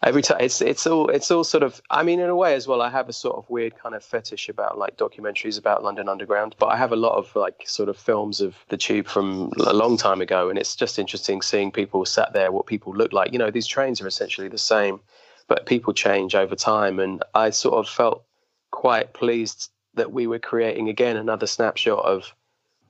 every 0.03 0.23
time 0.23 0.38
it's 0.41 0.61
it's 0.61 0.87
all 0.87 1.09
it's 1.09 1.31
all 1.31 1.45
sort 1.45 1.62
of. 1.62 1.81
I 1.91 2.03
mean, 2.03 2.21
in 2.21 2.29
a 2.29 2.37
way 2.37 2.55
as 2.55 2.67
well, 2.67 2.83
I 2.83 2.91
have 2.91 3.09
a 3.09 3.12
sort 3.12 3.37
of 3.37 3.49
weird 3.49 3.79
kind 3.79 3.95
of 3.95 4.05
fetish 4.05 4.49
about 4.49 4.79
like 4.79 4.97
documentaries 4.97 5.59
about 5.59 5.83
London 5.83 6.09
Underground, 6.09 6.57
but 6.59 6.67
I 6.67 6.77
have 6.77 6.93
a 6.93 6.97
lot 6.97 7.17
of 7.17 7.35
like 7.37 7.62
sort 7.67 7.88
of 7.88 7.97
films 7.97 8.41
of 8.41 8.57
the 8.69 8.77
tube 8.77 9.07
from 9.07 9.53
a 9.67 9.73
long 9.73 9.97
time 9.97 10.21
ago, 10.21 10.49
and 10.49 10.59
it's 10.59 10.77
just 10.77 10.99
interesting 10.99 11.43
seeing 11.43 11.71
people 11.71 12.05
sat 12.05 12.33
there, 12.33 12.53
what 12.53 12.67
people 12.67 12.95
look 12.95 13.12
like. 13.12 13.33
You 13.33 13.38
know, 13.38 13.51
these 13.51 13.67
trains 13.67 14.01
are 14.01 14.07
essentially 14.07 14.49
the 14.49 14.59
same, 14.59 15.01
but 15.49 15.67
people 15.67 15.93
change 15.93 16.35
over 16.35 16.55
time, 16.55 16.99
and 16.99 17.23
I 17.35 17.51
sort 17.51 17.75
of 17.75 17.88
felt 17.88 18.25
quite 18.71 19.12
pleased 19.12 19.71
that 19.94 20.13
we 20.13 20.27
were 20.27 20.38
creating 20.38 20.88
again 20.88 21.17
another 21.17 21.46
snapshot 21.46 22.05
of 22.05 22.35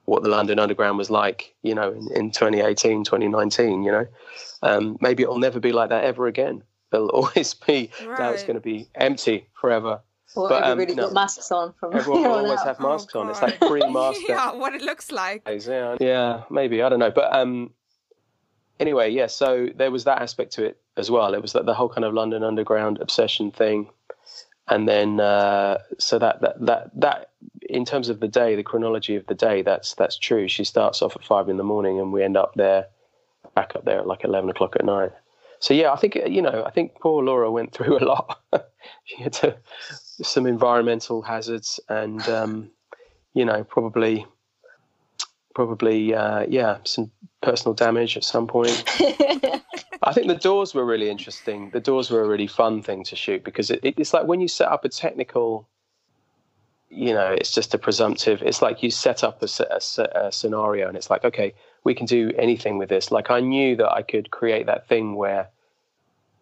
what 0.04 0.22
the 0.22 0.28
London 0.28 0.58
Underground 0.58 0.98
was 0.98 1.10
like, 1.10 1.54
you 1.62 1.74
know, 1.74 1.92
in, 1.92 2.08
in 2.14 2.30
2018, 2.30 3.04
2019, 3.04 3.82
you 3.82 3.92
know. 3.92 4.06
Um, 4.62 4.96
maybe 5.00 5.22
it'll 5.22 5.38
never 5.38 5.60
be 5.60 5.72
like 5.72 5.90
that 5.90 6.04
ever 6.04 6.26
again. 6.26 6.62
It'll 6.92 7.08
always 7.10 7.54
be, 7.54 7.90
right. 8.04 8.18
now 8.18 8.30
it's 8.30 8.42
going 8.42 8.54
to 8.54 8.60
be 8.60 8.88
empty 8.94 9.46
forever. 9.54 10.00
Well, 10.34 10.48
but, 10.48 10.64
everybody 10.64 10.92
um, 10.92 10.96
no, 10.96 11.02
got 11.04 11.14
masks 11.14 11.52
on 11.52 11.74
from 11.78 11.94
Everyone 11.94 12.22
will 12.22 12.30
always 12.30 12.62
have 12.62 12.80
masks 12.80 13.14
oh, 13.14 13.20
on. 13.20 13.30
It's 13.30 13.42
like 13.42 13.60
pre-mask. 13.60 14.20
yeah, 14.28 14.52
what 14.52 14.74
it 14.74 14.80
looks 14.80 15.12
like. 15.12 15.42
Yeah, 15.46 15.96
yeah, 16.00 16.42
maybe. 16.50 16.82
I 16.82 16.88
don't 16.88 17.00
know. 17.00 17.10
But 17.10 17.36
um, 17.36 17.70
anyway, 18.80 19.10
yeah, 19.10 19.26
so 19.26 19.68
there 19.74 19.90
was 19.90 20.04
that 20.04 20.22
aspect 20.22 20.52
to 20.54 20.64
it 20.64 20.80
as 20.96 21.10
well. 21.10 21.34
It 21.34 21.42
was 21.42 21.52
that 21.52 21.66
the 21.66 21.74
whole 21.74 21.90
kind 21.90 22.06
of 22.06 22.14
London 22.14 22.42
Underground 22.42 22.98
obsession 22.98 23.50
thing 23.50 23.88
and 24.68 24.88
then 24.88 25.20
uh, 25.20 25.78
so 25.98 26.18
that, 26.18 26.40
that 26.40 26.64
that 26.64 26.90
that 26.94 27.30
in 27.72 27.84
terms 27.86 28.08
of 28.10 28.20
the 28.20 28.28
day, 28.28 28.54
the 28.54 28.62
chronology 28.62 29.16
of 29.16 29.26
the 29.26 29.34
day, 29.34 29.62
that's 29.62 29.94
that's 29.94 30.18
true. 30.18 30.46
She 30.46 30.64
starts 30.64 31.00
off 31.02 31.16
at 31.16 31.24
five 31.24 31.48
in 31.48 31.56
the 31.56 31.64
morning, 31.64 31.98
and 31.98 32.12
we 32.12 32.22
end 32.22 32.36
up 32.36 32.52
there, 32.54 32.86
back 33.54 33.74
up 33.74 33.84
there 33.84 33.98
at 33.98 34.06
like 34.06 34.24
eleven 34.24 34.50
o'clock 34.50 34.76
at 34.76 34.84
night. 34.84 35.10
So 35.58 35.74
yeah, 35.74 35.92
I 35.92 35.96
think 35.96 36.14
you 36.14 36.42
know, 36.42 36.62
I 36.66 36.70
think 36.70 37.00
poor 37.00 37.24
Laura 37.24 37.50
went 37.50 37.72
through 37.74 37.98
a 37.98 38.04
lot. 38.04 38.40
she 39.04 39.22
had 39.22 39.32
to, 39.34 39.56
some 40.22 40.46
environmental 40.46 41.22
hazards, 41.22 41.80
and 41.88 42.20
um, 42.28 42.70
you 43.32 43.44
know, 43.44 43.64
probably 43.64 44.26
probably 45.54 46.14
uh, 46.14 46.44
yeah, 46.48 46.78
some 46.84 47.10
personal 47.42 47.74
damage 47.74 48.16
at 48.16 48.24
some 48.24 48.46
point. 48.46 48.84
I 50.04 50.12
think 50.12 50.26
the 50.26 50.34
doors 50.34 50.74
were 50.74 50.84
really 50.84 51.08
interesting. 51.08 51.70
The 51.70 51.80
doors 51.80 52.10
were 52.10 52.22
a 52.22 52.28
really 52.28 52.48
fun 52.48 52.82
thing 52.82 53.04
to 53.04 53.16
shoot 53.16 53.44
because 53.44 53.70
it, 53.70 53.80
it, 53.82 53.94
it's 53.98 54.12
like 54.12 54.26
when 54.26 54.40
you 54.40 54.48
set 54.48 54.68
up 54.68 54.84
a 54.84 54.88
technical, 54.88 55.68
you 56.94 57.14
know, 57.14 57.32
it's 57.32 57.50
just 57.50 57.72
a 57.72 57.78
presumptive. 57.78 58.42
It's 58.42 58.60
like 58.60 58.82
you 58.82 58.90
set 58.90 59.24
up 59.24 59.42
a, 59.42 59.48
a, 59.70 60.26
a 60.26 60.32
scenario 60.32 60.88
and 60.88 60.96
it's 60.96 61.08
like, 61.08 61.24
okay, 61.24 61.54
we 61.84 61.94
can 61.94 62.04
do 62.04 62.32
anything 62.36 62.76
with 62.76 62.90
this. 62.90 63.10
Like 63.10 63.30
I 63.30 63.40
knew 63.40 63.76
that 63.76 63.90
I 63.90 64.02
could 64.02 64.30
create 64.30 64.66
that 64.66 64.88
thing 64.88 65.14
where, 65.14 65.48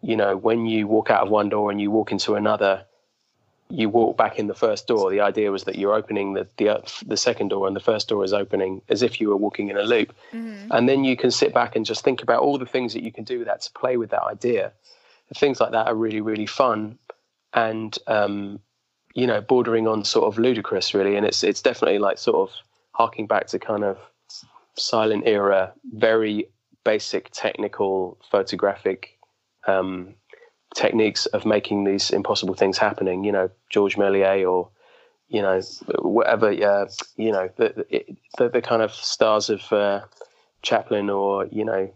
you 0.01 0.17
know, 0.17 0.35
when 0.35 0.65
you 0.65 0.87
walk 0.87 1.09
out 1.09 1.23
of 1.23 1.29
one 1.29 1.47
door 1.47 1.71
and 1.71 1.79
you 1.79 1.89
walk 1.89 2.11
into 2.11 2.35
another, 2.35 2.83
you 3.69 3.87
walk 3.87 4.17
back 4.17 4.39
in 4.39 4.47
the 4.47 4.53
first 4.53 4.87
door. 4.87 5.09
The 5.09 5.21
idea 5.21 5.51
was 5.51 5.63
that 5.63 5.77
you're 5.77 5.93
opening 5.93 6.33
the 6.33 6.45
the, 6.57 6.81
the 7.07 7.15
second 7.15 7.47
door 7.47 7.65
and 7.65 7.75
the 7.75 7.79
first 7.79 8.09
door 8.09 8.25
is 8.25 8.33
opening 8.33 8.81
as 8.89 9.01
if 9.01 9.21
you 9.21 9.29
were 9.29 9.37
walking 9.37 9.69
in 9.69 9.77
a 9.77 9.83
loop, 9.83 10.13
mm-hmm. 10.33 10.67
and 10.71 10.89
then 10.89 11.05
you 11.05 11.15
can 11.15 11.31
sit 11.31 11.53
back 11.53 11.77
and 11.77 11.85
just 11.85 12.03
think 12.03 12.21
about 12.21 12.41
all 12.41 12.57
the 12.57 12.65
things 12.65 12.93
that 12.93 13.03
you 13.03 13.11
can 13.13 13.23
do 13.23 13.39
with 13.39 13.47
that 13.47 13.61
to 13.61 13.71
play 13.71 13.95
with 13.95 14.09
that 14.09 14.23
idea. 14.23 14.73
things 15.35 15.61
like 15.61 15.71
that 15.71 15.87
are 15.87 15.95
really 15.95 16.19
really 16.19 16.45
fun, 16.45 16.99
and 17.53 17.97
um, 18.07 18.59
you 19.13 19.27
know 19.27 19.41
bordering 19.41 19.87
on 19.87 20.03
sort 20.03 20.25
of 20.27 20.37
ludicrous 20.37 20.93
really. 20.93 21.15
And 21.15 21.25
it's 21.25 21.43
it's 21.43 21.61
definitely 21.61 21.99
like 21.99 22.17
sort 22.17 22.49
of 22.49 22.55
harking 22.93 23.27
back 23.27 23.47
to 23.47 23.59
kind 23.59 23.83
of 23.83 23.97
silent 24.75 25.23
era, 25.25 25.73
very 25.93 26.47
basic 26.83 27.29
technical 27.31 28.17
photographic 28.29 29.17
um, 29.67 30.15
techniques 30.75 31.25
of 31.27 31.45
making 31.45 31.83
these 31.83 32.11
impossible 32.11 32.55
things 32.55 32.77
happening. 32.77 33.23
You 33.23 33.31
know, 33.31 33.49
George 33.69 33.95
Méliès 33.95 34.49
or 34.49 34.69
you 35.27 35.41
know 35.41 35.61
whatever. 35.99 36.51
Yeah, 36.51 36.85
you 37.15 37.31
know 37.31 37.49
the 37.57 37.85
the, 38.37 38.49
the 38.49 38.61
kind 38.61 38.81
of 38.81 38.91
stars 38.91 39.49
of 39.49 39.71
uh, 39.71 40.01
Chaplin 40.61 41.09
or 41.09 41.45
you 41.47 41.65
know 41.65 41.91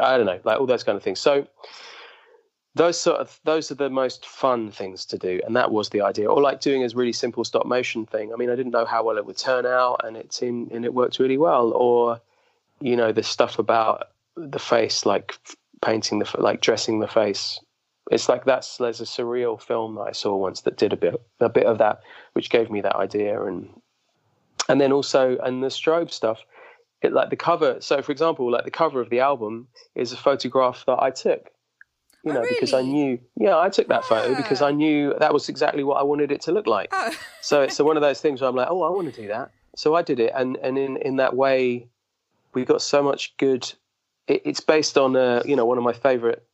I 0.00 0.16
don't 0.16 0.26
know 0.26 0.40
like 0.44 0.58
all 0.58 0.66
those 0.66 0.84
kind 0.84 0.96
of 0.96 1.02
things. 1.02 1.20
So 1.20 1.46
those 2.76 3.00
sort 3.00 3.20
of 3.20 3.40
those 3.44 3.70
are 3.70 3.74
the 3.74 3.88
most 3.88 4.26
fun 4.26 4.70
things 4.70 5.06
to 5.06 5.16
do 5.16 5.40
and 5.46 5.56
that 5.56 5.72
was 5.72 5.88
the 5.88 6.02
idea. 6.02 6.30
Or 6.30 6.42
like 6.42 6.60
doing 6.60 6.84
a 6.84 6.88
really 6.94 7.12
simple 7.12 7.42
stop 7.42 7.64
motion 7.64 8.04
thing. 8.04 8.32
I 8.32 8.36
mean 8.36 8.50
i 8.50 8.54
didn't 8.54 8.72
know 8.72 8.84
how 8.84 9.02
well 9.02 9.16
it 9.16 9.24
would 9.24 9.38
turn 9.38 9.64
out 9.64 10.02
and 10.04 10.16
it 10.16 10.32
seemed 10.32 10.70
and 10.70 10.84
it 10.84 10.92
worked 10.92 11.18
really 11.18 11.38
well. 11.38 11.72
Or 11.72 12.20
you 12.80 12.94
know 12.94 13.12
the 13.12 13.22
stuff 13.22 13.58
about 13.58 14.08
the 14.36 14.58
face 14.58 15.06
like 15.06 15.38
painting 15.80 16.18
the 16.18 16.30
like 16.38 16.60
dressing 16.60 17.00
the 17.00 17.08
face. 17.08 17.58
It's 18.10 18.28
like 18.28 18.44
that's 18.44 18.76
there's 18.76 19.00
a 19.00 19.04
surreal 19.04 19.60
film 19.60 19.94
that 19.94 20.02
i 20.02 20.12
saw 20.12 20.36
once 20.36 20.60
that 20.60 20.76
did 20.76 20.92
a 20.92 20.98
bit 20.98 21.14
a 21.40 21.48
bit 21.48 21.64
of 21.64 21.78
that 21.78 22.02
which 22.34 22.50
gave 22.50 22.70
me 22.70 22.82
that 22.82 22.96
idea. 22.96 23.42
And 23.42 23.70
and 24.68 24.82
then 24.82 24.92
also 24.92 25.38
and 25.38 25.64
the 25.64 25.68
strobe 25.68 26.10
stuff 26.10 26.44
it 27.00 27.14
like 27.14 27.30
the 27.30 27.36
cover 27.36 27.80
so 27.80 28.02
for 28.02 28.12
example 28.12 28.50
like 28.50 28.64
the 28.64 28.70
cover 28.70 29.00
of 29.00 29.08
the 29.08 29.20
album 29.20 29.68
is 29.94 30.12
a 30.12 30.16
photograph 30.16 30.84
that 30.86 30.98
i 30.98 31.10
took 31.10 31.50
you 32.24 32.32
Oh, 32.32 32.34
know, 32.34 32.44
because 32.48 32.72
I 32.74 32.82
knew, 32.82 33.18
yeah, 33.36 33.56
I 33.58 33.68
took 33.68 33.88
that 33.88 34.04
photo 34.04 34.34
because 34.34 34.60
Ah. 34.62 34.66
I 34.68 34.70
knew 34.72 35.14
that 35.20 35.32
was 35.32 35.48
exactly 35.48 35.84
what 35.84 35.96
I 36.00 36.02
wanted 36.02 36.32
it 36.32 36.40
to 36.42 36.52
look 36.52 36.66
like. 36.66 36.88
Oh. 36.92 37.12
So 37.40 37.62
it's 37.62 37.78
one 37.78 37.96
of 37.96 38.02
those 38.02 38.20
things 38.20 38.40
where 38.40 38.50
I'm 38.50 38.56
like, 38.56 38.68
oh, 38.70 38.82
I 38.82 38.90
want 38.90 39.12
to 39.14 39.20
do 39.22 39.28
that. 39.28 39.50
So 39.76 39.94
I 39.94 40.02
did 40.02 40.18
it, 40.20 40.32
and 40.34 40.56
and 40.62 40.76
in 40.78 40.96
in 40.96 41.16
that 41.16 41.36
way, 41.36 41.88
we 42.54 42.64
got 42.64 42.80
so 42.82 43.02
much 43.02 43.36
good. 43.36 43.70
It, 44.26 44.42
it's 44.44 44.60
based 44.60 44.96
on, 44.98 45.14
uh, 45.14 45.42
you 45.44 45.54
know, 45.54 45.66
one 45.66 45.78
of 45.78 45.84
my 45.84 45.92
favorite 45.92 46.44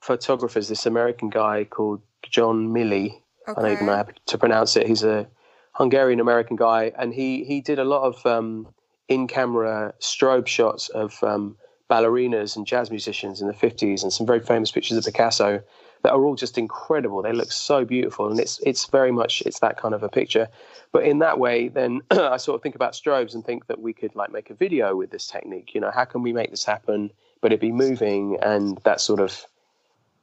photographers, 0.00 0.68
this 0.68 0.86
American 0.86 1.28
guy 1.28 1.64
called 1.64 2.00
Gjon 2.24 2.68
Mili. 2.68 3.20
I 3.46 3.54
don't 3.54 3.72
even 3.72 3.86
know 3.86 3.96
how 3.96 4.06
to 4.26 4.38
pronounce 4.38 4.76
it. 4.76 4.86
He's 4.86 5.02
a 5.02 5.26
Hungarian 5.72 6.20
American 6.20 6.56
guy, 6.56 6.92
and 6.98 7.12
he 7.12 7.44
he 7.44 7.60
did 7.60 7.78
a 7.78 7.84
lot 7.84 8.02
of 8.04 8.24
um, 8.26 8.68
in 9.08 9.26
camera 9.26 9.92
strobe 10.00 10.46
shots 10.46 10.88
of 10.90 11.22
um, 11.24 11.56
ballerinas 11.90 12.56
and 12.56 12.66
jazz 12.66 12.90
musicians 12.90 13.42
in 13.42 13.48
the 13.48 13.52
50s, 13.52 14.02
and 14.02 14.12
some 14.12 14.26
very 14.26 14.40
famous 14.40 14.70
pictures 14.70 14.96
of 14.96 15.04
Picasso 15.04 15.62
that 16.02 16.12
are 16.12 16.24
all 16.24 16.36
just 16.36 16.56
incredible. 16.56 17.20
They 17.20 17.32
look 17.32 17.52
so 17.52 17.84
beautiful, 17.84 18.30
and 18.30 18.40
it's 18.40 18.58
it's 18.60 18.86
very 18.86 19.12
much 19.12 19.42
it's 19.42 19.58
that 19.60 19.76
kind 19.76 19.94
of 19.94 20.02
a 20.02 20.08
picture. 20.08 20.48
But 20.92 21.04
in 21.04 21.18
that 21.18 21.38
way, 21.38 21.68
then 21.68 22.00
I 22.10 22.36
sort 22.38 22.54
of 22.54 22.62
think 22.62 22.74
about 22.74 22.92
strobes 22.92 23.34
and 23.34 23.44
think 23.44 23.66
that 23.66 23.80
we 23.80 23.92
could 23.92 24.14
like 24.14 24.32
make 24.32 24.50
a 24.50 24.54
video 24.54 24.96
with 24.96 25.10
this 25.10 25.26
technique. 25.26 25.74
You 25.74 25.80
know, 25.80 25.90
how 25.90 26.04
can 26.04 26.22
we 26.22 26.32
make 26.32 26.50
this 26.50 26.64
happen, 26.64 27.10
but 27.40 27.52
it 27.52 27.60
be 27.60 27.72
moving 27.72 28.38
and 28.40 28.78
that 28.84 29.00
sort 29.00 29.20
of 29.20 29.46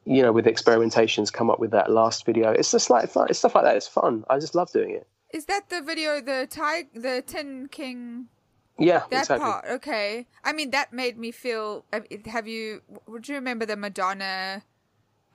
you 0.08 0.22
know, 0.22 0.32
with 0.32 0.46
experimentations, 0.46 1.34
come 1.34 1.50
up 1.50 1.60
with 1.60 1.72
that 1.72 1.92
last 1.92 2.26
video. 2.26 2.52
It's 2.52 2.72
just 2.72 2.90
like 2.90 3.10
fun. 3.10 3.28
It's 3.30 3.40
stuff 3.40 3.56
like 3.56 3.66
that. 3.66 3.76
It's 3.76 3.90
fun. 3.90 4.24
I 4.30 4.40
just 4.40 4.56
love 4.56 4.72
doing 4.72 4.92
it. 4.92 5.06
Is 5.34 5.46
that 5.46 5.68
the 5.68 5.82
video, 5.82 6.22
the 6.22 6.48
Tig, 6.50 6.94
the 6.94 7.22
Tin 7.28 7.68
King? 7.70 8.30
Yeah, 8.80 9.04
That 9.10 9.22
exactly. 9.22 9.38
part, 9.42 9.66
okay. 9.70 10.28
I 10.44 10.54
mean, 10.54 10.72
that 10.72 10.94
made 10.94 11.18
me 11.18 11.32
feel. 11.32 11.86
Have 12.28 12.48
you? 12.48 12.82
Would 13.08 13.30
you 13.30 13.36
remember 13.36 13.66
the 13.66 13.78
Madonna? 13.78 14.64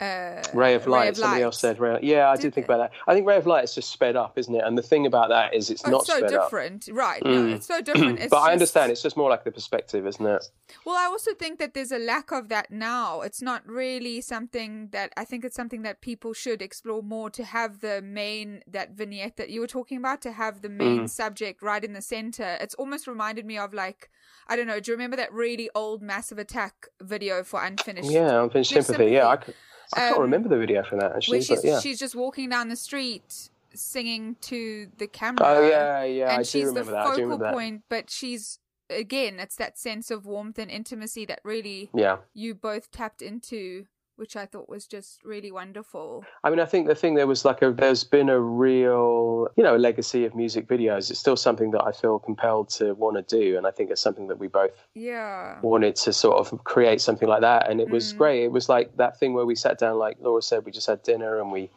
Uh, 0.01 0.43
Ray 0.55 0.75
of 0.75 0.87
Light. 0.89 1.11
of 1.11 1.17
somebody 1.17 1.41
Light? 1.43 1.45
else 1.45 1.59
said. 1.61 1.79
Ray, 1.79 1.99
yeah, 2.03 2.29
I 2.29 2.35
Did 2.35 2.43
did 2.43 2.55
think 2.55 2.67
about 2.67 2.79
that. 2.79 2.91
I 3.07 3.15
think 3.15 3.27
Ray 3.27 3.37
of 3.37 3.47
Light 3.47 3.63
is 3.63 3.75
just 3.75 3.91
sped 3.93 4.17
up, 4.17 4.37
isn't 4.37 4.53
it? 4.55 4.63
And 4.65 4.77
the 4.77 4.83
thing 4.83 5.07
about 5.07 5.29
that 5.29 5.55
is 5.55 5.71
it's 5.71 5.83
Oh, 5.85 5.91
not 5.91 6.01
it's 6.01 6.07
so 6.09 6.19
sped 6.19 6.35
up. 6.35 6.45
different, 6.47 6.89
right? 6.91 7.25
No, 7.25 7.31
Mm. 7.31 7.55
it's 7.55 7.67
so 7.67 7.81
different. 7.89 8.19
It's 8.19 8.31
but 8.31 8.39
I 8.41 8.53
understand. 8.53 8.91
It's 8.91 9.03
just 9.03 9.17
more 9.17 9.31
like 9.31 9.45
the 9.45 9.53
perspective, 9.53 10.05
isn't 10.07 10.27
it? 10.27 10.45
Well, 10.85 10.97
I 10.97 11.05
also 11.05 11.35
think 11.35 11.59
that 11.61 11.75
there's 11.75 11.93
a 11.93 11.99
lack 11.99 12.33
of 12.33 12.49
that 12.49 12.71
now. 12.73 13.21
It's 13.21 13.41
not 13.43 13.65
really 13.67 14.21
something 14.23 14.89
that 14.91 15.13
I 15.17 15.25
think 15.25 15.45
it's 15.45 15.55
something 15.55 15.83
that 15.83 16.01
people 16.01 16.33
should 16.33 16.63
explore 16.63 17.03
more 17.03 17.31
to 17.31 17.45
have 17.45 17.81
the 17.81 18.03
main 18.03 18.63
that 18.67 18.93
vignette 18.93 19.37
that 19.37 19.51
you 19.51 19.61
were 19.61 19.67
talking 19.69 19.99
about 19.99 20.21
to 20.23 20.33
have 20.33 20.63
the 20.63 20.69
main 20.69 21.03
Mm. 21.03 21.11
subject 21.11 21.63
right 21.63 21.85
in 21.85 21.93
the 21.93 22.03
center. 22.03 22.57
It's 22.61 22.75
almost 22.75 23.07
reminded 23.07 23.47
me 23.47 23.57
of 23.59 23.73
like 23.73 24.11
I 24.49 24.57
don't 24.57 24.67
know. 24.67 24.81
Do 24.81 24.91
you 24.91 24.97
remember 24.97 25.17
that 25.19 25.33
really 25.33 25.71
old 25.75 26.03
Massive 26.03 26.37
Attack 26.39 26.89
video 27.01 27.45
for 27.45 27.63
Unfinished? 27.63 28.11
Yeah, 28.11 28.43
unfinished 28.43 28.73
Finished 28.73 28.89
sympathy. 28.89 29.13
Yeah, 29.13 29.29
I, 29.29 29.35
Sympathy. 29.37 29.53
I 29.95 30.01
can't 30.01 30.17
Um, 30.17 30.23
remember 30.23 30.49
the 30.49 30.59
video 30.59 30.83
from 30.83 30.99
that 31.01 31.15
actually. 31.17 31.43
She's 31.43 31.65
yeah. 31.65 31.81
she's 31.81 31.99
just 31.99 32.15
walking 32.15 32.49
down 32.51 32.69
the 32.69 32.77
street 32.77 33.51
singing 33.75 34.37
to 34.43 34.89
the 34.99 35.07
camera. 35.07 35.39
Oh 35.45 35.67
yeah, 35.69 36.05
yeah. 36.05 36.31
and 36.31 36.41
I 36.41 36.43
she's 36.43 36.63
do 36.65 36.69
remember 36.69 36.91
the 36.93 36.97
that. 36.97 37.17
Focal 37.17 37.39
point, 37.39 37.83
but 37.89 38.11
she's 38.11 38.59
again, 38.91 39.41
it's 39.41 39.57
that 39.57 39.79
sense 39.79 40.11
of 40.11 40.27
warmth 40.27 40.59
and 40.59 40.71
intimacy 40.71 41.25
that 41.27 41.41
really 41.45 41.89
Yeah. 41.95 42.19
you 42.35 42.55
both 42.55 42.91
tapped 42.91 43.23
into, 43.23 43.87
which 44.17 44.37
I 44.37 44.47
thought 44.47 44.69
was 44.69 44.87
just 44.87 45.25
really 45.25 45.51
wonderful. 45.51 46.25
I 46.45 46.51
mean, 46.51 46.61
I 46.61 46.65
think 46.65 46.87
the 46.87 46.95
thing 46.95 47.15
there 47.15 47.27
was 47.27 47.45
like 47.45 47.63
a 47.63 47.73
there's 47.73 48.05
been 48.05 48.29
a 48.29 48.41
real 48.41 49.49
you 49.57 49.63
know 49.63 49.77
legacy 49.77 50.25
of 50.25 50.35
music 50.35 50.67
videos. 50.69 51.11
It's 51.11 51.19
still 51.21 51.37
something 51.37 51.71
that 51.73 51.83
I 51.85 51.93
feel 51.93 52.19
compelled 52.19 52.69
to 52.71 52.95
want 52.95 53.17
to 53.17 53.23
do, 53.23 53.57
and 53.57 53.67
I 53.67 53.71
think 53.71 53.91
it's 53.91 54.01
something 54.01 54.29
that 54.29 54.39
we 54.39 54.49
both 54.49 54.87
Yeah. 54.95 55.61
wanted 55.63 55.97
to 55.97 56.13
sort 56.13 56.37
of 56.39 56.65
create 56.65 57.01
something 57.01 57.29
like 57.29 57.41
that. 57.41 57.71
And 57.71 57.81
it 57.81 57.89
was 57.89 58.13
Mm. 58.13 58.19
great. 58.19 58.45
It 58.45 58.53
was 58.53 58.69
like 58.69 58.97
that 58.97 59.19
thing 59.19 59.35
where 59.35 59.47
we 59.47 59.55
sat 59.55 59.79
down, 59.79 59.99
like 59.99 60.17
Laura 60.21 60.43
said, 60.43 60.65
we 60.65 60.73
just 60.73 60.87
had 60.87 61.03
dinner 61.03 61.39
and 61.41 61.53
we 61.53 61.71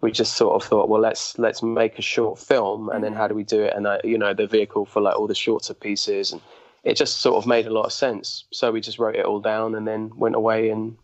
we 0.00 0.12
just 0.12 0.36
sort 0.36 0.54
of 0.54 0.62
thought, 0.68 0.88
well, 0.88 1.00
let's 1.00 1.36
let's 1.40 1.60
make 1.60 1.98
a 1.98 2.02
short 2.02 2.38
film, 2.38 2.88
and 2.88 3.02
then 3.02 3.12
how 3.12 3.26
do 3.26 3.34
we 3.34 3.42
do 3.42 3.62
it? 3.62 3.74
And 3.74 3.88
I, 3.88 4.00
you 4.04 4.16
know, 4.16 4.32
the 4.32 4.46
vehicle 4.46 4.84
for 4.84 5.00
like 5.02 5.16
all 5.18 5.26
the 5.26 5.34
shorter 5.34 5.74
pieces, 5.74 6.32
and 6.32 6.40
it 6.84 6.94
just 6.96 7.20
sort 7.20 7.36
of 7.36 7.48
made 7.48 7.66
a 7.66 7.70
lot 7.70 7.84
of 7.84 7.92
sense. 7.92 8.44
So 8.52 8.70
we 8.70 8.80
just 8.80 9.00
wrote 9.00 9.16
it 9.16 9.24
all 9.26 9.40
down, 9.40 9.74
and 9.74 9.88
then 9.88 10.12
went 10.16 10.36
away 10.36 10.70
and 10.70 10.96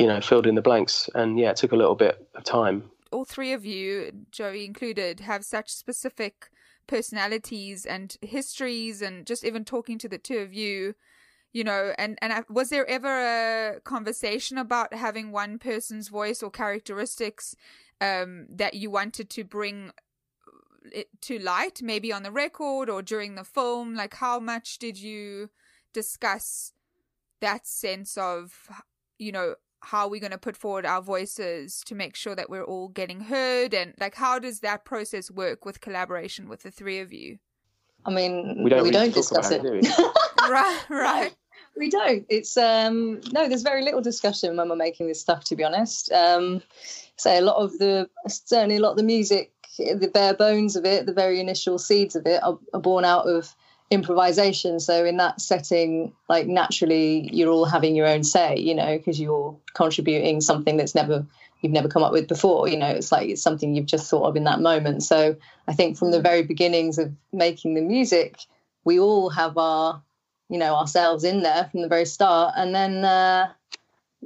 you 0.00 0.06
know 0.06 0.20
filled 0.20 0.46
in 0.46 0.54
the 0.54 0.62
blanks. 0.62 1.10
And 1.14 1.38
yeah, 1.38 1.50
it 1.50 1.56
took 1.56 1.72
a 1.72 1.76
little 1.76 1.94
bit 1.94 2.26
of 2.34 2.42
time. 2.44 2.90
All 3.12 3.24
three 3.24 3.52
of 3.52 3.64
you, 3.66 4.12
Joey 4.30 4.64
included, 4.64 5.20
have 5.20 5.44
such 5.44 5.70
specific 5.70 6.50
personalities 6.86 7.84
and 7.84 8.16
histories, 8.22 9.02
and 9.02 9.26
just 9.26 9.44
even 9.44 9.64
talking 9.64 9.98
to 9.98 10.08
the 10.08 10.18
two 10.18 10.38
of 10.38 10.54
you, 10.54 10.94
you 11.52 11.64
know, 11.64 11.92
and 11.98 12.18
and 12.22 12.32
I, 12.32 12.44
was 12.48 12.70
there 12.70 12.88
ever 12.88 13.76
a 13.76 13.80
conversation 13.80 14.56
about 14.56 14.94
having 14.94 15.32
one 15.32 15.58
person's 15.58 16.08
voice 16.08 16.42
or 16.42 16.50
characteristics 16.50 17.54
um, 18.00 18.46
that 18.48 18.74
you 18.74 18.90
wanted 18.90 19.28
to 19.30 19.44
bring 19.44 19.92
it 20.92 21.08
to 21.22 21.38
light, 21.38 21.82
maybe 21.82 22.10
on 22.10 22.22
the 22.22 22.32
record 22.32 22.88
or 22.88 23.02
during 23.02 23.34
the 23.34 23.44
film? 23.44 23.94
Like, 23.94 24.14
how 24.14 24.40
much 24.40 24.78
did 24.78 24.96
you 24.96 25.50
discuss 25.92 26.72
that 27.40 27.66
sense 27.66 28.16
of, 28.16 28.70
you 29.18 29.32
know, 29.32 29.56
how 29.82 30.06
are 30.06 30.08
we're 30.08 30.20
going 30.20 30.30
to 30.32 30.38
put 30.38 30.56
forward 30.56 30.84
our 30.86 31.00
voices 31.02 31.82
to 31.86 31.94
make 31.94 32.14
sure 32.16 32.34
that 32.34 32.50
we're 32.50 32.64
all 32.64 32.88
getting 32.88 33.20
heard? 33.20 33.74
And, 33.74 33.94
like, 33.98 34.14
how 34.14 34.38
does 34.38 34.60
that 34.60 34.84
process 34.84 35.30
work 35.30 35.64
with 35.64 35.80
collaboration 35.80 36.48
with 36.48 36.62
the 36.62 36.70
three 36.70 37.00
of 37.00 37.12
you? 37.12 37.38
I 38.04 38.10
mean, 38.10 38.62
We 38.62 38.70
don't 38.70 38.82
we 38.82 38.90
really 38.90 39.08
talk 39.08 39.14
discuss 39.14 39.50
it. 39.50 39.64
it, 39.64 39.82
do 39.82 40.10
right, 40.50 40.80
right. 40.88 41.34
we 41.76 41.90
don't. 41.90 42.24
It's 42.30 42.56
um 42.56 43.20
no, 43.32 43.46
there's 43.46 43.62
very 43.62 43.82
little 43.82 44.00
discussion 44.00 44.56
when 44.56 44.68
we're 44.70 44.76
making 44.76 45.06
this 45.08 45.20
stuff. 45.20 45.44
To 45.44 45.56
be 45.56 45.64
honest, 45.64 46.10
um, 46.12 46.62
so 47.16 47.30
a 47.30 47.42
lot 47.42 47.56
of 47.56 47.76
the 47.78 48.08
certainly 48.26 48.76
a 48.76 48.80
lot 48.80 48.92
of 48.92 48.96
the 48.96 49.02
music, 49.02 49.52
the 49.76 50.10
bare 50.12 50.32
bones 50.32 50.76
of 50.76 50.86
it, 50.86 51.04
the 51.04 51.12
very 51.12 51.40
initial 51.40 51.78
seeds 51.78 52.16
of 52.16 52.26
it, 52.26 52.42
are, 52.42 52.58
are 52.72 52.80
born 52.80 53.04
out 53.04 53.26
of 53.26 53.54
improvisation. 53.90 54.78
So 54.80 55.04
in 55.04 55.16
that 55.16 55.40
setting, 55.40 56.12
like 56.28 56.46
naturally, 56.46 57.28
you're 57.32 57.50
all 57.50 57.64
having 57.64 57.96
your 57.96 58.06
own 58.06 58.22
say, 58.22 58.56
you 58.56 58.74
know, 58.74 58.96
because 58.96 59.20
you're 59.20 59.56
contributing 59.74 60.40
something 60.40 60.76
that's 60.76 60.94
never 60.94 61.26
you've 61.60 61.72
never 61.72 61.88
come 61.88 62.02
up 62.02 62.12
with 62.12 62.28
before. 62.28 62.68
You 62.68 62.78
know, 62.78 62.88
it's 62.88 63.12
like 63.12 63.28
it's 63.28 63.42
something 63.42 63.74
you've 63.74 63.86
just 63.86 64.08
thought 64.08 64.24
of 64.24 64.36
in 64.36 64.44
that 64.44 64.60
moment. 64.60 65.02
So 65.02 65.36
I 65.68 65.74
think 65.74 65.98
from 65.98 66.10
the 66.12 66.20
very 66.20 66.42
beginnings 66.42 66.98
of 66.98 67.12
making 67.32 67.74
the 67.74 67.82
music, 67.82 68.38
we 68.84 68.98
all 68.98 69.28
have 69.30 69.58
our 69.58 70.02
you 70.48 70.58
know 70.58 70.74
ourselves 70.74 71.24
in 71.24 71.42
there 71.42 71.68
from 71.70 71.82
the 71.82 71.88
very 71.88 72.04
start 72.04 72.54
and 72.56 72.74
then 72.74 73.04
uh, 73.04 73.52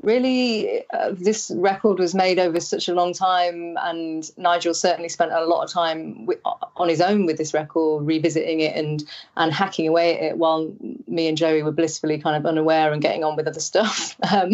really 0.03 0.83
uh, 0.93 1.13
this 1.13 1.53
record 1.55 1.99
was 1.99 2.15
made 2.15 2.39
over 2.39 2.59
such 2.59 2.89
a 2.89 2.95
long 2.95 3.13
time 3.13 3.77
and 3.83 4.31
nigel 4.37 4.75
certainly 4.75 5.09
spent 5.09 5.33
a 5.33 5.45
lot 5.45 5.63
of 5.63 5.71
time 5.71 6.29
on 6.77 6.89
his 6.89 7.01
own 7.01 7.27
with 7.27 7.39
this 7.39 7.55
record 7.55 8.05
revisiting 8.05 8.61
it 8.61 8.77
and 8.77 9.05
and 9.37 9.53
hacking 9.53 9.87
away 9.87 10.19
at 10.19 10.25
it 10.25 10.39
while 10.39 10.73
me 11.07 11.29
and 11.29 11.37
joey 11.37 11.63
were 11.63 11.73
blissfully 11.73 12.19
kind 12.19 12.37
of 12.37 12.45
unaware 12.45 12.93
and 12.93 13.03
getting 13.03 13.23
on 13.23 13.37
with 13.37 13.47
other 13.47 13.61
stuff 13.61 14.17
um, 14.33 14.51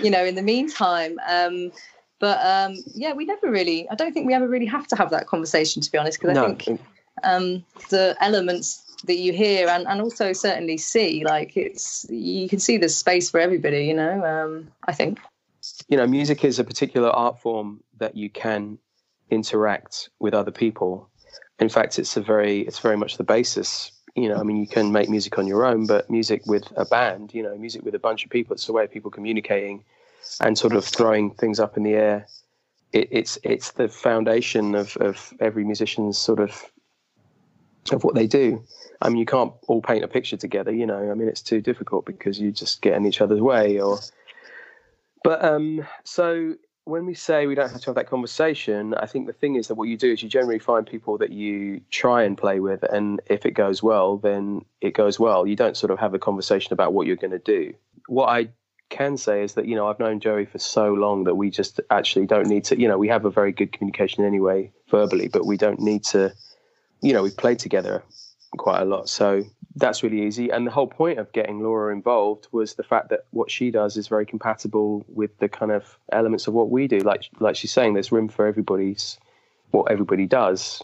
you 0.00 0.10
know 0.10 0.24
in 0.24 0.34
the 0.34 0.42
meantime 0.42 1.18
um, 1.28 1.70
but 2.18 2.38
um, 2.44 2.76
yeah 2.94 3.12
we 3.12 3.26
never 3.26 3.50
really 3.50 3.86
i 3.90 3.94
don't 3.94 4.12
think 4.12 4.26
we 4.26 4.32
ever 4.32 4.48
really 4.48 4.66
have 4.66 4.86
to 4.86 4.96
have 4.96 5.10
that 5.10 5.26
conversation 5.26 5.82
to 5.82 5.92
be 5.92 5.98
honest 5.98 6.18
because 6.18 6.36
i 6.36 6.40
no, 6.40 6.54
think 6.54 6.80
um, 7.24 7.64
the 7.90 8.16
elements 8.20 8.81
that 9.06 9.16
you 9.16 9.32
hear 9.32 9.68
and, 9.68 9.86
and 9.86 10.00
also 10.00 10.32
certainly 10.32 10.76
see 10.76 11.24
like 11.24 11.56
it's 11.56 12.06
you 12.08 12.48
can 12.48 12.58
see 12.58 12.76
there's 12.76 12.96
space 12.96 13.30
for 13.30 13.40
everybody 13.40 13.86
you 13.86 13.94
know 13.94 14.24
um, 14.24 14.68
i 14.86 14.92
think 14.92 15.18
you 15.88 15.96
know, 15.96 16.06
music 16.06 16.44
is 16.44 16.58
a 16.58 16.64
particular 16.64 17.10
art 17.10 17.40
form 17.40 17.82
that 17.98 18.16
you 18.16 18.28
can 18.28 18.78
interact 19.30 20.10
with 20.18 20.34
other 20.34 20.50
people. 20.50 21.08
In 21.58 21.68
fact, 21.68 21.98
it's 21.98 22.16
a 22.16 22.20
very, 22.20 22.60
it's 22.62 22.80
very 22.80 22.96
much 22.96 23.16
the 23.16 23.24
basis. 23.24 23.92
You 24.14 24.28
know, 24.28 24.36
I 24.36 24.42
mean, 24.42 24.56
you 24.56 24.66
can 24.66 24.92
make 24.92 25.08
music 25.08 25.38
on 25.38 25.46
your 25.46 25.64
own, 25.64 25.86
but 25.86 26.10
music 26.10 26.42
with 26.46 26.64
a 26.76 26.84
band, 26.84 27.32
you 27.32 27.42
know, 27.42 27.56
music 27.56 27.84
with 27.84 27.94
a 27.94 27.98
bunch 27.98 28.24
of 28.24 28.30
people, 28.30 28.54
it's 28.54 28.68
a 28.68 28.72
way 28.72 28.84
of 28.84 28.90
people 28.90 29.10
communicating 29.10 29.84
and 30.40 30.58
sort 30.58 30.74
of 30.74 30.84
throwing 30.84 31.30
things 31.34 31.58
up 31.60 31.76
in 31.76 31.82
the 31.82 31.94
air. 31.94 32.26
It, 32.92 33.08
it's 33.10 33.38
it's 33.42 33.72
the 33.72 33.88
foundation 33.88 34.74
of, 34.74 34.96
of 34.98 35.32
every 35.40 35.64
musician's 35.64 36.18
sort 36.18 36.40
of 36.40 36.70
of 37.90 38.04
what 38.04 38.14
they 38.14 38.26
do. 38.26 38.62
I 39.02 39.08
mean, 39.08 39.18
you 39.18 39.26
can't 39.26 39.52
all 39.66 39.82
paint 39.82 40.04
a 40.04 40.08
picture 40.08 40.36
together, 40.36 40.72
you 40.72 40.86
know. 40.86 41.10
I 41.10 41.14
mean, 41.14 41.28
it's 41.28 41.42
too 41.42 41.60
difficult 41.60 42.06
because 42.06 42.38
you 42.38 42.52
just 42.52 42.80
get 42.82 42.94
in 42.94 43.04
each 43.04 43.20
other's 43.20 43.40
way. 43.40 43.80
Or, 43.80 43.98
but 45.24 45.44
um, 45.44 45.84
so 46.04 46.54
when 46.84 47.04
we 47.04 47.14
say 47.14 47.46
we 47.46 47.56
don't 47.56 47.70
have 47.70 47.80
to 47.80 47.86
have 47.86 47.96
that 47.96 48.08
conversation, 48.08 48.94
I 48.94 49.06
think 49.06 49.26
the 49.26 49.32
thing 49.32 49.56
is 49.56 49.68
that 49.68 49.74
what 49.74 49.88
you 49.88 49.96
do 49.96 50.12
is 50.12 50.22
you 50.22 50.28
generally 50.28 50.60
find 50.60 50.86
people 50.86 51.18
that 51.18 51.32
you 51.32 51.80
try 51.90 52.22
and 52.22 52.38
play 52.38 52.60
with, 52.60 52.84
and 52.84 53.20
if 53.26 53.44
it 53.44 53.52
goes 53.52 53.82
well, 53.82 54.18
then 54.18 54.64
it 54.80 54.94
goes 54.94 55.18
well. 55.18 55.46
You 55.46 55.56
don't 55.56 55.76
sort 55.76 55.90
of 55.90 55.98
have 55.98 56.14
a 56.14 56.18
conversation 56.18 56.72
about 56.72 56.92
what 56.92 57.06
you're 57.06 57.16
going 57.16 57.32
to 57.32 57.38
do. 57.38 57.74
What 58.06 58.28
I 58.28 58.48
can 58.88 59.16
say 59.16 59.42
is 59.42 59.54
that 59.54 59.66
you 59.66 59.74
know 59.74 59.88
I've 59.88 59.98
known 59.98 60.20
Joey 60.20 60.44
for 60.44 60.58
so 60.58 60.92
long 60.92 61.24
that 61.24 61.34
we 61.34 61.50
just 61.50 61.80
actually 61.90 62.26
don't 62.26 62.46
need 62.46 62.64
to. 62.64 62.78
You 62.78 62.86
know, 62.86 62.98
we 62.98 63.08
have 63.08 63.24
a 63.24 63.30
very 63.30 63.50
good 63.50 63.72
communication 63.72 64.24
anyway 64.24 64.72
verbally, 64.88 65.28
but 65.28 65.44
we 65.44 65.56
don't 65.56 65.80
need 65.80 66.04
to. 66.04 66.32
You 67.00 67.12
know, 67.12 67.24
we've 67.24 67.36
played 67.36 67.58
together 67.58 68.04
quite 68.56 68.80
a 68.82 68.84
lot. 68.84 69.08
So 69.08 69.44
that's 69.76 70.02
really 70.02 70.22
easy. 70.22 70.50
And 70.50 70.66
the 70.66 70.70
whole 70.70 70.86
point 70.86 71.18
of 71.18 71.32
getting 71.32 71.60
Laura 71.60 71.92
involved 71.92 72.48
was 72.52 72.74
the 72.74 72.82
fact 72.82 73.08
that 73.10 73.20
what 73.30 73.50
she 73.50 73.70
does 73.70 73.96
is 73.96 74.08
very 74.08 74.26
compatible 74.26 75.04
with 75.08 75.36
the 75.38 75.48
kind 75.48 75.72
of 75.72 75.98
elements 76.12 76.46
of 76.46 76.54
what 76.54 76.70
we 76.70 76.86
do. 76.86 76.98
Like 76.98 77.24
like 77.40 77.56
she's 77.56 77.72
saying, 77.72 77.94
there's 77.94 78.12
room 78.12 78.28
for 78.28 78.46
everybody's 78.46 79.18
what 79.70 79.90
everybody 79.90 80.26
does. 80.26 80.82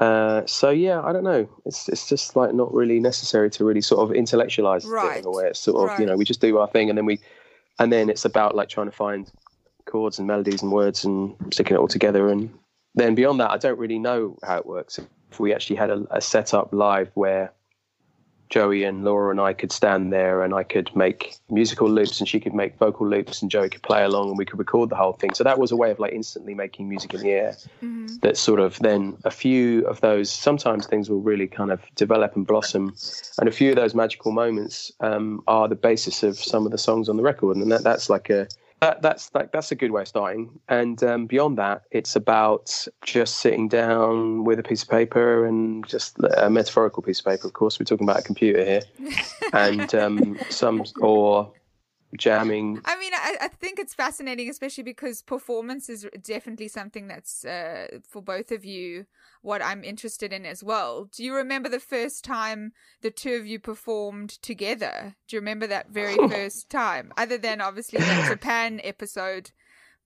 Uh, 0.00 0.44
so 0.46 0.70
yeah, 0.70 1.00
I 1.02 1.12
don't 1.12 1.24
know. 1.24 1.48
It's 1.64 1.88
it's 1.88 2.08
just 2.08 2.34
like 2.34 2.54
not 2.54 2.72
really 2.72 2.98
necessary 2.98 3.50
to 3.50 3.64
really 3.64 3.82
sort 3.82 4.00
of 4.00 4.16
intellectualize 4.16 4.84
right. 4.84 5.16
it 5.16 5.20
in 5.20 5.26
a 5.26 5.30
way. 5.30 5.44
It's 5.44 5.60
sort 5.60 5.82
of 5.82 5.90
right. 5.90 6.00
you 6.00 6.06
know 6.06 6.16
we 6.16 6.24
just 6.24 6.40
do 6.40 6.58
our 6.58 6.68
thing 6.68 6.88
and 6.88 6.96
then 6.96 7.06
we 7.06 7.20
and 7.78 7.92
then 7.92 8.08
it's 8.08 8.24
about 8.24 8.54
like 8.54 8.68
trying 8.68 8.86
to 8.86 8.96
find 8.96 9.30
chords 9.84 10.18
and 10.18 10.26
melodies 10.26 10.62
and 10.62 10.72
words 10.72 11.04
and 11.04 11.36
sticking 11.52 11.76
it 11.76 11.80
all 11.80 11.88
together 11.88 12.28
and 12.28 12.52
then 12.94 13.14
beyond 13.14 13.40
that, 13.40 13.50
I 13.50 13.56
don't 13.56 13.78
really 13.78 13.98
know 13.98 14.36
how 14.42 14.58
it 14.58 14.66
works. 14.66 14.98
We 15.38 15.52
actually 15.54 15.76
had 15.76 15.90
a, 15.90 16.06
a 16.10 16.20
setup 16.20 16.72
live 16.72 17.10
where 17.14 17.52
Joey 18.52 18.84
and 18.84 19.02
Laura 19.02 19.30
and 19.30 19.40
I 19.40 19.54
could 19.54 19.72
stand 19.72 20.12
there 20.12 20.42
and 20.42 20.52
I 20.52 20.62
could 20.62 20.94
make 20.94 21.36
musical 21.48 21.88
loops 21.88 22.20
and 22.20 22.28
she 22.28 22.38
could 22.38 22.52
make 22.52 22.76
vocal 22.76 23.08
loops 23.08 23.40
and 23.40 23.50
Joey 23.50 23.70
could 23.70 23.82
play 23.82 24.04
along 24.04 24.28
and 24.28 24.36
we 24.36 24.44
could 24.44 24.58
record 24.58 24.90
the 24.90 24.94
whole 24.94 25.14
thing. 25.14 25.32
So 25.32 25.42
that 25.42 25.58
was 25.58 25.72
a 25.72 25.76
way 25.76 25.90
of 25.90 25.98
like 25.98 26.12
instantly 26.12 26.54
making 26.54 26.86
music 26.86 27.14
in 27.14 27.22
the 27.22 27.30
air. 27.30 27.56
Mm-hmm. 27.82 28.18
That 28.20 28.36
sort 28.36 28.60
of 28.60 28.78
then 28.80 29.16
a 29.24 29.30
few 29.30 29.86
of 29.86 30.02
those, 30.02 30.30
sometimes 30.30 30.86
things 30.86 31.08
will 31.08 31.22
really 31.22 31.46
kind 31.46 31.72
of 31.72 31.80
develop 31.94 32.36
and 32.36 32.46
blossom. 32.46 32.94
And 33.38 33.48
a 33.48 33.52
few 33.52 33.70
of 33.70 33.76
those 33.76 33.94
magical 33.94 34.32
moments 34.32 34.92
um, 35.00 35.42
are 35.46 35.66
the 35.66 35.74
basis 35.74 36.22
of 36.22 36.36
some 36.36 36.66
of 36.66 36.72
the 36.72 36.78
songs 36.78 37.08
on 37.08 37.16
the 37.16 37.22
record. 37.22 37.56
And 37.56 37.72
that, 37.72 37.84
that's 37.84 38.10
like 38.10 38.28
a, 38.28 38.48
that, 38.82 39.00
that's 39.00 39.30
like 39.32 39.52
that's 39.52 39.70
a 39.70 39.76
good 39.76 39.92
way 39.92 40.02
of 40.02 40.08
starting. 40.08 40.58
And 40.68 41.00
um, 41.04 41.26
beyond 41.26 41.56
that, 41.58 41.82
it's 41.92 42.16
about 42.16 42.88
just 43.04 43.36
sitting 43.36 43.68
down 43.68 44.42
with 44.42 44.58
a 44.58 44.62
piece 44.64 44.82
of 44.82 44.88
paper 44.88 45.46
and 45.46 45.86
just 45.86 46.16
a 46.36 46.50
metaphorical 46.50 47.00
piece 47.00 47.20
of 47.20 47.26
paper. 47.26 47.46
Of 47.46 47.52
course, 47.52 47.78
we're 47.78 47.84
talking 47.84 48.08
about 48.08 48.18
a 48.18 48.22
computer 48.22 48.64
here, 48.64 48.82
and 49.52 49.94
um, 49.94 50.36
some 50.50 50.82
or 51.00 51.52
jamming. 52.16 52.80
I 52.84 52.98
mean, 52.98 53.12
I, 53.14 53.36
I 53.42 53.48
think 53.48 53.78
it's 53.78 53.94
fascinating, 53.94 54.48
especially 54.50 54.84
because 54.84 55.22
performance 55.22 55.88
is 55.88 56.06
definitely 56.22 56.68
something 56.68 57.08
that's 57.08 57.44
uh, 57.44 57.98
for 58.08 58.22
both 58.22 58.52
of 58.52 58.64
you 58.64 59.06
what 59.42 59.62
I'm 59.62 59.82
interested 59.82 60.32
in 60.32 60.46
as 60.46 60.62
well. 60.62 61.08
Do 61.10 61.24
you 61.24 61.34
remember 61.34 61.68
the 61.68 61.80
first 61.80 62.24
time 62.24 62.72
the 63.00 63.10
two 63.10 63.34
of 63.34 63.46
you 63.46 63.58
performed 63.58 64.30
together? 64.42 65.16
Do 65.28 65.36
you 65.36 65.40
remember 65.40 65.66
that 65.66 65.90
very 65.90 66.16
first 66.28 66.70
time? 66.70 67.12
Other 67.16 67.38
than 67.38 67.60
obviously 67.60 67.98
the 68.00 68.24
Japan 68.28 68.80
episode, 68.84 69.50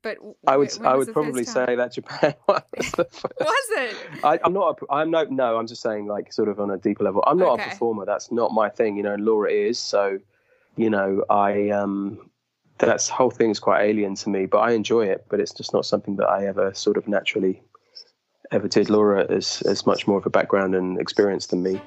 but 0.02 0.18
I 0.46 0.56
would 0.56 0.70
I 0.84 0.94
would 0.94 1.12
probably 1.12 1.42
say 1.44 1.74
that 1.74 1.92
Japan 1.92 2.34
was 2.48 2.62
the 2.72 3.04
first. 3.04 3.34
Was 3.40 3.66
it? 3.70 3.96
I, 4.22 4.38
I'm 4.44 4.52
not. 4.52 4.78
A, 4.80 4.92
I'm 4.92 5.10
no. 5.10 5.24
No. 5.24 5.56
I'm 5.58 5.66
just 5.66 5.82
saying, 5.82 6.06
like, 6.06 6.32
sort 6.32 6.48
of 6.48 6.60
on 6.60 6.70
a 6.70 6.76
deeper 6.76 7.02
level. 7.02 7.24
I'm 7.26 7.38
not 7.38 7.54
Okay. 7.54 7.64
a 7.64 7.68
performer. 7.70 8.04
That's 8.04 8.30
not 8.30 8.52
my 8.52 8.68
thing. 8.68 8.96
You 8.96 9.02
know, 9.02 9.16
Laura 9.16 9.50
is. 9.50 9.80
So, 9.80 10.20
you 10.76 10.90
know, 10.90 11.24
I 11.30 11.70
um, 11.70 12.30
that's 12.78 13.08
whole 13.08 13.30
thing 13.30 13.50
is 13.50 13.58
quite 13.58 13.82
alien 13.82 14.14
to 14.16 14.28
me. 14.28 14.46
But 14.46 14.58
I 14.58 14.72
enjoy 14.72 15.06
it. 15.06 15.26
But 15.28 15.40
it's 15.40 15.52
just 15.52 15.72
not 15.72 15.86
something 15.86 16.16
that 16.16 16.28
I 16.28 16.46
ever 16.46 16.72
sort 16.74 16.96
of 16.96 17.08
naturally 17.08 17.62
ever 18.52 18.68
did. 18.68 18.90
Laura 18.90 19.24
is 19.24 19.62
is 19.62 19.86
much 19.86 20.06
more 20.06 20.18
of 20.18 20.26
a 20.26 20.30
background 20.30 20.74
and 20.74 21.00
experience 21.00 21.46
than 21.46 21.62
me. 21.62 21.80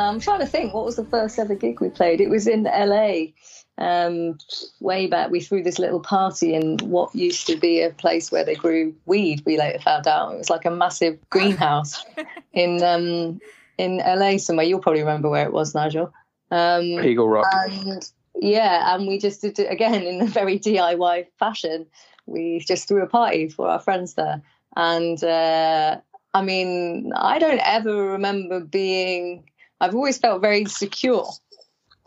I'm 0.00 0.20
trying 0.20 0.40
to 0.40 0.46
think 0.46 0.74
what 0.74 0.84
was 0.84 0.96
the 0.96 1.04
first 1.04 1.38
ever 1.38 1.54
gig 1.54 1.80
we 1.80 1.88
played. 1.90 2.20
It 2.20 2.30
was 2.30 2.46
in 2.46 2.64
LA. 2.64 3.32
Um, 3.78 4.38
way 4.80 5.06
back, 5.06 5.30
we 5.30 5.40
threw 5.40 5.62
this 5.62 5.78
little 5.78 6.00
party 6.00 6.52
in 6.52 6.78
what 6.78 7.14
used 7.14 7.46
to 7.46 7.56
be 7.56 7.80
a 7.80 7.90
place 7.90 8.32
where 8.32 8.44
they 8.44 8.56
grew 8.56 8.94
weed. 9.06 9.42
We 9.46 9.56
later 9.56 9.78
found 9.78 10.08
out 10.08 10.32
it 10.32 10.38
was 10.38 10.50
like 10.50 10.64
a 10.64 10.70
massive 10.70 11.18
greenhouse 11.30 12.04
in 12.52 12.82
um, 12.82 13.40
in 13.78 13.98
LA 13.98 14.38
somewhere. 14.38 14.66
You'll 14.66 14.80
probably 14.80 15.00
remember 15.00 15.28
where 15.30 15.46
it 15.46 15.52
was, 15.52 15.74
Nigel. 15.74 16.12
Um, 16.50 16.82
Eagle 16.82 17.28
Rock. 17.28 17.46
and 17.52 18.10
yeah, 18.40 18.94
and 18.94 19.06
we 19.06 19.18
just 19.18 19.40
did 19.40 19.58
it 19.58 19.70
again 19.70 20.02
in 20.02 20.22
a 20.22 20.26
very 20.26 20.58
DIY 20.58 21.26
fashion. 21.38 21.86
We 22.26 22.58
just 22.60 22.88
threw 22.88 23.02
a 23.02 23.06
party 23.06 23.48
for 23.48 23.68
our 23.68 23.78
friends 23.78 24.14
there, 24.14 24.42
and 24.76 25.22
uh, 25.22 25.98
I 26.34 26.42
mean, 26.42 27.12
I 27.16 27.38
don't 27.38 27.60
ever 27.64 28.10
remember 28.10 28.60
being. 28.60 29.44
I've 29.80 29.94
always 29.94 30.18
felt 30.18 30.40
very 30.42 30.64
secure 30.66 31.28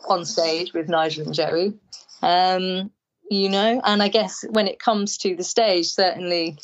on 0.07 0.25
stage 0.25 0.73
with 0.73 0.89
Nigel 0.89 1.25
and 1.25 1.33
Joey, 1.33 1.73
um, 2.21 2.91
you 3.29 3.49
know. 3.49 3.81
And 3.83 4.01
I 4.03 4.07
guess 4.07 4.43
when 4.49 4.67
it 4.67 4.79
comes 4.79 5.17
to 5.19 5.35
the 5.35 5.43
stage, 5.43 5.87
certainly 5.87 6.57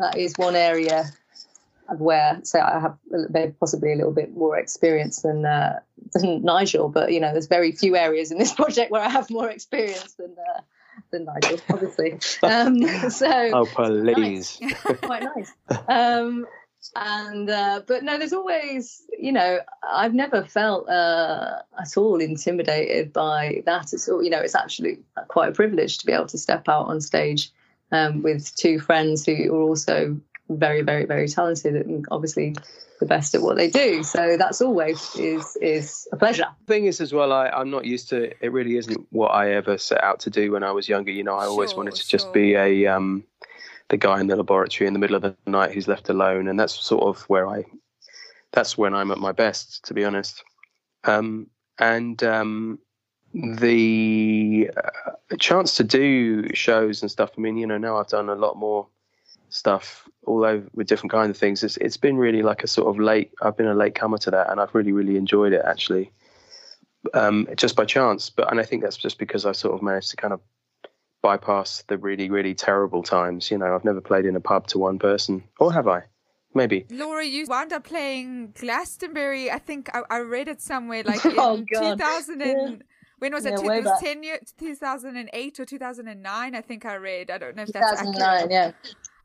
that 0.00 0.16
is 0.16 0.34
one 0.36 0.56
area 0.56 1.04
where 1.96 2.38
so 2.44 2.60
I 2.60 2.80
have 2.80 2.96
bit- 3.32 3.58
possibly 3.58 3.92
a 3.92 3.96
little 3.96 4.12
bit 4.12 4.34
more 4.36 4.58
experience 4.58 5.22
than 5.22 5.46
uh, 5.46 5.80
than 6.12 6.42
Nigel, 6.42 6.88
but 6.88 7.12
you 7.12 7.20
know, 7.20 7.32
there's 7.32 7.46
very 7.46 7.72
few 7.72 7.96
areas 7.96 8.30
in 8.30 8.38
this 8.38 8.52
project 8.60 8.90
where 8.90 9.02
I 9.02 9.08
have 9.08 9.30
more 9.30 9.48
experience 9.50 10.14
than 10.14 10.34
uh, 10.54 10.60
than 11.12 11.24
Nigel, 11.24 11.58
obviously. 11.70 12.18
Um, 12.42 12.82
so 13.10 13.28
Oh, 13.30 13.66
please. 13.66 14.60
quite 15.02 15.22
nice. 15.22 15.52
Um, 15.88 16.46
and 16.96 17.50
uh, 17.50 17.82
but 17.86 18.02
no, 18.02 18.18
there's 18.18 18.32
always, 18.32 19.02
you 19.18 19.32
know, 19.32 19.60
I've 19.88 20.14
never 20.14 20.44
felt 20.44 20.88
uh, 20.88 21.60
at 21.80 21.96
all 21.96 22.20
intimidated 22.20 23.12
by 23.12 23.62
that. 23.66 23.92
It's 23.92 24.08
all, 24.08 24.22
you 24.22 24.30
know, 24.30 24.40
it's 24.40 24.54
actually 24.54 24.98
quite 25.28 25.50
a 25.50 25.52
privilege 25.52 25.98
to 25.98 26.06
be 26.06 26.12
able 26.12 26.26
to 26.26 26.38
step 26.38 26.68
out 26.68 26.86
on 26.86 27.00
stage 27.00 27.50
um, 27.92 28.22
with 28.22 28.54
two 28.54 28.80
friends 28.80 29.26
who 29.26 29.52
are 29.54 29.62
also 29.62 30.18
very, 30.48 30.82
very, 30.82 31.04
very 31.04 31.28
talented 31.28 31.74
and 31.74 32.06
obviously 32.10 32.54
the 33.00 33.06
best 33.06 33.34
at 33.34 33.42
what 33.42 33.56
they 33.56 33.70
do. 33.70 34.02
So 34.02 34.36
that's 34.36 34.60
always 34.60 35.14
is 35.16 35.56
is 35.60 36.08
a 36.12 36.16
pleasure. 36.16 36.46
the 36.66 36.74
thing 36.74 36.86
is 36.86 37.00
as 37.00 37.12
well 37.12 37.32
I, 37.32 37.48
i'm 37.48 37.70
not 37.70 37.84
used 37.84 38.08
to 38.08 38.32
it 38.44 38.52
really 38.52 38.76
isn't 38.76 39.06
what 39.10 39.28
i 39.28 39.52
ever 39.52 39.78
set 39.78 40.02
out 40.02 40.18
to 40.20 40.30
do 40.30 40.50
when 40.52 40.64
i 40.64 40.72
was 40.72 40.88
younger 40.88 41.12
you 41.12 41.22
know 41.22 41.34
i 41.36 41.46
always 41.46 41.70
Sure, 41.70 41.78
wanted 41.78 41.94
to 41.94 42.08
just 42.08 42.32
be 42.32 42.54
a 42.54 42.86
um 42.86 43.22
the 43.88 43.96
guy 43.96 44.20
in 44.20 44.26
the 44.26 44.36
laboratory 44.36 44.86
in 44.86 44.92
the 44.92 44.98
middle 44.98 45.16
of 45.16 45.22
the 45.22 45.36
night 45.46 45.72
who's 45.72 45.88
left 45.88 46.08
alone 46.08 46.48
and 46.48 46.58
that's 46.58 46.74
sort 46.74 47.02
of 47.02 47.22
where 47.24 47.48
i 47.48 47.64
that's 48.52 48.78
when 48.78 48.94
i'm 48.94 49.10
at 49.10 49.18
my 49.18 49.32
best 49.32 49.84
to 49.84 49.94
be 49.94 50.04
honest 50.04 50.42
um 51.04 51.46
and 51.78 52.22
um 52.22 52.78
the 53.34 54.70
uh, 54.76 55.36
chance 55.38 55.76
to 55.76 55.84
do 55.84 56.52
shows 56.54 57.02
and 57.02 57.10
stuff 57.10 57.30
i 57.36 57.40
mean 57.40 57.56
you 57.56 57.66
know 57.66 57.78
now 57.78 57.98
i've 57.98 58.08
done 58.08 58.28
a 58.28 58.34
lot 58.34 58.56
more 58.56 58.86
stuff 59.50 60.08
all 60.26 60.44
over 60.44 60.66
with 60.74 60.86
different 60.86 61.10
kinds 61.10 61.30
of 61.30 61.36
things 61.36 61.62
it's, 61.62 61.76
it's 61.78 61.96
been 61.96 62.16
really 62.16 62.42
like 62.42 62.62
a 62.62 62.66
sort 62.66 62.88
of 62.88 62.98
late 62.98 63.30
i've 63.42 63.56
been 63.56 63.66
a 63.66 63.74
late 63.74 63.94
comer 63.94 64.18
to 64.18 64.30
that 64.30 64.50
and 64.50 64.60
i've 64.60 64.74
really 64.74 64.92
really 64.92 65.16
enjoyed 65.16 65.52
it 65.52 65.62
actually 65.64 66.10
um, 67.14 67.48
just 67.56 67.76
by 67.76 67.84
chance. 67.84 68.30
But 68.30 68.50
and 68.50 68.60
I 68.60 68.64
think 68.64 68.82
that's 68.82 68.96
just 68.96 69.18
because 69.18 69.46
I 69.46 69.52
sort 69.52 69.74
of 69.74 69.82
managed 69.82 70.10
to 70.10 70.16
kind 70.16 70.32
of 70.32 70.40
bypass 71.22 71.82
the 71.88 71.98
really 71.98 72.30
really 72.30 72.54
terrible 72.54 73.02
times. 73.02 73.50
You 73.50 73.58
know, 73.58 73.74
I've 73.74 73.84
never 73.84 74.00
played 74.00 74.24
in 74.26 74.36
a 74.36 74.40
pub 74.40 74.66
to 74.68 74.78
one 74.78 74.98
person, 74.98 75.44
or 75.58 75.72
have 75.72 75.88
I? 75.88 76.04
Maybe. 76.54 76.86
Laura, 76.90 77.24
you 77.24 77.44
wound 77.46 77.72
up 77.72 77.84
playing 77.84 78.54
Glastonbury. 78.58 79.50
I 79.50 79.58
think 79.58 79.90
I, 79.94 80.02
I 80.10 80.18
read 80.20 80.48
it 80.48 80.60
somewhere 80.62 81.02
like 81.04 81.24
in 81.24 81.34
Oh, 81.38 81.62
2000 81.68 82.40
and 82.42 82.82
when 83.18 83.32
was 83.34 83.44
it? 83.44 83.50
Yeah, 83.50 83.56
Two- 83.56 83.70
it 83.70 83.84
was 83.84 84.00
10 84.00 84.22
years, 84.22 84.54
2008 84.58 85.60
or 85.60 85.64
2009. 85.66 86.54
I 86.54 86.60
think 86.62 86.86
I 86.86 86.94
read. 86.94 87.30
I 87.30 87.38
don't 87.38 87.54
know 87.56 87.62
if 87.64 87.68
that's 87.72 88.00
2009, 88.00 88.22
accurate. 88.44 88.50
yeah. 88.50 88.72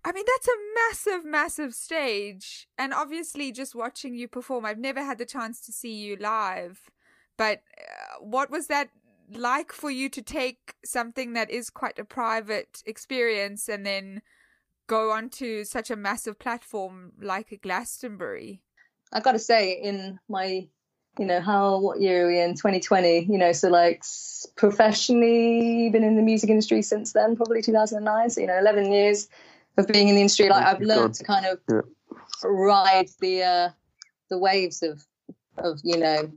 I 0.05 0.11
mean, 0.11 0.25
that's 0.27 0.47
a 0.49 0.57
massive, 0.75 1.25
massive 1.25 1.73
stage. 1.73 2.67
And 2.77 2.93
obviously, 2.93 3.51
just 3.53 3.73
watching 3.73 4.15
you 4.15 4.27
perform, 4.27 4.65
I've 4.65 4.77
never 4.79 5.01
had 5.01 5.17
the 5.17 5.25
chance 5.25 5.61
to 5.65 5.71
see 5.71 5.93
you 5.93 6.17
live. 6.17 6.89
But 7.37 7.61
uh, 7.79 8.19
what 8.19 8.51
was 8.51 8.67
that 8.67 8.89
like 9.31 9.71
for 9.71 9.91
you 9.91 10.09
to 10.09 10.21
take 10.21 10.75
something 10.83 11.33
that 11.33 11.49
is 11.49 11.69
quite 11.69 11.99
a 11.99 12.05
private 12.05 12.81
experience 12.85 13.67
and 13.69 13.85
then 13.85 14.21
go 14.87 15.11
onto 15.11 15.63
such 15.63 15.89
a 15.89 15.95
massive 15.95 16.39
platform 16.39 17.13
like 17.21 17.51
a 17.51 17.57
Glastonbury? 17.57 18.61
I 19.11 19.19
got 19.19 19.33
to 19.33 19.39
say, 19.39 19.73
in 19.73 20.19
my, 20.27 20.67
you 21.19 21.25
know, 21.25 21.39
how 21.39 21.79
what 21.79 22.01
year 22.01 22.25
are 22.25 22.27
we 22.27 22.39
in? 22.39 22.55
2020. 22.55 23.27
You 23.29 23.37
know, 23.37 23.51
so 23.51 23.69
like 23.69 24.03
professionally, 24.55 25.89
been 25.91 26.03
in 26.03 26.15
the 26.15 26.21
music 26.21 26.49
industry 26.49 26.81
since 26.81 27.13
then, 27.13 27.35
probably 27.35 27.61
2009. 27.61 28.29
So 28.29 28.41
you 28.41 28.47
know, 28.47 28.57
11 28.57 28.91
years 28.91 29.29
of 29.77 29.87
being 29.87 30.07
in 30.07 30.15
the 30.15 30.21
industry. 30.21 30.49
Like 30.49 30.65
I've 30.65 30.81
learned 30.81 31.15
to 31.15 31.23
kind 31.23 31.45
of 31.45 31.59
Yeah. 31.69 31.81
ride 32.43 33.09
the 33.19 33.43
uh, 33.43 33.69
the 34.29 34.37
waves 34.37 34.83
of 34.83 35.05
of 35.57 35.79
you 35.83 35.97
know 35.97 36.31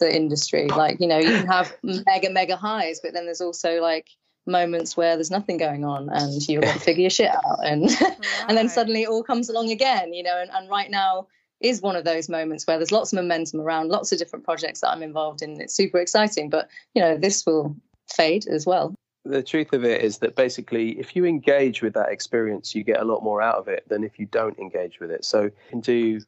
the 0.00 0.14
industry. 0.14 0.68
Like 0.68 1.00
you 1.00 1.06
know, 1.06 1.18
you 1.18 1.28
can 1.28 1.46
have 1.46 1.76
mega 1.82 2.30
mega 2.30 2.56
highs, 2.56 3.00
but 3.00 3.12
then 3.12 3.24
there's 3.24 3.40
also 3.40 3.80
like 3.80 4.08
moments 4.46 4.96
where 4.96 5.16
there's 5.16 5.30
nothing 5.30 5.56
going 5.56 5.84
on 5.84 6.08
and 6.10 6.48
you've 6.48 6.62
got 6.62 6.74
to 6.74 6.80
figure 6.80 7.02
your 7.02 7.10
shit 7.10 7.30
out 7.30 7.64
and 7.64 7.88
and 8.48 8.58
then 8.58 8.68
suddenly 8.68 9.02
it 9.02 9.08
all 9.08 9.22
comes 9.22 9.48
along 9.48 9.70
again 9.70 10.12
you 10.12 10.20
know 10.22 10.36
and, 10.40 10.50
and 10.52 10.68
right 10.68 10.90
now 10.90 11.26
is 11.60 11.80
one 11.80 11.94
of 11.94 12.04
those 12.04 12.28
moments 12.28 12.66
where 12.66 12.76
there's 12.76 12.90
lots 12.90 13.12
of 13.12 13.16
momentum 13.16 13.60
around 13.60 13.88
lots 13.88 14.10
of 14.10 14.18
different 14.18 14.44
projects 14.44 14.80
that 14.80 14.90
i'm 14.90 15.00
involved 15.00 15.42
in 15.42 15.60
it's 15.60 15.76
super 15.76 15.98
exciting 15.98 16.50
but 16.50 16.68
you 16.92 17.00
know 17.00 17.16
this 17.16 17.46
will 17.46 17.76
fade 18.08 18.46
as 18.48 18.66
well 18.66 18.92
The 19.24 19.42
truth 19.42 19.72
of 19.72 19.84
it 19.84 20.02
is 20.02 20.18
that 20.18 20.34
basically, 20.34 20.98
if 20.98 21.14
you 21.14 21.24
engage 21.24 21.80
with 21.80 21.94
that 21.94 22.08
experience, 22.08 22.74
you 22.74 22.82
get 22.82 23.00
a 23.00 23.04
lot 23.04 23.22
more 23.22 23.40
out 23.40 23.54
of 23.54 23.68
it 23.68 23.88
than 23.88 24.02
if 24.02 24.18
you 24.18 24.26
don't 24.26 24.58
engage 24.58 24.98
with 24.98 25.12
it. 25.12 25.24
So 25.24 25.42
you 25.42 25.52
can 25.70 25.80
do 25.80 26.20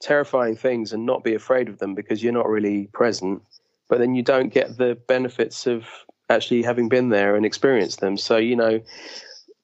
terrifying 0.00 0.56
things 0.56 0.92
and 0.92 1.06
not 1.06 1.24
be 1.24 1.34
afraid 1.34 1.68
of 1.68 1.78
them 1.78 1.94
because 1.94 2.22
you're 2.22 2.32
not 2.32 2.48
really 2.48 2.88
present, 2.92 3.42
but 3.88 3.98
then 3.98 4.14
you 4.14 4.22
don't 4.22 4.52
get 4.52 4.76
the 4.76 4.96
benefits 5.08 5.66
of 5.66 5.86
actually 6.30 6.62
having 6.62 6.88
been 6.88 7.10
there 7.10 7.36
and 7.36 7.44
experienced 7.44 8.00
them. 8.00 8.16
So, 8.16 8.36
you 8.36 8.56
know, 8.56 8.80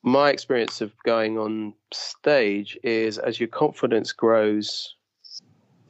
my 0.02 0.30
experience 0.30 0.80
of 0.80 0.92
going 1.04 1.38
on 1.38 1.74
stage 1.92 2.78
is 2.82 3.18
as 3.18 3.38
your 3.38 3.48
confidence 3.48 4.12
grows, 4.12 4.94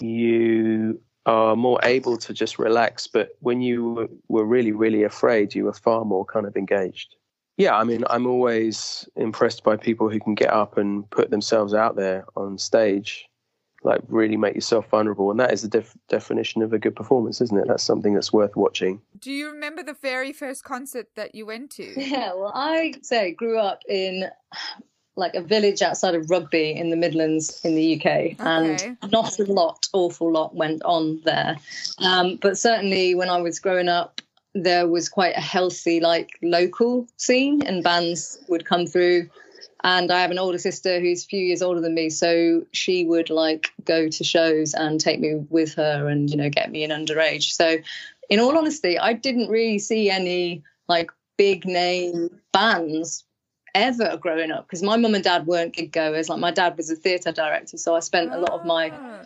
you 0.01 1.01
are 1.27 1.55
more 1.55 1.79
able 1.83 2.17
to 2.17 2.33
just 2.33 2.59
relax. 2.59 3.07
But 3.07 3.37
when 3.41 3.61
you 3.61 4.09
were- 4.29 4.47
really, 4.47 4.73
really 4.73 5.05
afraid, 5.05 5.55
you 5.55 5.65
were 5.65 5.73
far 5.73 6.05
more 6.05 6.25
kind 6.25 6.47
of 6.47 6.57
engaged. 6.57 7.15
Yeah, 7.57 7.77
I 7.77 7.85
mean, 7.85 8.05
I'm 8.09 8.27
always 8.27 9.09
impressed 9.17 9.63
by 9.63 9.77
people 9.77 10.09
who 10.09 10.19
can 10.19 10.35
get 10.35 10.51
up 10.51 10.79
and 10.79 11.09
put 11.11 11.31
themselves 11.31 11.75
out 11.75 11.95
there 11.95 12.25
on 12.35 12.57
stage, 12.57 13.29
like 13.83 14.01
really 14.09 14.37
make 14.37 14.55
yourself 14.55 14.89
vulnerable. 14.91 15.31
And 15.31 15.41
that 15.41 15.53
is 15.53 15.63
the 15.63 15.69
def- 15.69 15.97
definition 16.09 16.63
of 16.63 16.73
a 16.73 16.79
good 16.79 16.95
performance, 16.95 17.41
isn't 17.41 17.57
it? 17.59 17.67
That's 17.67 17.83
something 17.83 18.15
that's 18.15 18.33
worth 18.33 18.55
watching. 18.57 19.01
Do 19.19 19.31
you 19.33 19.51
remember 19.51 19.83
the 19.83 19.95
very 19.95 20.33
first 20.33 20.65
concert 20.65 21.07
that 21.17 21.35
you 21.35 21.47
went 21.47 21.71
to? 21.73 21.85
yeah 22.01 22.33
well 22.35 22.53
i 22.55 22.93
say 23.03 23.33
grew 23.33 23.59
up 23.59 23.81
in 23.89 24.29
like 25.17 25.35
a 25.35 25.41
village 25.43 25.83
outside 25.83 26.15
of 26.15 26.31
rugby 26.31 26.71
in 26.73 26.91
the 26.91 26.97
midlands 26.97 27.61
in 27.65 27.75
the 27.75 27.95
uk 27.97 28.07
Okay. 28.07 28.37
and 28.39 28.97
not 29.13 29.39
a 29.39 29.45
lot 29.45 29.87
awful 29.93 30.31
lot 30.33 30.55
went 30.55 30.83
on 30.85 31.21
there 31.25 31.57
um, 31.99 32.37
but 32.41 32.57
certainly 32.59 33.15
when 33.15 33.29
i 33.29 33.41
was 33.41 33.59
growing 33.59 33.89
up 33.89 34.21
there 34.55 34.87
was 34.89 35.09
quite 35.09 35.37
a 35.37 35.41
healthy 35.41 36.01
like 36.01 36.31
local 36.43 37.07
scene 37.17 37.63
and 37.67 37.83
bands 37.85 38.39
would 38.49 38.65
come 38.65 38.87
through 38.87 39.29
and 39.85 40.11
i 40.11 40.21
have 40.21 40.31
an 40.31 40.39
older 40.39 40.59
sister 40.59 41.01
who's 41.01 41.25
a 41.25 41.27
few 41.27 41.41
years 41.41 41.63
older 41.63 41.81
than 41.81 41.95
me 41.95 42.11
so 42.11 42.65
she 42.73 43.05
would 43.05 43.31
like 43.31 43.73
go 43.85 44.09
to 44.09 44.25
shows 44.25 44.75
and 44.75 45.01
take 45.01 45.21
me 45.21 45.35
with 45.49 45.75
her 45.75 46.09
and 46.09 46.31
you 46.31 46.37
know 46.37 46.51
get 46.51 46.71
me 46.71 46.85
in 46.85 46.91
underage 46.91 47.53
so 47.53 47.77
in 48.29 48.41
all 48.41 48.57
honesty 48.57 48.99
i 48.99 49.13
didn't 49.13 49.49
really 49.49 49.79
see 49.79 50.11
any 50.11 50.63
like 50.89 51.11
big 51.37 51.65
name 51.65 52.29
bands 52.53 53.25
ever 53.75 54.17
growing 54.17 54.51
up 54.51 54.67
because 54.67 54.83
my 54.83 54.97
mum 54.97 55.15
and 55.15 55.25
dad 55.25 55.47
weren't 55.47 55.75
gig 55.75 55.93
goers 55.93 56.29
like 56.29 56.41
my 56.41 56.51
dad 56.51 56.77
was 56.77 56.91
a 56.91 56.97
theatre 56.97 57.33
director 57.33 57.77
so 57.77 57.95
i 57.95 58.01
spent 58.01 58.33
a 58.33 58.39
lot 58.39 58.51
of 58.51 58.65
my 58.65 58.91
Ah. 58.91 59.21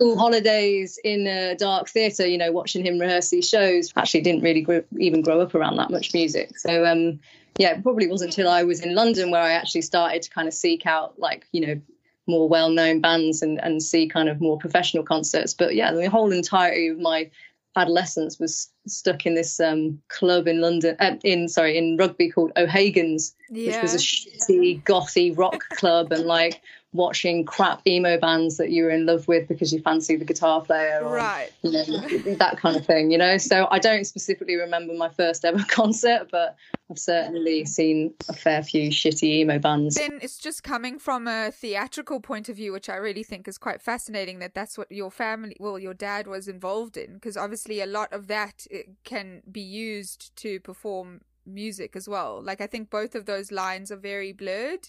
School 0.00 0.18
holidays 0.18 0.98
in 1.04 1.26
a 1.26 1.54
dark 1.56 1.88
theatre, 1.88 2.26
you 2.26 2.38
know, 2.38 2.50
watching 2.50 2.84
him 2.84 2.98
rehearse 2.98 3.28
these 3.28 3.48
shows. 3.48 3.92
Actually, 3.96 4.22
didn't 4.22 4.42
really 4.42 4.62
grow, 4.62 4.82
even 4.98 5.20
grow 5.20 5.40
up 5.40 5.54
around 5.54 5.76
that 5.76 5.90
much 5.90 6.14
music. 6.14 6.58
So, 6.58 6.86
um, 6.86 7.20
yeah, 7.58 7.72
it 7.76 7.82
probably 7.82 8.06
wasn't 8.06 8.30
until 8.30 8.50
I 8.50 8.62
was 8.62 8.80
in 8.80 8.94
London 8.94 9.30
where 9.30 9.42
I 9.42 9.52
actually 9.52 9.82
started 9.82 10.22
to 10.22 10.30
kind 10.30 10.48
of 10.48 10.54
seek 10.54 10.86
out, 10.86 11.18
like, 11.18 11.46
you 11.52 11.66
know, 11.66 11.80
more 12.26 12.48
well-known 12.48 13.00
bands 13.00 13.42
and, 13.42 13.60
and 13.62 13.82
see 13.82 14.08
kind 14.08 14.28
of 14.28 14.40
more 14.40 14.56
professional 14.58 15.02
concerts. 15.02 15.52
But 15.52 15.74
yeah, 15.74 15.92
the 15.92 16.08
whole 16.08 16.32
entirety 16.32 16.88
of 16.88 16.98
my 16.98 17.30
adolescence 17.76 18.38
was 18.38 18.70
stuck 18.86 19.26
in 19.26 19.34
this 19.34 19.60
um, 19.60 20.00
club 20.08 20.48
in 20.48 20.60
London, 20.60 20.96
uh, 21.00 21.16
in 21.24 21.48
sorry, 21.48 21.76
in 21.76 21.96
rugby 21.98 22.30
called 22.30 22.52
O'Hagan's, 22.56 23.34
which 23.50 23.82
was 23.82 23.94
a 23.94 23.98
shitty 23.98 24.82
gothy 24.84 25.36
rock 25.36 25.68
club, 25.70 26.10
and 26.12 26.24
like 26.24 26.62
watching 26.92 27.44
crap 27.44 27.86
emo 27.86 28.18
bands 28.18 28.56
that 28.56 28.70
you 28.70 28.82
were 28.82 28.90
in 28.90 29.06
love 29.06 29.28
with 29.28 29.46
because 29.46 29.72
you 29.72 29.80
fancy 29.80 30.16
the 30.16 30.24
guitar 30.24 30.60
player, 30.60 31.00
or, 31.02 31.14
Right. 31.14 31.50
You 31.62 31.70
know 31.70 31.84
that 32.36 32.58
kind 32.58 32.76
of 32.76 32.84
thing. 32.84 33.10
You 33.10 33.18
know, 33.18 33.38
so 33.38 33.68
I 33.70 33.78
don't 33.78 34.04
specifically 34.04 34.56
remember 34.56 34.94
my 34.94 35.08
first 35.08 35.44
ever 35.44 35.64
concert, 35.68 36.28
but 36.32 36.56
I've 36.90 36.98
certainly 36.98 37.64
seen 37.64 38.14
a 38.28 38.32
fair 38.32 38.62
few 38.62 38.90
shitty 38.90 39.22
emo 39.22 39.58
bands. 39.58 39.94
Then 39.94 40.18
it's 40.20 40.38
just 40.38 40.64
coming 40.64 40.98
from 40.98 41.28
a 41.28 41.52
theatrical 41.52 42.20
point 42.20 42.48
of 42.48 42.56
view, 42.56 42.72
which 42.72 42.88
I 42.88 42.96
really 42.96 43.22
think 43.22 43.46
is 43.46 43.58
quite 43.58 43.80
fascinating 43.80 44.40
that 44.40 44.54
that's 44.54 44.76
what 44.76 44.90
your 44.90 45.10
family, 45.10 45.56
well, 45.60 45.78
your 45.78 45.94
dad 45.94 46.26
was 46.26 46.48
involved 46.48 46.96
in, 46.96 47.14
because 47.14 47.36
obviously 47.36 47.80
a 47.80 47.86
lot 47.86 48.12
of 48.12 48.26
that 48.26 48.66
can 49.04 49.42
be 49.50 49.60
used 49.60 50.34
to 50.36 50.58
perform 50.60 51.20
music 51.46 51.94
as 51.94 52.08
well. 52.08 52.42
Like 52.42 52.60
I 52.60 52.66
think 52.66 52.90
both 52.90 53.14
of 53.14 53.26
those 53.26 53.52
lines 53.52 53.92
are 53.92 53.96
very 53.96 54.32
blurred 54.32 54.88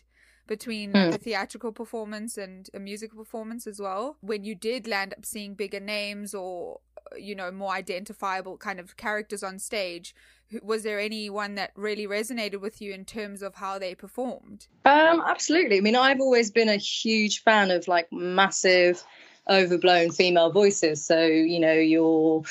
between 0.56 0.92
Mm. 0.92 1.12
the 1.14 1.18
theatrical 1.18 1.72
performance 1.72 2.38
and 2.38 2.70
a 2.74 2.80
musical 2.80 3.18
performance 3.24 3.64
as 3.66 3.80
well. 3.80 4.18
When 4.20 4.44
you 4.44 4.54
did 4.54 4.86
land 4.86 5.14
up 5.18 5.26
seeing 5.26 5.54
bigger 5.56 5.80
names 5.80 6.30
or 6.36 6.82
uh, 6.98 7.16
you 7.28 7.36
know 7.40 7.50
more 7.52 7.72
identifiable 7.84 8.58
kind 8.58 8.78
of 8.84 8.98
characters 8.98 9.44
on 9.44 9.60
stage, 9.60 10.14
was 10.62 10.84
there 10.84 11.00
anyone 11.00 11.56
that 11.56 11.72
really 11.88 12.06
resonated 12.06 12.60
with 12.60 12.82
you 12.82 12.92
in 12.92 13.06
terms 13.06 13.42
of 13.42 13.56
how 13.56 13.80
they 13.80 13.96
performed? 13.96 14.68
Um, 14.84 15.24
absolutely. 15.26 15.78
I 15.78 15.82
mean, 15.88 15.96
I've 15.96 16.20
always 16.20 16.52
been 16.52 16.68
a 16.68 16.76
huge 16.76 17.36
fan 17.44 17.72
of 17.72 17.88
like 17.88 18.08
massive, 18.12 19.02
overblown 19.48 20.12
female 20.12 20.52
voices. 20.52 20.98
So, 21.06 21.20
you 21.54 21.62
know, 21.62 21.80
your 21.96 22.44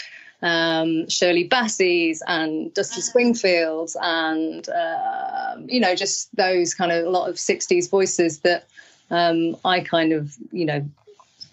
um, 0.42 1.08
Shirley 1.08 1.48
Bassey's 1.48 2.22
and 2.26 2.72
Dusty 2.72 3.00
Springfield's 3.00 3.96
and, 4.00 4.66
um, 4.68 5.68
you 5.68 5.80
know, 5.80 5.94
just 5.94 6.34
those 6.34 6.74
kind 6.74 6.92
of 6.92 7.06
a 7.06 7.10
lot 7.10 7.28
of 7.28 7.36
60s 7.36 7.90
voices 7.90 8.40
that 8.40 8.66
um, 9.10 9.56
I 9.64 9.80
kind 9.80 10.12
of, 10.12 10.36
you 10.52 10.64
know, 10.64 10.88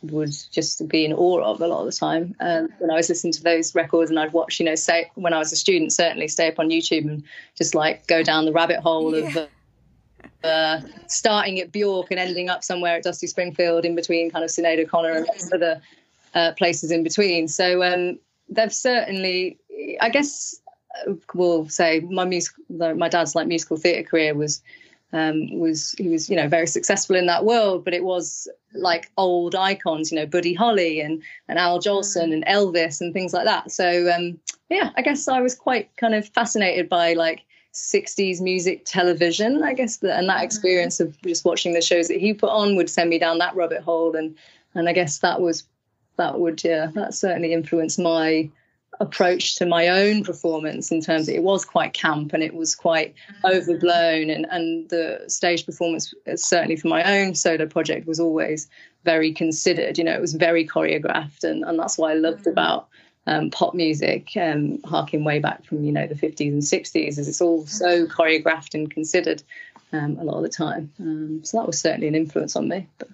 would 0.03 0.33
just 0.51 0.87
be 0.87 1.05
in 1.05 1.13
awe 1.13 1.41
of 1.41 1.59
a 1.59 1.67
lot 1.67 1.79
of 1.79 1.85
the 1.85 1.91
time. 1.91 2.35
Um, 2.39 2.69
when 2.79 2.91
I 2.91 2.95
was 2.95 3.09
listening 3.09 3.33
to 3.33 3.43
those 3.43 3.75
records 3.75 4.09
and 4.09 4.19
I'd 4.19 4.31
watch, 4.31 4.59
you 4.59 4.65
know, 4.65 4.75
say 4.75 5.11
when 5.15 5.33
I 5.33 5.39
was 5.39 5.51
a 5.51 5.55
student, 5.55 5.91
certainly 5.91 6.27
stay 6.27 6.47
up 6.47 6.59
on 6.59 6.69
YouTube 6.69 7.05
and 7.05 7.23
just 7.57 7.75
like 7.75 8.07
go 8.07 8.23
down 8.23 8.45
the 8.45 8.53
rabbit 8.53 8.79
hole 8.79 9.13
of 9.15 9.35
uh, 9.35 9.47
uh, 10.43 10.81
starting 11.07 11.59
at 11.59 11.71
Bjork 11.71 12.11
and 12.11 12.19
ending 12.19 12.49
up 12.49 12.63
somewhere 12.63 12.95
at 12.97 13.03
Dusty 13.03 13.27
Springfield 13.27 13.85
in 13.85 13.95
between 13.95 14.29
kind 14.29 14.45
of 14.45 14.51
Sinead 14.51 14.79
O'Connor 14.79 15.25
and 15.39 15.53
other 15.53 15.81
uh, 16.35 16.51
places 16.53 16.91
in 16.91 17.03
between. 17.03 17.47
So 17.47 17.83
um, 17.83 18.19
they've 18.49 18.73
certainly, 18.73 19.59
I 20.01 20.09
guess, 20.09 20.59
we'll 21.33 21.69
say 21.69 21.99
my 22.01 22.25
music, 22.25 22.55
my 22.69 23.09
dad's 23.09 23.35
like 23.35 23.47
musical 23.47 23.77
theatre 23.77 24.07
career 24.07 24.33
was 24.33 24.61
um, 25.13 25.57
was 25.57 25.93
he 25.93 26.09
was 26.09 26.29
you 26.29 26.35
know 26.35 26.47
very 26.47 26.67
successful 26.67 27.15
in 27.15 27.27
that 27.27 27.45
world, 27.45 27.85
but 27.85 27.93
it 27.93 28.03
was 28.03 28.47
like 28.73 29.11
old 29.17 29.55
icons, 29.55 30.11
you 30.11 30.17
know, 30.17 30.25
Buddy 30.25 30.53
Holly 30.53 30.99
and 30.99 31.21
and 31.47 31.57
Al 31.57 31.79
Jolson 31.79 32.33
and 32.33 32.45
Elvis 32.45 32.99
and 32.99 33.13
things 33.13 33.33
like 33.33 33.45
that. 33.45 33.71
So 33.71 34.11
um, 34.11 34.39
yeah, 34.69 34.91
I 34.97 35.01
guess 35.01 35.27
I 35.27 35.39
was 35.39 35.55
quite 35.55 35.95
kind 35.97 36.13
of 36.13 36.27
fascinated 36.27 36.89
by 36.89 37.13
like 37.13 37.43
60s 37.73 38.41
music 38.41 38.83
television, 38.85 39.63
I 39.63 39.73
guess, 39.73 40.01
and 40.01 40.27
that 40.27 40.43
experience 40.43 40.99
of 40.99 41.19
just 41.21 41.45
watching 41.45 41.73
the 41.73 41.81
shows 41.81 42.07
that 42.09 42.19
he 42.19 42.33
put 42.33 42.49
on 42.49 42.75
would 42.75 42.89
send 42.89 43.09
me 43.09 43.19
down 43.19 43.37
that 43.37 43.55
rabbit 43.55 43.83
hole, 43.83 44.15
and 44.15 44.35
and 44.75 44.89
I 44.89 44.93
guess 44.93 45.19
that 45.19 45.39
was 45.41 45.63
that 46.17 46.39
would 46.39 46.63
yeah 46.63 46.87
that 46.93 47.13
certainly 47.13 47.53
influenced 47.53 47.99
my 47.99 48.49
approach 48.99 49.55
to 49.55 49.65
my 49.65 49.87
own 49.87 50.23
performance 50.23 50.91
in 50.91 51.01
terms 51.01 51.29
of 51.29 51.35
it 51.35 51.43
was 51.43 51.63
quite 51.63 51.93
camp 51.93 52.33
and 52.33 52.41
it 52.41 52.55
was 52.55 52.75
quite 52.75 53.13
overblown 53.45 54.29
and 54.29 54.47
and 54.49 54.89
the 54.89 55.23
stage 55.27 55.65
performance 55.65 56.13
uh, 56.31 56.35
certainly 56.35 56.75
for 56.75 56.87
my 56.87 57.03
own 57.03 57.35
solo 57.35 57.65
project 57.65 58.07
was 58.07 58.19
always 58.19 58.67
very 59.03 59.31
considered 59.31 59.97
you 59.97 60.03
know 60.03 60.13
it 60.13 60.21
was 60.21 60.33
very 60.33 60.67
choreographed 60.67 61.43
and 61.43 61.63
and 61.63 61.77
that's 61.77 61.97
what 61.97 62.11
I 62.11 62.15
loved 62.15 62.47
about 62.47 62.87
um, 63.27 63.51
pop 63.51 63.73
music 63.73 64.31
um, 64.37 64.81
harking 64.83 65.23
way 65.23 65.39
back 65.39 65.63
from 65.65 65.83
you 65.83 65.91
know 65.91 66.07
the 66.07 66.15
50s 66.15 66.47
and 66.47 66.61
60s 66.61 67.19
is 67.19 67.27
it's 67.27 67.41
all 67.41 67.67
so 67.67 68.07
choreographed 68.07 68.73
and 68.73 68.89
considered 68.89 69.43
um, 69.93 70.17
a 70.19 70.23
lot 70.23 70.37
of 70.37 70.43
the 70.43 70.49
time. 70.49 70.91
Um, 70.99 71.41
so 71.43 71.57
that 71.57 71.67
was 71.67 71.79
certainly 71.79 72.07
an 72.07 72.15
influence 72.15 72.55
on 72.55 72.67
me 72.67 72.87
but 72.97 73.09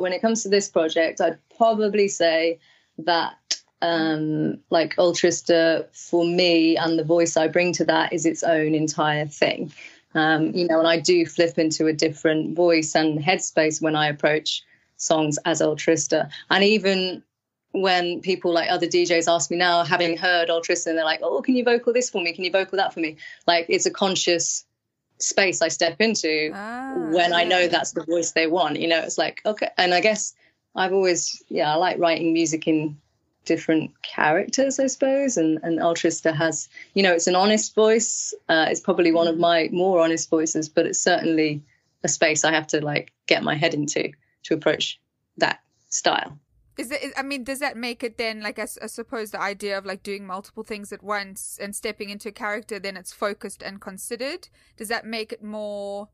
when 0.00 0.12
it 0.12 0.20
comes 0.20 0.42
to 0.42 0.48
this 0.48 0.68
project 0.68 1.20
I'd 1.20 1.38
probably 1.56 2.08
say 2.08 2.58
that 2.98 3.36
um, 3.80 4.58
like 4.70 4.96
Ultraísta 4.96 5.86
for 5.94 6.24
me 6.24 6.76
and 6.76 6.98
the 6.98 7.04
voice 7.04 7.36
I 7.36 7.48
bring 7.48 7.72
to 7.74 7.84
that 7.86 8.12
is 8.12 8.26
its 8.26 8.42
own 8.42 8.74
entire 8.74 9.26
thing. 9.26 9.72
Um, 10.14 10.52
you 10.54 10.66
know, 10.66 10.78
and 10.78 10.88
I 10.88 10.98
do 10.98 11.26
flip 11.26 11.58
into 11.58 11.86
a 11.86 11.92
different 11.92 12.56
voice 12.56 12.94
and 12.94 13.20
headspace 13.20 13.80
when 13.80 13.94
I 13.94 14.08
approach 14.08 14.62
songs 14.96 15.38
as 15.44 15.60
Ultraísta. 15.60 16.30
And 16.50 16.64
even 16.64 17.22
when 17.72 18.20
people 18.20 18.52
like 18.52 18.70
other 18.70 18.86
DJs 18.86 19.32
ask 19.32 19.50
me 19.50 19.56
now, 19.56 19.84
having 19.84 20.16
heard 20.16 20.48
Ultraísta, 20.48 20.88
and 20.88 20.98
they're 20.98 21.04
like, 21.04 21.20
oh, 21.22 21.42
can 21.42 21.54
you 21.54 21.64
vocal 21.64 21.92
this 21.92 22.10
for 22.10 22.22
me? 22.22 22.32
Can 22.32 22.44
you 22.44 22.50
vocal 22.50 22.78
that 22.78 22.92
for 22.92 23.00
me? 23.00 23.16
Like 23.46 23.66
it's 23.68 23.86
a 23.86 23.90
conscious 23.90 24.64
space 25.20 25.62
I 25.62 25.68
step 25.68 26.00
into 26.00 26.52
Ah, 26.54 26.94
when 27.10 27.32
I 27.32 27.44
know 27.44 27.68
that's 27.68 27.92
the 27.92 28.04
voice 28.04 28.32
they 28.32 28.46
want. 28.46 28.78
You 28.78 28.88
know, 28.88 29.00
it's 29.00 29.18
like, 29.18 29.40
okay. 29.44 29.70
And 29.76 29.94
I 29.94 30.00
guess 30.00 30.34
I've 30.74 30.92
always, 30.92 31.42
yeah, 31.48 31.72
I 31.72 31.76
like 31.76 31.98
writing 31.98 32.32
music 32.32 32.66
in 32.68 32.96
different 33.44 33.90
characters, 34.02 34.78
I 34.78 34.86
suppose. 34.86 35.36
And, 35.36 35.58
and 35.62 35.78
Ultraísta 35.78 36.34
has, 36.34 36.68
you 36.94 37.02
know, 37.02 37.12
it's 37.12 37.26
an 37.26 37.34
honest 37.34 37.74
voice. 37.74 38.34
Uh, 38.48 38.66
it's 38.68 38.80
probably 38.80 39.10
one 39.10 39.26
of 39.26 39.38
my 39.38 39.68
more 39.72 40.00
honest 40.00 40.30
voices, 40.30 40.68
but 40.68 40.86
it's 40.86 41.00
certainly 41.00 41.62
a 42.04 42.08
space 42.08 42.44
I 42.44 42.52
have 42.52 42.66
to 42.68 42.84
like 42.84 43.12
get 43.26 43.42
my 43.42 43.56
head 43.56 43.74
into 43.74 44.12
to 44.44 44.54
approach 44.54 45.00
that 45.38 45.60
style. 45.88 46.38
Is 46.78 46.92
it? 46.92 47.12
I 47.16 47.22
mean, 47.22 47.42
does 47.42 47.58
that 47.58 47.76
make 47.76 48.04
it 48.04 48.18
then 48.18 48.40
like 48.40 48.60
I 48.60 48.66
suppose 48.66 49.32
the 49.32 49.40
idea 49.40 49.76
of 49.76 49.84
like 49.84 50.04
doing 50.04 50.24
multiple 50.24 50.62
things 50.62 50.92
at 50.92 51.02
once 51.02 51.58
and 51.60 51.74
stepping 51.74 52.08
into 52.08 52.28
a 52.28 52.32
character, 52.32 52.78
then 52.78 52.96
it's 52.96 53.12
focused 53.12 53.62
and 53.62 53.80
considered. 53.80 54.48
Does 54.76 54.86
that 54.88 55.04
make 55.04 55.32
it 55.32 55.42
more? 55.42 56.08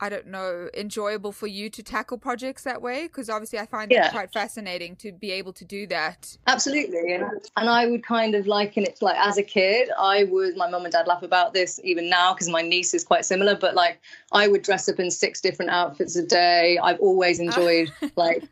I 0.00 0.08
don't 0.08 0.28
know, 0.28 0.68
enjoyable 0.74 1.32
for 1.32 1.46
you 1.48 1.68
to 1.70 1.82
tackle 1.82 2.18
projects 2.18 2.62
that 2.62 2.80
way? 2.80 3.08
Because 3.08 3.28
obviously, 3.28 3.58
I 3.58 3.66
find 3.66 3.90
Yeah. 3.90 4.06
it 4.06 4.12
quite 4.12 4.32
fascinating 4.32 4.94
to 4.96 5.12
be 5.12 5.32
able 5.32 5.52
to 5.54 5.64
do 5.64 5.86
that. 5.88 6.36
Absolutely. 6.46 7.14
And, 7.14 7.24
and 7.56 7.68
I 7.68 7.86
would 7.86 8.04
kind 8.04 8.34
of 8.34 8.46
liken 8.46 8.84
it 8.84 8.96
to 8.96 9.04
like 9.04 9.16
as 9.18 9.38
a 9.38 9.42
kid, 9.42 9.90
I 9.98 10.24
would, 10.24 10.56
my 10.56 10.68
mum 10.70 10.84
and 10.84 10.92
dad 10.92 11.06
laugh 11.06 11.22
about 11.22 11.52
this 11.52 11.80
even 11.82 12.08
now 12.08 12.32
because 12.34 12.48
my 12.48 12.62
niece 12.62 12.94
is 12.94 13.02
quite 13.04 13.24
similar, 13.24 13.56
but 13.56 13.74
like 13.74 14.00
I 14.32 14.46
would 14.46 14.62
dress 14.62 14.88
up 14.88 15.00
in 15.00 15.10
six 15.10 15.40
different 15.40 15.70
outfits 15.72 16.14
a 16.16 16.24
day. 16.24 16.78
I've 16.82 17.00
always 17.00 17.40
enjoyed 17.40 17.92
like 18.16 18.44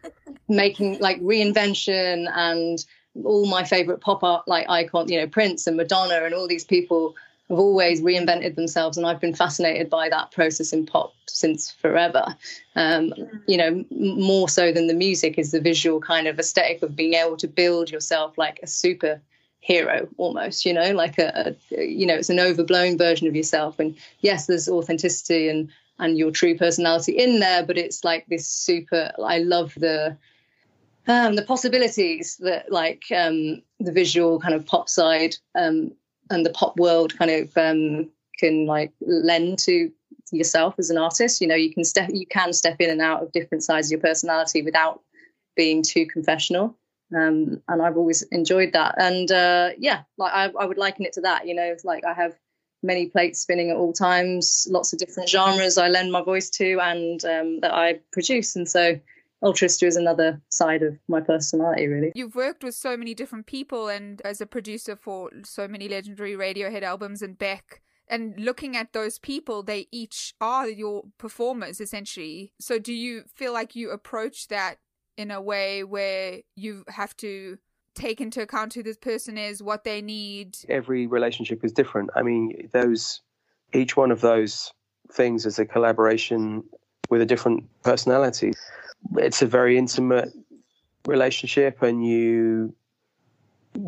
making 0.49 0.99
like 0.99 1.20
reinvention 1.20 2.28
and 2.34 2.84
all 3.24 3.47
my 3.47 3.64
favorite 3.64 4.01
pop 4.01 4.22
art 4.22 4.47
like 4.47 4.68
icon, 4.68 5.09
you 5.09 5.18
know, 5.20 5.26
Prince 5.26 5.66
and 5.66 5.76
Madonna 5.76 6.24
and 6.24 6.34
all 6.34 6.47
these 6.47 6.64
people 6.64 7.14
have 7.49 7.59
always 7.59 8.01
reinvented 8.01 8.57
themselves 8.57 8.97
and 8.97 9.07
I've 9.07 9.20
been 9.20 9.34
fascinated 9.34 9.88
by 9.88 10.09
that 10.09 10.32
process 10.32 10.72
in 10.72 10.86
pop 10.86 11.14
since 11.28 11.70
forever. 11.70 12.36
Um, 12.74 13.12
you 13.47 13.57
know, 13.57 13.66
m- 13.66 13.86
more 13.90 14.49
so 14.49 14.72
than 14.72 14.86
the 14.86 14.94
music 14.94 15.38
is 15.38 15.53
the 15.53 15.61
visual 15.61 16.01
kind 16.01 16.26
of 16.26 16.38
aesthetic 16.38 16.82
of 16.82 16.97
being 16.97 17.14
able 17.14 17.36
to 17.36 17.49
build 17.49 17.90
yourself 17.90 18.36
like 18.36 18.59
a 18.62 18.66
super 18.66 19.20
hero 19.66 20.09
almost 20.16 20.64
you 20.64 20.72
know 20.72 20.92
like 20.92 21.18
a, 21.18 21.57
a 21.72 21.84
you 21.84 22.07
know 22.07 22.14
it's 22.14 22.30
an 22.30 22.38
overblown 22.38 22.97
version 22.97 23.26
of 23.26 23.34
yourself 23.34 23.80
and 23.80 23.97
yes 24.20 24.47
there's 24.47 24.68
authenticity 24.68 25.49
and 25.49 25.68
and 25.99 26.16
your 26.16 26.30
true 26.30 26.57
personality 26.57 27.11
in 27.18 27.40
there 27.40 27.64
but 27.64 27.76
it's 27.76 28.05
like 28.05 28.24
this 28.28 28.47
super 28.47 29.11
i 29.24 29.38
love 29.38 29.74
the 29.76 30.16
um 31.09 31.34
the 31.34 31.42
possibilities 31.42 32.36
that 32.36 32.70
like 32.70 33.07
um 33.11 33.61
the 33.80 33.90
visual 33.90 34.38
kind 34.38 34.55
of 34.55 34.64
pop 34.64 34.88
side 34.88 35.34
um 35.57 35.90
and 36.31 36.45
the 36.45 36.51
pop 36.51 36.79
world 36.79 37.16
kind 37.18 37.31
of 37.31 37.57
um 37.57 38.11
can 38.39 38.66
like 38.66 38.93
lend 39.01 39.59
to 39.59 39.91
yourself 40.33 40.74
as 40.79 40.91
an 40.91 40.99
artist 40.99 41.41
you 41.41 41.47
know 41.47 41.55
you 41.55 41.72
can 41.72 41.85
step 41.85 42.11
you 42.12 42.27
can 42.27 42.53
step 42.53 42.77
in 42.81 42.91
and 42.91 43.01
out 43.01 43.22
of 43.22 43.33
different 43.33 43.62
sides 43.62 43.89
of 43.89 43.93
your 43.93 44.01
personality 44.01 44.62
without 44.62 45.01
being 45.57 45.83
too 45.83 46.07
confessional 46.07 46.77
um, 47.14 47.62
and 47.68 47.83
I've 47.83 47.97
always 47.97 48.22
enjoyed 48.33 48.72
that. 48.72 48.97
And 48.99 49.31
uh, 49.31 49.70
yeah, 49.79 50.03
like 50.18 50.33
I, 50.33 50.51
I 50.59 50.66
would 50.66 50.79
liken 50.79 51.05
it 51.05 51.12
to 51.14 51.20
that. 51.22 51.47
You 51.47 51.55
know, 51.55 51.77
like 51.85 52.05
I 52.05 52.12
have 52.12 52.35
many 52.83 53.07
plates 53.07 53.41
spinning 53.41 53.70
at 53.70 53.77
all 53.77 53.93
times, 53.93 54.66
lots 54.70 54.93
of 54.93 54.99
different 54.99 55.29
genres 55.29 55.79
I 55.79 55.89
lend 55.89 56.12
my 56.12 56.22
voice 56.22 56.51
to, 56.51 56.81
and 56.81 57.24
um, 57.24 57.61
that 57.61 57.72
I 57.72 58.01
produce. 58.12 58.57
And 58.57 58.68
so, 58.68 58.99
Ultraísta 59.47 59.86
is 59.86 59.97
another 59.97 60.40
side 60.49 60.82
of 60.82 60.99
my 61.07 61.20
personality, 61.20 61.86
really. 61.86 62.12
You've 62.14 62.34
worked 62.34 62.64
with 62.64 62.74
so 62.74 62.97
many 62.97 63.14
different 63.14 63.47
people 63.47 63.88
and 63.88 64.20
as 64.24 64.40
a 64.40 64.47
producer 64.47 64.97
for 64.97 65.30
so 65.44 65.68
many 65.68 65.88
legendary 65.88 66.32
Radiohead 66.32 66.82
albums 66.82 67.22
and 67.22 67.38
Beck. 67.38 67.80
And 68.09 68.38
looking 68.38 68.76
at 68.76 68.92
those 68.92 69.18
people, 69.18 69.62
they 69.62 69.86
each 69.92 70.34
are 70.40 70.68
your 70.68 71.05
performers 71.18 71.80
essentially. 71.80 72.53
So, 72.61 72.78
do 72.78 72.92
you 72.92 73.24
feel 73.34 73.53
like 73.53 73.76
you 73.76 73.90
approach 73.90 74.49
that 74.49 74.76
in 75.16 75.30
a 75.30 75.40
way 75.40 75.84
where 75.84 76.40
you 76.57 76.84
have 76.88 77.16
to 77.18 77.59
take 77.94 78.20
into 78.20 78.42
account 78.42 78.74
who 78.74 78.82
this 78.82 78.97
person 78.97 79.38
is, 79.38 79.62
what 79.62 79.84
they 79.84 80.03
need? 80.03 80.57
every 80.68 81.07
relationship 81.07 81.64
is 81.64 81.72
different. 81.72 82.11
I 82.14 82.22
mean, 82.22 82.68
those 82.72 83.22
each 83.72 83.97
one 83.97 84.11
of 84.11 84.20
those 84.20 84.72
things 85.11 85.47
is 85.47 85.59
a 85.59 85.64
collaboration 85.64 86.64
with 87.11 87.22
a 87.22 87.26
different 87.26 87.64
personality. 87.82 88.53
It's 89.16 89.42
a 89.42 89.47
very 89.47 89.78
intimate 89.78 90.32
relationship, 91.07 91.82
and 91.82 92.07
you 92.07 92.74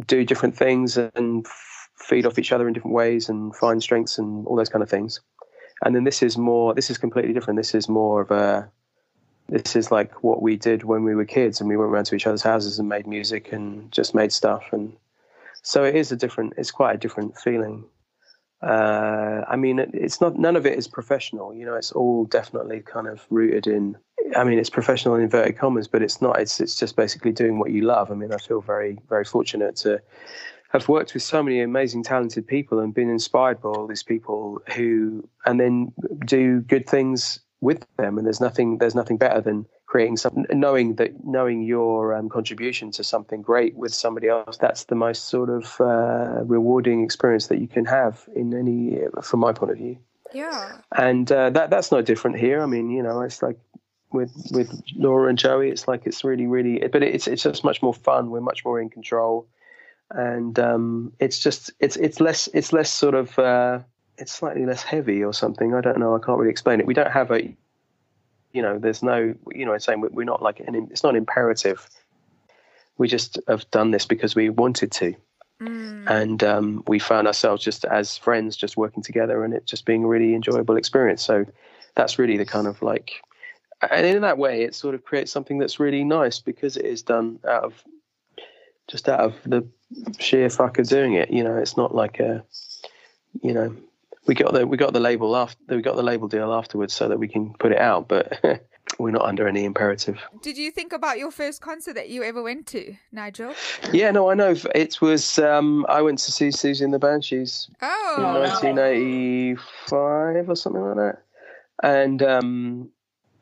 do 0.06 0.24
different 0.24 0.56
things 0.56 0.96
and 0.96 1.46
feed 1.96 2.26
off 2.26 2.38
each 2.38 2.52
other 2.52 2.68
in 2.68 2.74
different 2.74 2.94
ways 2.94 3.28
and 3.28 3.54
find 3.56 3.82
strengths 3.82 4.18
and 4.18 4.46
all 4.46 4.56
those 4.56 4.68
kind 4.68 4.82
of 4.82 4.90
things. 4.90 5.20
And 5.84 5.94
then 5.94 6.04
this 6.04 6.22
is 6.22 6.36
more. 6.36 6.74
This 6.74 6.90
is 6.90 6.98
completely 6.98 7.32
different. 7.32 7.58
This 7.58 7.74
is 7.74 7.88
more 7.88 8.20
of 8.22 8.30
a. 8.30 8.70
This 9.48 9.74
is 9.76 9.90
like 9.90 10.22
what 10.22 10.42
we 10.42 10.56
did 10.56 10.84
when 10.84 11.04
we 11.04 11.14
were 11.14 11.24
kids, 11.24 11.60
and 11.60 11.68
we 11.68 11.76
went 11.76 11.90
around 11.90 12.04
to 12.06 12.14
each 12.14 12.26
other's 12.26 12.42
houses 12.42 12.78
and 12.78 12.88
made 12.88 13.06
music 13.06 13.52
and 13.52 13.90
just 13.90 14.14
made 14.14 14.32
stuff 14.32 14.72
and 14.72 14.94
so 15.62 15.84
it 15.84 15.94
is 15.94 16.12
a 16.12 16.16
different 16.16 16.54
it's 16.56 16.70
quite 16.70 16.94
a 16.94 16.98
different 16.98 17.36
feeling 17.36 17.84
uh, 18.62 19.42
i 19.48 19.56
mean 19.56 19.78
it, 19.78 19.90
it's 19.92 20.20
not 20.20 20.38
none 20.38 20.56
of 20.56 20.66
it 20.66 20.78
is 20.78 20.88
professional 20.88 21.54
you 21.54 21.64
know 21.64 21.74
it's 21.74 21.92
all 21.92 22.24
definitely 22.24 22.80
kind 22.80 23.06
of 23.06 23.24
rooted 23.30 23.66
in 23.66 23.96
i 24.36 24.44
mean 24.44 24.58
it's 24.58 24.70
professional 24.70 25.14
in 25.14 25.22
inverted 25.22 25.56
commas 25.56 25.88
but 25.88 26.02
it's 26.02 26.20
not 26.20 26.40
it's 26.40 26.60
it's 26.60 26.76
just 26.76 26.96
basically 26.96 27.32
doing 27.32 27.58
what 27.58 27.70
you 27.70 27.82
love. 27.82 28.10
I 28.10 28.14
mean 28.14 28.32
i 28.32 28.38
feel 28.38 28.60
very 28.60 28.98
very 29.08 29.24
fortunate 29.24 29.76
to 29.76 30.00
have 30.70 30.88
worked 30.88 31.14
with 31.14 31.22
so 31.22 31.42
many 31.42 31.60
amazing 31.60 32.02
talented 32.02 32.46
people 32.46 32.78
and 32.78 32.92
been 32.92 33.08
inspired 33.08 33.60
by 33.62 33.70
all 33.70 33.86
these 33.86 34.02
people 34.02 34.60
who 34.74 35.26
and 35.46 35.58
then 35.58 35.92
do 36.26 36.60
good 36.60 36.86
things 36.86 37.40
with 37.60 37.84
them. 37.96 38.18
And 38.18 38.26
there's 38.26 38.40
nothing 38.40 38.78
there's 38.78 38.94
nothing 38.94 39.16
better 39.16 39.40
than 39.40 39.66
creating 39.86 40.18
something 40.18 40.44
knowing 40.50 40.96
that 40.96 41.24
knowing 41.24 41.62
your 41.62 42.14
um, 42.14 42.28
contribution 42.28 42.90
to 42.92 43.02
something 43.02 43.40
great 43.40 43.74
with 43.76 43.94
somebody 43.94 44.28
else. 44.28 44.58
That's 44.58 44.84
the 44.84 44.94
most 44.94 45.28
sort 45.28 45.48
of 45.48 45.80
uh, 45.80 46.44
rewarding 46.44 47.02
experience 47.02 47.46
that 47.46 47.60
you 47.60 47.68
can 47.68 47.86
have 47.86 48.28
in 48.36 48.54
any 48.54 49.00
from 49.22 49.40
my 49.40 49.52
point 49.52 49.72
of 49.72 49.78
view. 49.78 49.98
Yeah. 50.34 50.80
and 50.94 51.32
uh, 51.32 51.48
that 51.50 51.70
that's 51.70 51.90
no 51.90 52.02
different 52.02 52.38
here. 52.38 52.62
I 52.62 52.66
mean 52.66 52.90
you 52.90 53.02
know 53.02 53.22
it's 53.22 53.42
like 53.42 53.58
with 54.12 54.32
with 54.52 54.82
laura 54.96 55.28
and 55.28 55.38
joey 55.38 55.70
it's 55.70 55.86
like 55.86 56.06
it's 56.06 56.24
really 56.24 56.46
really 56.46 56.78
but 56.88 57.02
it's 57.02 57.26
it's 57.26 57.42
just 57.42 57.64
much 57.64 57.82
more 57.82 57.92
fun 57.92 58.30
we're 58.30 58.40
much 58.40 58.64
more 58.64 58.80
in 58.80 58.88
control 58.88 59.46
and 60.10 60.58
um, 60.58 61.12
it's 61.18 61.38
just 61.38 61.70
it's 61.80 61.96
it's 61.96 62.20
less 62.20 62.48
it's 62.54 62.72
less 62.72 62.90
sort 62.92 63.14
of 63.14 63.38
uh, 63.38 63.80
it's 64.16 64.32
slightly 64.32 64.66
less 64.66 64.82
heavy 64.82 65.22
or 65.22 65.32
something. 65.32 65.74
I 65.74 65.80
don't 65.80 65.98
know. 65.98 66.14
I 66.16 66.18
can't 66.18 66.38
really 66.38 66.50
explain 66.50 66.80
it. 66.80 66.86
We 66.86 66.94
don't 66.94 67.10
have 67.10 67.30
a, 67.30 67.54
you 68.52 68.62
know, 68.62 68.78
there's 68.78 69.02
no, 69.02 69.34
you 69.52 69.66
know, 69.66 69.72
it's 69.74 69.84
saying 69.84 70.00
we're 70.00 70.24
not 70.24 70.42
like 70.42 70.60
an. 70.60 70.88
It's 70.90 71.02
not 71.02 71.16
imperative. 71.16 71.88
We 72.96 73.06
just 73.06 73.38
have 73.46 73.70
done 73.70 73.90
this 73.90 74.06
because 74.06 74.34
we 74.34 74.50
wanted 74.50 74.90
to, 74.92 75.14
and 76.08 76.42
um, 76.42 76.84
we 76.86 76.98
found 76.98 77.26
ourselves 77.26 77.62
just 77.62 77.84
as 77.84 78.16
friends, 78.16 78.56
just 78.56 78.76
working 78.76 79.02
together, 79.02 79.44
and 79.44 79.54
it 79.54 79.66
just 79.66 79.84
being 79.84 80.04
a 80.04 80.08
really 80.08 80.34
enjoyable 80.34 80.76
experience. 80.76 81.22
So 81.22 81.44
that's 81.94 82.18
really 82.18 82.36
the 82.38 82.46
kind 82.46 82.66
of 82.66 82.80
like, 82.82 83.22
and 83.82 84.06
in 84.06 84.22
that 84.22 84.38
way, 84.38 84.62
it 84.62 84.74
sort 84.74 84.94
of 84.94 85.04
creates 85.04 85.30
something 85.30 85.58
that's 85.58 85.78
really 85.80 86.04
nice 86.04 86.40
because 86.40 86.76
it 86.76 86.84
is 86.84 87.02
done 87.02 87.38
out 87.48 87.64
of 87.64 87.82
just 88.88 89.08
out 89.08 89.20
of 89.20 89.34
the 89.44 89.66
sheer 90.18 90.50
fuck 90.50 90.78
of 90.78 90.88
doing 90.88 91.14
it. 91.14 91.30
You 91.30 91.44
know, 91.44 91.56
it's 91.56 91.76
not 91.76 91.94
like 91.94 92.20
a, 92.20 92.44
you 93.42 93.52
know, 93.52 93.74
we 94.26 94.34
got 94.34 94.52
the 94.52 94.66
we 94.66 94.76
got 94.76 94.92
the 94.92 95.00
label 95.00 95.36
after 95.36 95.76
we 95.76 95.82
got 95.82 95.96
the 95.96 96.02
label 96.02 96.28
deal 96.28 96.52
afterwards 96.52 96.94
so 96.94 97.08
that 97.08 97.18
we 97.18 97.28
can 97.28 97.54
put 97.54 97.72
it 97.72 97.78
out, 97.78 98.08
but 98.08 98.40
we're 98.98 99.10
not 99.10 99.22
under 99.22 99.46
any 99.46 99.64
imperative. 99.64 100.18
Did 100.42 100.58
you 100.58 100.70
think 100.70 100.92
about 100.92 101.18
your 101.18 101.30
first 101.30 101.60
concert 101.60 101.94
that 101.94 102.08
you 102.08 102.22
ever 102.24 102.42
went 102.42 102.66
to, 102.68 102.94
Nigel? 103.12 103.54
Yeah, 103.92 104.10
no, 104.10 104.30
I 104.30 104.34
know. 104.34 104.54
It 104.74 105.00
was 105.00 105.38
um, 105.38 105.86
I 105.88 106.02
went 106.02 106.18
to 106.20 106.32
see 106.32 106.48
Siouxsie 106.48 106.82
and 106.82 106.92
the 106.92 106.98
Banshees 106.98 107.68
in 107.80 107.82
Oh, 107.82 108.40
1985 108.40 110.48
or 110.48 110.56
something 110.56 110.82
like 110.82 110.96
that, 110.96 111.18
and 111.82 112.22
um, 112.22 112.88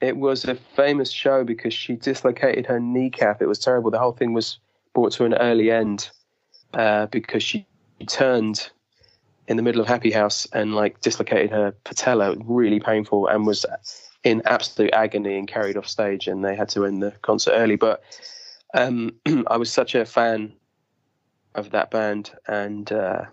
it 0.06 0.16
was 0.16 0.44
a 0.44 0.54
famous 0.54 1.10
show 1.10 1.42
because 1.42 1.74
she 1.74 1.96
dislocated 1.96 2.64
her 2.66 2.78
kneecap. 2.78 3.42
It 3.42 3.46
was 3.46 3.58
terrible. 3.58 3.90
The 3.90 3.98
whole 3.98 4.12
thing 4.12 4.32
was 4.32 4.58
brought 4.94 5.12
to 5.12 5.24
an 5.24 5.34
early 5.34 5.72
end 5.72 6.10
uh, 6.74 7.06
because 7.06 7.42
she 7.42 7.66
turned 8.06 8.70
in 9.48 9.56
the 9.56 9.64
middle 9.64 9.80
of 9.80 9.88
Happy 9.88 10.12
House 10.12 10.46
and 10.52 10.76
like 10.76 11.00
dislocated 11.00 11.50
her 11.50 11.74
patella, 11.82 12.36
really 12.44 12.78
painful, 12.78 13.26
and 13.26 13.46
was 13.46 13.66
in 14.22 14.42
absolute 14.44 14.92
agony 14.92 15.36
and 15.36 15.48
carried 15.48 15.76
off 15.76 15.88
stage. 15.88 16.28
And 16.28 16.44
they 16.44 16.54
had 16.54 16.68
to 16.70 16.86
end 16.86 17.02
the 17.02 17.10
concert 17.22 17.52
early. 17.52 17.76
But 17.76 18.02
um, 18.74 19.12
I 19.48 19.56
was 19.56 19.72
such 19.72 19.96
a 19.96 20.04
fan 20.04 20.52
of 21.56 21.70
that 21.70 21.90
band, 21.90 22.30
and 22.46 22.90
uh, 22.92 23.24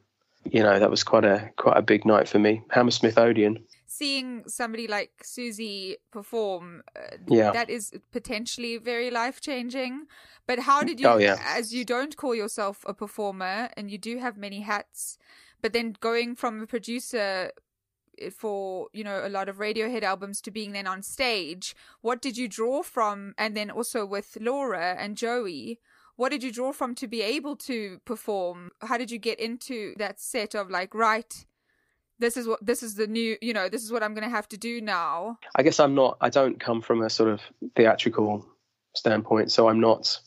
you 0.44 0.64
know 0.64 0.80
that 0.80 0.90
was 0.90 1.04
quite 1.04 1.26
a 1.26 1.52
quite 1.56 1.78
a 1.78 1.84
big 1.84 2.04
night 2.04 2.28
for 2.28 2.40
me. 2.40 2.64
Hammersmith 2.72 3.20
Odeon. 3.20 3.64
Seeing 4.00 4.44
somebody 4.48 4.88
like 4.88 5.12
Siouxsie 5.24 5.98
perform, 6.12 6.82
uh, 6.96 7.18
Yeah. 7.28 7.52
that 7.52 7.70
is 7.70 7.92
potentially 8.12 8.78
very 8.78 9.10
life 9.12 9.40
changing. 9.50 10.08
But 10.48 10.60
how 10.70 10.80
did 10.84 11.00
you, 11.00 11.08
Oh, 11.08 11.18
yeah. 11.18 11.38
as 11.60 11.74
you 11.74 11.84
don't 11.86 12.16
call 12.22 12.34
yourself 12.36 12.78
a 12.88 12.94
performer 12.94 13.70
and 13.78 13.92
you 13.92 14.00
do 14.00 14.18
have 14.18 14.36
many 14.36 14.62
hats, 14.62 15.18
but 15.62 15.74
then 15.74 15.96
going 16.00 16.36
from 16.36 16.62
a 16.62 16.68
producer 16.68 17.52
eh, 18.18 18.30
for 18.42 18.90
you 18.94 19.04
know 19.04 19.20
a 19.28 19.30
lot 19.38 19.48
of 19.50 19.58
Radiohead 19.58 20.04
albums 20.04 20.42
to 20.42 20.52
being 20.52 20.72
then 20.74 20.88
on 20.88 21.02
stage, 21.04 21.76
what 22.02 22.22
did 22.22 22.36
you 22.38 22.48
draw 22.48 22.84
from? 22.84 23.34
And 23.38 23.56
then 23.58 23.70
also 23.72 24.06
with 24.16 24.38
Laura 24.42 24.96
and 24.98 25.18
Joey. 25.18 25.80
What 26.16 26.30
did 26.32 26.44
you 26.44 26.52
draw 26.52 26.72
from 26.74 26.94
to 26.96 27.08
be 27.08 27.22
able 27.24 27.56
to 27.70 28.00
perform? 28.06 28.70
How 28.82 28.98
did 28.98 29.10
you 29.12 29.20
get 29.20 29.40
into 29.40 29.94
that 29.98 30.20
set 30.20 30.54
of 30.56 30.70
like, 30.70 30.94
right, 30.94 31.34
this 32.20 32.38
is 32.38 32.48
what 32.48 32.64
this 32.66 32.84
is 32.84 32.96
the 32.96 33.08
new 33.08 33.38
you 33.42 33.54
know 33.54 33.70
this 33.70 33.84
is 33.84 33.92
what 33.92 34.04
i'm 34.04 34.14
gonna 34.14 34.30
have 34.30 34.48
to 34.48 34.58
do 34.58 34.80
now 34.82 35.38
I 35.56 35.64
guess 35.64 35.80
I'm 35.80 35.96
not. 35.96 36.18
I 36.22 36.30
don't 36.30 36.60
come 36.60 36.82
from 36.82 37.02
a 37.02 37.10
sort 37.10 37.30
of 37.30 37.42
theatrical 37.76 38.46
standpoint, 38.96 39.52
so 39.52 39.70
I'm 39.70 39.80
not 39.80 40.20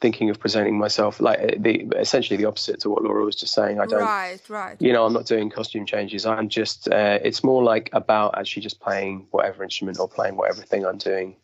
thinking 0.00 0.30
of 0.30 0.38
presenting 0.38 0.78
myself 0.78 1.20
like 1.20 1.40
uh, 1.40 1.46
the 1.58 1.86
essentially 1.96 2.36
the 2.36 2.44
opposite 2.44 2.78
to 2.80 2.90
what 2.90 3.02
Laura 3.02 3.24
was 3.24 3.34
just 3.34 3.52
saying. 3.54 3.80
I 3.80 3.86
don't. 3.86 4.00
right 4.00 4.40
right 4.48 4.76
You 4.80 4.92
know, 4.92 5.04
I'm 5.04 5.12
not 5.12 5.26
doing 5.26 5.50
costume 5.50 5.86
changes. 5.86 6.26
I'm 6.26 6.48
just. 6.48 6.88
Uh, 6.88 7.18
it's 7.22 7.42
more 7.42 7.62
like 7.62 7.90
about 7.92 8.38
actually 8.38 8.62
just 8.62 8.80
playing 8.80 9.26
whatever 9.30 9.64
instrument 9.64 9.98
or 9.98 10.08
playing 10.08 10.36
whatever 10.36 10.62
thing 10.62 10.86
I'm 10.86 10.98
doing 10.98 11.36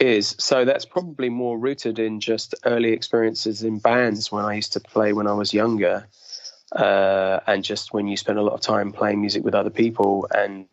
is. 0.00 0.34
So 0.38 0.64
that's 0.64 0.84
probably 0.84 1.28
more 1.28 1.58
rooted 1.58 1.98
in 1.98 2.20
just 2.20 2.54
early 2.64 2.92
experiences 2.92 3.62
in 3.62 3.78
bands 3.78 4.32
when 4.32 4.44
I 4.44 4.54
used 4.54 4.72
to 4.72 4.80
play 4.80 5.12
when 5.12 5.26
I 5.26 5.34
was 5.34 5.52
younger, 5.52 6.06
uh, 6.72 7.40
and 7.46 7.62
just 7.64 7.92
when 7.92 8.08
you 8.08 8.16
spend 8.16 8.38
a 8.38 8.42
lot 8.42 8.52
of 8.52 8.60
time 8.60 8.92
playing 8.92 9.20
music 9.20 9.44
with 9.44 9.54
other 9.54 9.70
people. 9.70 10.26
And 10.34 10.66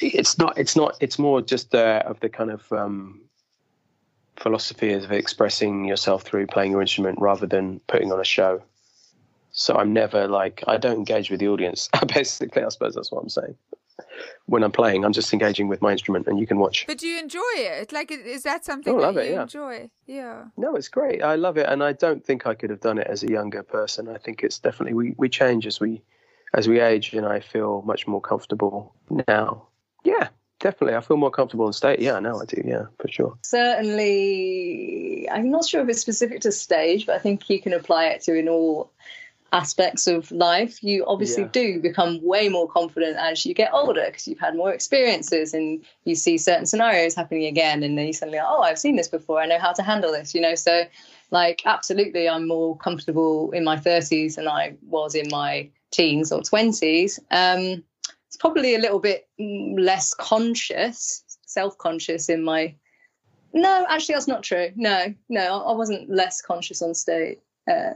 it's 0.00 0.38
not 0.38 0.56
it's 0.58 0.76
not 0.76 0.96
it's 1.00 1.18
more 1.18 1.42
just 1.42 1.74
uh, 1.74 2.02
of 2.06 2.20
the 2.20 2.28
kind 2.28 2.50
of 2.50 2.72
um, 2.72 3.20
philosophy 4.36 4.92
of 4.92 5.12
expressing 5.12 5.84
yourself 5.84 6.22
through 6.22 6.46
playing 6.46 6.72
your 6.72 6.80
instrument 6.80 7.18
rather 7.20 7.46
than 7.46 7.80
putting 7.86 8.12
on 8.12 8.20
a 8.20 8.24
show. 8.24 8.62
So 9.54 9.76
i'm 9.76 9.92
never 9.92 10.26
like 10.28 10.64
i 10.66 10.78
don't 10.78 10.96
engage 10.96 11.30
with 11.30 11.38
the 11.38 11.48
audience 11.48 11.90
basically 12.14 12.62
i 12.62 12.68
suppose 12.70 12.94
that's 12.94 13.12
what 13.12 13.20
i'm 13.20 13.28
saying 13.28 13.54
when 14.46 14.62
i'm 14.62 14.72
playing 14.72 15.04
i'm 15.04 15.12
just 15.12 15.32
engaging 15.32 15.68
with 15.68 15.80
my 15.82 15.92
instrument 15.92 16.26
and 16.26 16.38
you 16.38 16.46
can 16.46 16.58
watch. 16.58 16.84
But 16.86 16.98
do 16.98 17.06
you 17.06 17.18
enjoy 17.18 17.40
it? 17.56 17.92
Like 17.92 18.10
is 18.10 18.42
that 18.42 18.64
something 18.64 18.92
Oh, 18.94 18.96
that 19.00 19.06
love 19.06 19.16
it, 19.16 19.26
you 19.28 19.34
yeah. 19.34 19.42
enjoy? 19.42 19.90
Yeah. 20.06 20.44
No 20.56 20.74
it's 20.76 20.88
great. 20.88 21.22
I 21.22 21.36
love 21.36 21.56
it. 21.56 21.66
And 21.68 21.82
i 21.82 21.92
don't 21.92 22.24
think 22.24 22.46
i 22.46 22.54
could 22.54 22.70
have 22.70 22.80
done 22.80 22.98
it 22.98 23.06
as 23.06 23.22
a 23.22 23.30
younger 23.30 23.62
person. 23.62 24.08
I 24.08 24.18
think 24.18 24.42
it's 24.42 24.58
definitely 24.58 24.94
we, 24.94 25.14
we 25.16 25.28
change 25.28 25.66
as 25.66 25.80
we 25.80 26.02
as 26.54 26.68
we 26.68 26.80
age 26.80 27.14
and 27.14 27.24
i 27.26 27.40
feel 27.40 27.82
much 27.82 28.06
more 28.06 28.20
comfortable 28.20 28.94
now. 29.28 29.68
Yeah 30.04 30.28
definitely. 30.60 30.94
I 30.96 31.00
feel 31.00 31.16
more 31.16 31.30
comfortable 31.30 31.66
on 31.66 31.72
stage 31.72 32.00
yeah 32.00 32.18
now 32.20 32.38
i 32.40 32.44
do. 32.44 32.62
Yeah 32.64 32.84
for 33.00 33.08
sure. 33.08 33.38
Certainly 33.42 35.28
i'm 35.30 35.50
not 35.50 35.64
sure 35.66 35.80
if 35.82 35.88
it's 35.88 36.00
specific 36.00 36.40
to 36.42 36.52
stage 36.52 37.06
but 37.06 37.14
i 37.14 37.18
think 37.18 37.48
you 37.48 37.60
can 37.60 37.72
apply 37.72 38.06
it 38.06 38.22
to 38.22 38.34
in 38.34 38.48
all 38.48 38.92
aspects 39.52 40.06
of 40.06 40.30
life 40.32 40.82
you 40.82 41.04
obviously 41.06 41.42
Yeah. 41.42 41.48
do 41.52 41.80
become 41.80 42.22
way 42.22 42.48
more 42.48 42.66
confident 42.66 43.16
as 43.18 43.44
you 43.44 43.52
get 43.52 43.72
older 43.72 44.04
because 44.06 44.26
you've 44.26 44.38
had 44.38 44.56
more 44.56 44.72
experiences 44.72 45.52
and 45.52 45.84
you 46.04 46.14
see 46.14 46.38
certain 46.38 46.64
scenarios 46.64 47.14
happening 47.14 47.44
again 47.44 47.82
and 47.82 47.98
then 47.98 48.06
you 48.06 48.14
suddenly 48.14 48.40
oh 48.40 48.62
i've 48.62 48.78
seen 48.78 48.96
this 48.96 49.08
before 49.08 49.40
i 49.40 49.46
know 49.46 49.58
how 49.58 49.72
to 49.72 49.82
handle 49.82 50.10
this 50.10 50.34
you 50.34 50.40
know 50.40 50.54
so 50.54 50.84
like 51.30 51.60
absolutely 51.66 52.28
i'm 52.28 52.48
more 52.48 52.76
comfortable 52.78 53.50
in 53.52 53.62
my 53.62 53.76
30s 53.76 54.36
than 54.36 54.48
i 54.48 54.74
was 54.88 55.14
in 55.14 55.28
my 55.30 55.68
teens 55.90 56.32
or 56.32 56.40
20s 56.40 57.18
um 57.30 57.84
it's 58.26 58.36
probably 58.38 58.74
a 58.74 58.78
little 58.78 59.00
bit 59.00 59.28
mm, 59.38 59.78
less 59.78 60.14
conscious 60.14 61.22
self-conscious 61.44 62.30
in 62.30 62.42
my 62.42 62.74
no, 63.54 63.84
actually, 63.90 64.14
that's 64.14 64.26
not 64.26 64.42
true. 64.42 64.70
No, 64.76 65.14
no, 65.28 65.62
I 65.66 65.72
wasn't 65.72 66.08
less 66.08 66.40
conscious 66.40 66.80
on 66.80 66.94
stage 66.94 67.36
uh, 67.70 67.92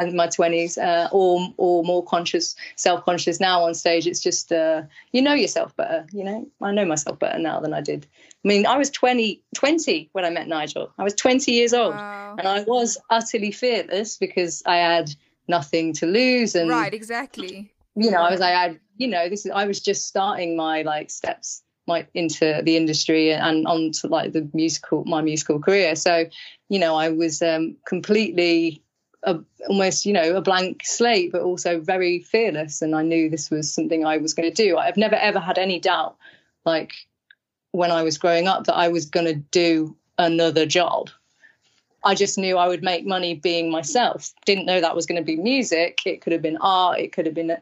in 0.00 0.16
my 0.16 0.26
twenties, 0.28 0.78
uh, 0.78 1.08
or 1.12 1.48
or 1.56 1.84
more 1.84 2.04
conscious, 2.04 2.54
self-conscious 2.76 3.40
now 3.40 3.62
on 3.62 3.74
stage. 3.74 4.06
It's 4.06 4.20
just 4.20 4.52
uh, 4.52 4.82
you 5.12 5.22
know 5.22 5.34
yourself 5.34 5.74
better. 5.76 6.06
You 6.12 6.24
know, 6.24 6.46
I 6.62 6.72
know 6.72 6.84
myself 6.84 7.18
better 7.18 7.38
now 7.38 7.60
than 7.60 7.74
I 7.74 7.80
did. 7.80 8.06
I 8.44 8.48
mean, 8.48 8.66
I 8.66 8.78
was 8.78 8.90
20, 8.90 9.42
20 9.54 10.08
when 10.12 10.24
I 10.24 10.30
met 10.30 10.48
Nigel. 10.48 10.92
I 10.98 11.04
was 11.04 11.14
twenty 11.14 11.52
years 11.52 11.72
old, 11.74 11.94
Wow. 11.94 12.36
and 12.38 12.46
I 12.46 12.62
was 12.62 12.98
utterly 13.10 13.50
fearless 13.52 14.16
because 14.16 14.62
I 14.66 14.76
had 14.76 15.14
nothing 15.48 15.92
to 15.94 16.06
lose, 16.06 16.54
and 16.54 16.68
right 16.68 16.94
exactly 16.94 17.72
you 17.96 18.10
know, 18.10 18.22
I 18.22 18.30
was 18.30 18.40
I 18.40 18.50
had, 18.50 18.80
you 18.96 19.08
know, 19.08 19.28
this 19.28 19.44
is 19.44 19.52
I 19.52 19.66
was 19.66 19.80
just 19.80 20.06
starting 20.06 20.56
my 20.56 20.82
like 20.82 21.10
steps 21.10 21.62
my 21.86 22.06
into 22.14 22.60
the 22.62 22.76
industry 22.76 23.32
and 23.32 23.66
onto 23.66 24.06
like 24.08 24.32
the 24.32 24.48
musical 24.54 25.04
my 25.04 25.22
musical 25.22 25.58
career. 25.58 25.96
So, 25.96 26.26
you 26.68 26.78
know, 26.78 26.94
I 26.94 27.08
was 27.08 27.42
um 27.42 27.76
completely 27.86 28.82
a, 29.22 29.38
almost, 29.68 30.06
you 30.06 30.12
know, 30.12 30.36
a 30.36 30.40
blank 30.40 30.82
slate, 30.84 31.32
but 31.32 31.42
also 31.42 31.80
very 31.80 32.20
fearless. 32.20 32.82
And 32.82 32.94
I 32.94 33.02
knew 33.02 33.28
this 33.28 33.50
was 33.50 33.72
something 33.72 34.04
I 34.04 34.16
was 34.16 34.34
going 34.34 34.50
to 34.52 34.54
do. 34.54 34.76
I've 34.76 34.96
never 34.96 35.16
ever 35.16 35.38
had 35.38 35.58
any 35.58 35.80
doubt, 35.80 36.16
like 36.64 36.94
when 37.72 37.90
I 37.90 38.02
was 38.02 38.18
growing 38.18 38.48
up, 38.48 38.64
that 38.64 38.76
I 38.76 38.88
was 38.88 39.06
going 39.06 39.26
to 39.26 39.34
do 39.34 39.96
another 40.18 40.66
job. 40.66 41.10
I 42.02 42.14
just 42.14 42.38
knew 42.38 42.56
I 42.56 42.66
would 42.66 42.82
make 42.82 43.06
money 43.06 43.34
being 43.34 43.70
myself. 43.70 44.32
Didn't 44.46 44.64
know 44.64 44.80
that 44.80 44.96
was 44.96 45.06
going 45.06 45.20
to 45.20 45.24
be 45.24 45.36
music. 45.36 46.00
It 46.06 46.22
could 46.22 46.32
have 46.32 46.42
been 46.42 46.56
art. 46.60 46.98
It 46.98 47.12
could 47.12 47.26
have 47.26 47.34
been 47.34 47.56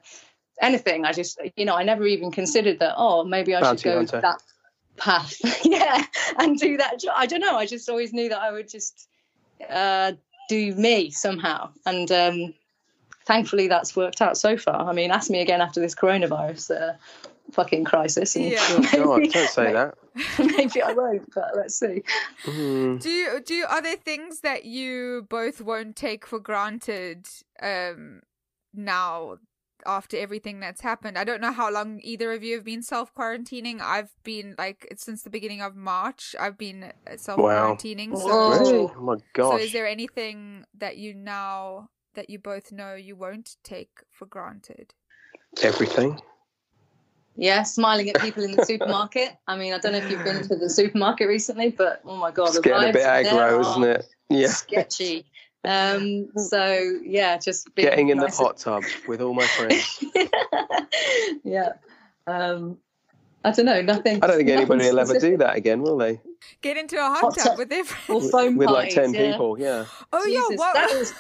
anything. 0.60 1.04
I 1.04 1.12
just, 1.12 1.40
you 1.56 1.64
know, 1.64 1.74
I 1.74 1.82
never 1.82 2.06
even 2.06 2.30
considered 2.30 2.78
that. 2.78 2.94
Oh, 2.96 3.24
maybe 3.24 3.54
I 3.54 3.60
Bounty 3.60 3.78
should 3.78 3.84
go 3.84 3.96
hunter. 3.96 4.20
that 4.20 4.42
path, 4.96 5.36
yeah, 5.64 6.04
and 6.38 6.58
do 6.58 6.76
that. 6.76 7.00
job. 7.00 7.14
I 7.16 7.26
don't 7.26 7.40
know. 7.40 7.56
I 7.56 7.66
just 7.66 7.88
always 7.88 8.12
knew 8.12 8.28
that 8.28 8.40
I 8.40 8.52
would 8.52 8.68
just 8.68 9.08
uh, 9.68 10.12
do 10.48 10.74
me 10.74 11.10
somehow, 11.10 11.70
and 11.86 12.10
um, 12.10 12.54
thankfully 13.24 13.68
that's 13.68 13.94
worked 13.94 14.20
out 14.22 14.36
so 14.36 14.56
far. 14.56 14.88
I 14.88 14.92
mean, 14.92 15.10
ask 15.10 15.30
me 15.30 15.40
again 15.40 15.60
after 15.60 15.80
this 15.80 15.94
coronavirus 15.94 16.80
uh, 16.80 16.96
fucking 17.52 17.84
crisis. 17.84 18.36
And 18.36 18.46
Yeah. 18.46 18.58
oh 18.70 18.82
god 18.82 19.30
don't 19.30 19.48
say 19.48 19.72
that 19.72 19.94
maybe 20.56 20.82
I 20.82 20.92
won't, 20.92 21.32
but 21.34 21.50
let's 21.54 21.78
see. 21.78 22.02
Mm. 22.44 23.00
do 23.00 23.10
you 23.10 23.40
do 23.44 23.54
you, 23.54 23.66
are 23.66 23.82
there 23.82 23.96
things 23.96 24.40
that 24.40 24.64
you 24.64 25.26
both 25.28 25.60
won't 25.60 25.96
take 25.96 26.26
for 26.26 26.38
granted 26.38 27.28
um 27.62 28.20
now 28.74 29.38
after 29.86 30.16
everything 30.16 30.60
that's 30.60 30.80
happened 30.80 31.16
i 31.16 31.24
don't 31.24 31.40
know 31.40 31.52
how 31.52 31.70
long 31.70 32.00
either 32.02 32.32
of 32.32 32.42
you 32.42 32.54
have 32.54 32.64
been 32.64 32.82
self 32.82 33.14
quarantining 33.14 33.80
i've 33.80 34.12
been 34.24 34.54
like 34.58 34.92
since 34.96 35.22
the 35.22 35.30
beginning 35.30 35.60
of 35.60 35.76
march 35.76 36.34
i've 36.40 36.58
been 36.58 36.84
uh, 36.84 37.16
self 37.16 37.38
quarantining 37.38 38.16
so 38.16 38.26
oh, 38.28 38.58
really 38.58 38.90
oh 38.96 39.00
my 39.00 39.16
gosh! 39.32 39.52
so 39.52 39.58
is 39.58 39.72
there 39.72 39.86
anything 39.86 40.64
that 40.76 40.96
you 40.96 41.14
now 41.14 41.88
that 42.14 42.28
you 42.28 42.38
both 42.38 42.72
know 42.72 42.94
you 42.94 43.14
won't 43.14 43.56
take 43.62 43.90
for 44.10 44.26
granted 44.26 44.94
Everything. 45.62 46.20
Yeah, 47.36 47.62
smiling 47.62 48.10
at 48.10 48.20
people 48.20 48.42
in 48.42 48.52
the 48.52 48.64
supermarket. 48.64 49.36
I 49.46 49.56
mean, 49.56 49.72
I 49.72 49.78
don't 49.78 49.92
know 49.92 49.98
if 49.98 50.10
you've 50.10 50.24
been 50.24 50.42
to 50.48 50.56
the 50.56 50.68
supermarket 50.68 51.28
recently, 51.28 51.70
but 51.70 52.00
oh 52.04 52.16
my 52.16 52.30
god, 52.30 52.48
It's 52.48 52.56
the 52.56 52.62
getting 52.62 52.90
a 52.90 52.92
bit 52.92 53.04
aggro, 53.04 53.60
isn't 53.60 53.84
it? 53.84 54.06
Yeah. 54.28 54.48
Sketchy. 54.48 55.24
Um, 55.64 56.28
so 56.36 56.98
yeah, 57.04 57.36
just 57.38 57.74
being 57.74 57.88
Getting 57.88 58.08
in 58.10 58.18
the 58.18 58.24
nice- 58.24 58.38
hot 58.38 58.56
tub 58.58 58.84
with 59.06 59.20
all 59.20 59.34
my 59.34 59.46
friends. 59.46 60.04
yeah. 61.44 61.72
Um, 62.26 62.78
I 63.44 63.52
don't 63.52 63.66
know. 63.66 63.80
Nothing. 63.82 64.22
I 64.22 64.26
don't 64.26 64.36
think 64.36 64.48
anybody 64.50 64.88
will 64.90 64.98
ever 64.98 65.18
do 65.18 65.36
that 65.38 65.56
again, 65.56 65.82
will 65.82 65.96
they? 65.96 66.20
Get 66.60 66.76
into 66.76 66.96
a 66.96 67.02
hot 67.02 67.20
Hot 67.20 67.34
tub 67.36 67.46
tub. 67.48 67.58
with 67.58 67.68
their 67.68 67.80
Or 67.82 67.84
friends. 67.84 68.30
foam 68.30 68.56
With 68.56 68.70
like 68.70 68.94
10 68.94 69.14
yeah. 69.14 69.30
people, 69.32 69.58
yeah. 69.58 69.84
Oh 70.12 70.26
yeah, 70.26 70.56
what? 70.56 70.74
that 70.74 70.90
was- 70.98 71.14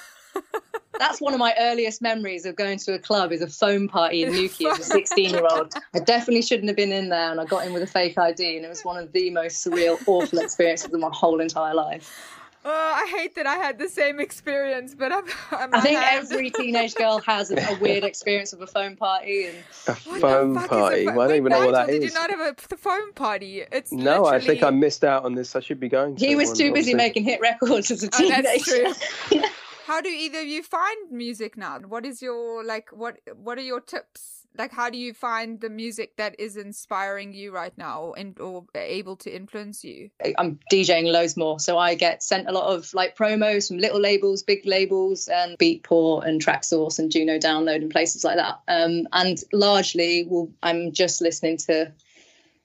That's 0.98 1.20
one 1.20 1.32
of 1.32 1.38
my 1.38 1.54
earliest 1.58 2.02
memories 2.02 2.44
of 2.44 2.56
going 2.56 2.78
to 2.80 2.94
a 2.94 2.98
club 2.98 3.30
is 3.32 3.40
a 3.40 3.46
foam 3.46 3.88
party 3.88 4.24
in 4.24 4.32
Newquay 4.32 4.66
as 4.66 4.80
a 4.80 4.84
16 4.84 5.30
year 5.30 5.46
old. 5.50 5.72
I 5.94 6.00
definitely 6.00 6.42
shouldn't 6.42 6.68
have 6.68 6.76
been 6.76 6.92
in 6.92 7.08
there 7.08 7.30
and 7.30 7.40
I 7.40 7.44
got 7.44 7.66
in 7.66 7.72
with 7.72 7.82
a 7.82 7.86
fake 7.86 8.18
ID 8.18 8.56
and 8.56 8.64
it 8.64 8.68
was 8.68 8.82
one 8.82 8.96
of 8.96 9.12
the 9.12 9.30
most 9.30 9.64
surreal, 9.64 9.98
awful 10.06 10.38
experiences 10.40 10.92
of 10.92 10.98
my 11.00 11.10
whole 11.12 11.40
entire 11.40 11.74
life. 11.74 12.37
Oh, 12.64 12.92
I 12.96 13.06
hate 13.16 13.34
that 13.36 13.46
I 13.46 13.54
had 13.54 13.78
the 13.78 13.88
same 13.88 14.18
experience, 14.20 14.94
but 14.94 15.12
I'm. 15.12 15.24
I'm 15.52 15.72
I 15.74 15.80
think 15.80 15.98
had- 15.98 16.22
every 16.24 16.50
teenage 16.50 16.94
girl 16.96 17.18
has 17.20 17.50
a, 17.50 17.56
a 17.56 17.78
weird 17.78 18.04
experience 18.04 18.52
of 18.52 18.60
a 18.60 18.66
foam 18.66 18.96
party 18.96 19.46
and 19.46 19.56
A 19.86 19.92
What 19.92 20.14
the 20.14 20.20
foam 20.20 20.54
fuck 20.54 20.64
a 20.64 20.68
party. 20.68 21.06
fo- 21.06 21.12
Well, 21.14 21.20
I 21.22 21.28
don't 21.28 21.36
even 21.36 21.50
know 21.50 21.58
what 21.66 21.72
Nigel, 21.72 21.86
that 21.86 21.86
Did 21.92 22.02
is. 22.02 22.12
you 22.12 22.18
not 22.18 22.30
have 22.30 22.40
a 22.40 22.54
p- 22.54 22.76
foam 22.76 23.12
party? 23.14 23.62
It's 23.72 23.92
No, 23.92 24.26
I 24.26 24.40
think 24.40 24.62
I 24.62 24.70
missed 24.70 25.04
out 25.04 25.24
on 25.24 25.34
this. 25.34 25.54
I 25.56 25.60
should 25.60 25.80
be 25.80 25.88
going. 25.88 26.16
he 26.16 26.34
was 26.36 26.48
one, 26.48 26.56
too 26.56 26.72
busy 26.72 26.92
obviously. 26.92 26.94
making 26.94 27.24
hit 27.24 27.40
records 27.40 27.90
as 27.90 28.02
a 28.04 28.08
Oh, 28.12 28.28
that's 28.28 28.64
teenager. 28.64 28.94
true. 29.28 29.40
How 29.86 30.00
do 30.02 30.08
either 30.10 30.40
of 30.40 30.46
you 30.46 30.62
find 30.62 31.10
music 31.10 31.56
now? 31.56 31.78
What 31.78 32.04
is 32.04 32.20
your 32.20 32.62
like? 32.64 32.90
What 32.92 33.16
What 33.36 33.56
are 33.56 33.62
your 33.62 33.80
tips? 33.80 34.37
Like, 34.58 34.72
how 34.72 34.90
do 34.90 34.98
you 34.98 35.14
find 35.14 35.60
the 35.60 35.70
music 35.70 36.16
that 36.16 36.34
is 36.36 36.56
inspiring 36.56 37.32
you 37.32 37.52
right 37.52 37.76
now 37.78 38.12
and 38.14 38.38
or 38.40 38.64
able 38.74 39.14
to 39.16 39.34
influence 39.34 39.84
you? 39.84 40.10
I'm 40.36 40.58
DJing 40.72 41.12
loads 41.12 41.36
more, 41.36 41.60
so 41.60 41.78
I 41.78 41.94
get 41.94 42.24
sent 42.24 42.48
a 42.48 42.52
lot 42.52 42.74
of 42.74 42.92
like 42.92 43.16
promos 43.16 43.68
from 43.68 43.78
little 43.78 44.00
labels, 44.00 44.42
big 44.42 44.66
labels, 44.66 45.28
and 45.28 45.56
Beatport 45.58 46.26
and 46.26 46.44
Traxsource 46.44 46.98
and 46.98 47.08
Juno 47.08 47.38
Download 47.38 47.76
and 47.76 47.90
places 47.90 48.24
like 48.24 48.36
that. 48.36 48.60
Um, 48.66 49.06
and 49.12 49.38
largely, 49.52 50.26
well, 50.28 50.50
I'm 50.64 50.90
just 50.90 51.20
listening 51.20 51.58
to 51.68 51.92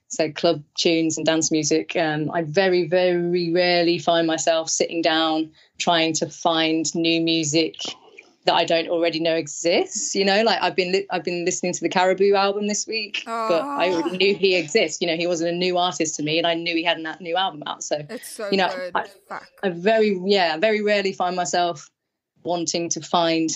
say 0.08 0.32
club 0.32 0.64
tunes 0.76 1.16
and 1.16 1.24
dance 1.24 1.52
music. 1.52 1.96
Um, 1.96 2.28
I 2.32 2.42
very, 2.42 2.88
very 2.88 3.52
rarely 3.52 3.98
find 3.98 4.26
myself 4.26 4.68
sitting 4.68 5.00
down 5.00 5.52
trying 5.78 6.12
to 6.14 6.28
find 6.28 6.92
new 6.94 7.20
music 7.20 7.76
that 8.44 8.54
I 8.54 8.64
don't 8.64 8.88
already 8.88 9.20
know 9.20 9.34
exists. 9.34 10.14
You 10.14 10.24
know, 10.24 10.42
like 10.42 10.60
I've 10.62 10.76
been 10.76 10.92
li- 10.92 11.06
I've 11.10 11.24
been 11.24 11.44
listening 11.44 11.72
to 11.72 11.80
the 11.80 11.88
Caribou 11.88 12.34
album 12.34 12.66
this 12.66 12.86
week, 12.86 13.22
but 13.24 13.62
I 13.62 13.92
already 13.92 14.10
ah. 14.10 14.16
knew 14.16 14.34
he 14.34 14.56
exists. 14.56 15.00
You 15.00 15.06
know, 15.06 15.16
he 15.16 15.26
wasn't 15.26 15.50
a 15.50 15.56
new 15.56 15.78
artist 15.78 16.16
to 16.16 16.22
me, 16.22 16.38
and 16.38 16.46
I 16.46 16.54
knew 16.54 16.74
he 16.74 16.84
had 16.84 16.98
a 16.98 17.22
new 17.22 17.36
album 17.36 17.62
out. 17.66 17.82
So 17.82 18.04
It's 18.08 18.28
so 18.28 18.50
You 18.50 18.58
know. 18.58 18.90
I- 18.94 19.06
I 19.62 19.70
very 19.70 20.20
yeah, 20.26 20.56
very 20.58 20.82
rarely 20.82 21.12
find 21.12 21.34
myself 21.34 21.90
wanting 22.44 22.90
to 22.90 23.00
find 23.00 23.50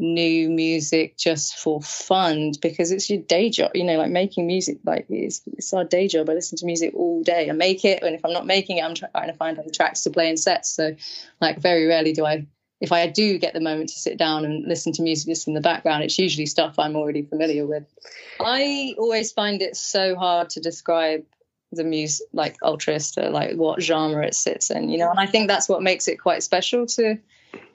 new 0.00 0.48
music 0.48 1.18
just 1.18 1.58
for 1.58 1.80
fun 1.82 2.52
because 2.62 2.90
it's 2.90 3.10
your 3.10 3.20
day 3.20 3.50
job. 3.50 3.70
You 3.74 3.84
know, 3.84 3.98
like 3.98 4.10
making 4.10 4.46
music, 4.46 4.78
like 4.84 5.06
it's 5.10 5.42
it's 5.52 5.72
our 5.72 5.84
day 5.84 6.08
job. 6.08 6.28
I 6.30 6.32
listen 6.32 6.56
to 6.58 6.66
music 6.66 6.92
all 6.94 7.22
day. 7.22 7.48
I 7.48 7.52
make 7.52 7.84
it, 7.84 8.02
and 8.02 8.14
if 8.14 8.24
I'm 8.24 8.32
not 8.32 8.46
making 8.46 8.78
it, 8.78 8.84
I'm 8.84 8.94
trying 8.94 9.28
to 9.28 9.34
find 9.34 9.58
other 9.58 9.70
tracks 9.70 10.02
to 10.02 10.10
play 10.10 10.28
in 10.28 10.36
sets. 10.36 10.70
So, 10.70 10.96
like, 11.40 11.58
very 11.58 11.86
rarely 11.86 12.12
do 12.12 12.24
I. 12.24 12.46
If 12.80 12.92
I 12.92 13.06
do 13.06 13.38
get 13.38 13.52
the 13.52 13.60
moment 13.60 13.90
to 13.90 13.98
sit 13.98 14.16
down 14.16 14.44
and 14.44 14.66
listen 14.66 14.92
to 14.94 15.02
music 15.02 15.28
just 15.28 15.48
in 15.48 15.54
the 15.54 15.60
background, 15.60 16.02
it's 16.02 16.18
usually 16.18 16.46
stuff 16.46 16.78
I'm 16.78 16.96
already 16.96 17.22
familiar 17.22 17.66
with. 17.66 17.84
I 18.40 18.94
always 18.98 19.32
find 19.32 19.60
it 19.60 19.76
so 19.76 20.16
hard 20.16 20.50
to 20.50 20.60
describe 20.60 21.24
the 21.72 21.84
music, 21.84 22.26
like 22.32 22.58
Ultraísta, 22.60 23.30
like 23.30 23.56
what 23.56 23.82
genre 23.82 24.26
it 24.26 24.34
sits 24.34 24.70
in, 24.70 24.88
you 24.88 24.98
know. 24.98 25.10
And 25.10 25.20
I 25.20 25.26
think 25.26 25.48
that's 25.48 25.68
what 25.68 25.82
makes 25.82 26.08
it 26.08 26.16
quite 26.16 26.42
special 26.42 26.86
to 26.86 27.18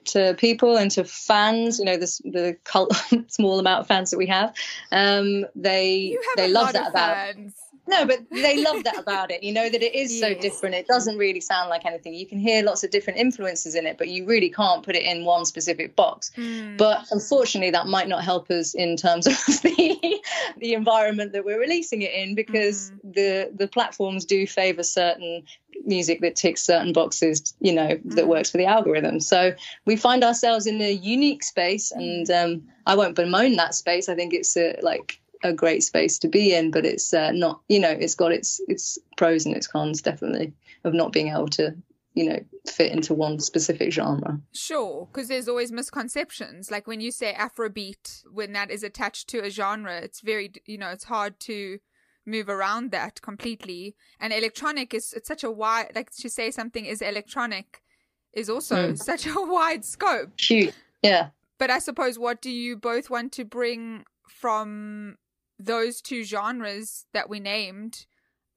to 0.06 0.34
people 0.34 0.76
and 0.76 0.90
to 0.92 1.04
fans. 1.04 1.78
You 1.78 1.84
know, 1.84 1.96
this 1.96 2.18
the 2.18 2.56
cult, 2.64 2.94
small 3.28 3.58
amount 3.58 3.80
of 3.80 3.86
fans 3.86 4.10
that 4.10 4.18
we 4.18 4.26
have. 4.26 4.54
Um, 4.92 5.46
they 5.54 6.10
have 6.10 6.36
they 6.36 6.48
love 6.48 6.72
that 6.72 6.90
about 6.90 7.14
fans. 7.14 7.54
No, 7.88 8.04
but 8.06 8.20
they 8.30 8.62
love 8.62 8.82
that 8.84 8.98
about 8.98 9.30
it. 9.30 9.42
You 9.42 9.52
know 9.52 9.68
that 9.68 9.82
it 9.82 9.94
is 9.94 10.18
so 10.20 10.28
Yes. 10.28 10.42
different. 10.42 10.74
It 10.74 10.86
doesn't 10.86 11.16
really 11.18 11.40
sound 11.40 11.70
like 11.70 11.84
anything. 11.84 12.14
You 12.14 12.26
can 12.26 12.38
hear 12.38 12.62
lots 12.62 12.82
of 12.84 12.90
different 12.90 13.18
influences 13.18 13.74
in 13.74 13.86
it, 13.86 13.96
but 13.98 14.08
you 14.08 14.26
really 14.26 14.50
can't 14.50 14.82
put 14.82 14.96
it 14.96 15.02
in 15.04 15.24
one 15.24 15.44
specific 15.44 15.94
box. 15.96 16.30
Mm. 16.36 16.76
But 16.76 17.04
unfortunately, 17.10 17.70
that 17.70 17.86
might 17.86 18.08
not 18.08 18.24
help 18.24 18.50
us 18.50 18.74
in 18.74 18.96
terms 18.96 19.26
of 19.26 19.32
the 19.62 20.20
the 20.58 20.72
environment 20.74 21.32
that 21.32 21.44
we're 21.44 21.60
releasing 21.60 22.02
it 22.02 22.12
in, 22.12 22.34
because 22.34 22.90
the 23.04 23.50
the 23.54 23.68
platforms 23.68 24.24
do 24.24 24.46
favour 24.46 24.82
certain 24.82 25.44
music 25.84 26.20
that 26.22 26.36
ticks 26.36 26.62
certain 26.62 26.92
boxes. 26.92 27.54
You 27.60 27.72
know 27.74 27.88
that 27.88 28.24
Mm. 28.24 28.28
works 28.28 28.50
for 28.50 28.56
the 28.58 28.66
algorithm. 28.66 29.20
So 29.20 29.54
we 29.84 29.96
find 29.96 30.24
ourselves 30.24 30.66
in 30.66 30.80
a 30.80 30.90
unique 30.92 31.42
space, 31.44 31.92
and 31.92 32.28
um, 32.30 32.62
I 32.86 32.94
won't 32.96 33.14
bemoan 33.14 33.56
that 33.56 33.74
space. 33.74 34.08
I 34.08 34.14
think 34.14 34.32
it's 34.34 34.56
a, 34.56 34.78
like 34.82 35.20
a 35.48 35.52
great 35.52 35.82
space 35.82 36.18
to 36.20 36.28
be 36.28 36.54
in, 36.54 36.70
but 36.70 36.84
it's 36.84 37.12
uh, 37.14 37.32
not. 37.32 37.60
You 37.68 37.80
know, 37.80 37.90
it's 37.90 38.14
got 38.14 38.32
its 38.32 38.60
its 38.68 38.98
pros 39.16 39.46
and 39.46 39.56
its 39.56 39.66
cons 39.66 40.02
definitely 40.02 40.52
of 40.84 40.94
not 40.94 41.12
being 41.12 41.28
able 41.28 41.48
to 41.48 41.74
you 42.14 42.28
know 42.28 42.38
fit 42.66 42.92
into 42.92 43.14
one 43.14 43.38
specific 43.38 43.92
genre. 43.92 44.40
Sure, 44.52 45.08
because 45.10 45.28
there's 45.28 45.48
always 45.48 45.72
misconceptions. 45.72 46.70
Like 46.70 46.86
when 46.86 47.00
you 47.00 47.10
say 47.10 47.34
Afrobeat, 47.34 48.22
when 48.32 48.52
that 48.52 48.70
is 48.70 48.82
attached 48.82 49.28
to 49.28 49.38
a 49.44 49.50
genre, 49.50 49.96
it's 49.98 50.20
very, 50.20 50.52
you 50.66 50.78
know, 50.78 50.90
it's 50.90 51.04
hard 51.04 51.38
to 51.40 51.78
move 52.24 52.48
around 52.48 52.90
that 52.90 53.22
completely. 53.22 53.94
And 54.18 54.32
electronic 54.32 54.92
is 54.94 55.12
it's 55.12 55.28
such 55.28 55.44
a 55.44 55.50
wide, 55.50 55.92
like 55.94 56.10
to 56.16 56.28
say 56.28 56.50
something 56.50 56.84
is 56.84 57.00
electronic 57.02 57.82
is 58.32 58.50
also 58.50 58.92
Mm. 58.92 58.98
such 59.10 59.26
a 59.26 59.34
wide 59.36 59.84
scope. 59.84 60.36
Cute, 60.36 60.74
yeah. 61.02 61.28
But 61.58 61.70
I 61.70 61.78
suppose 61.78 62.18
what 62.18 62.42
do 62.42 62.50
you 62.50 62.76
both 62.76 63.08
want 63.08 63.32
to 63.32 63.44
bring 63.44 64.04
from 64.28 65.16
those 65.58 66.00
two 66.00 66.24
genres 66.24 67.06
that 67.12 67.28
we 67.28 67.40
named 67.40 68.06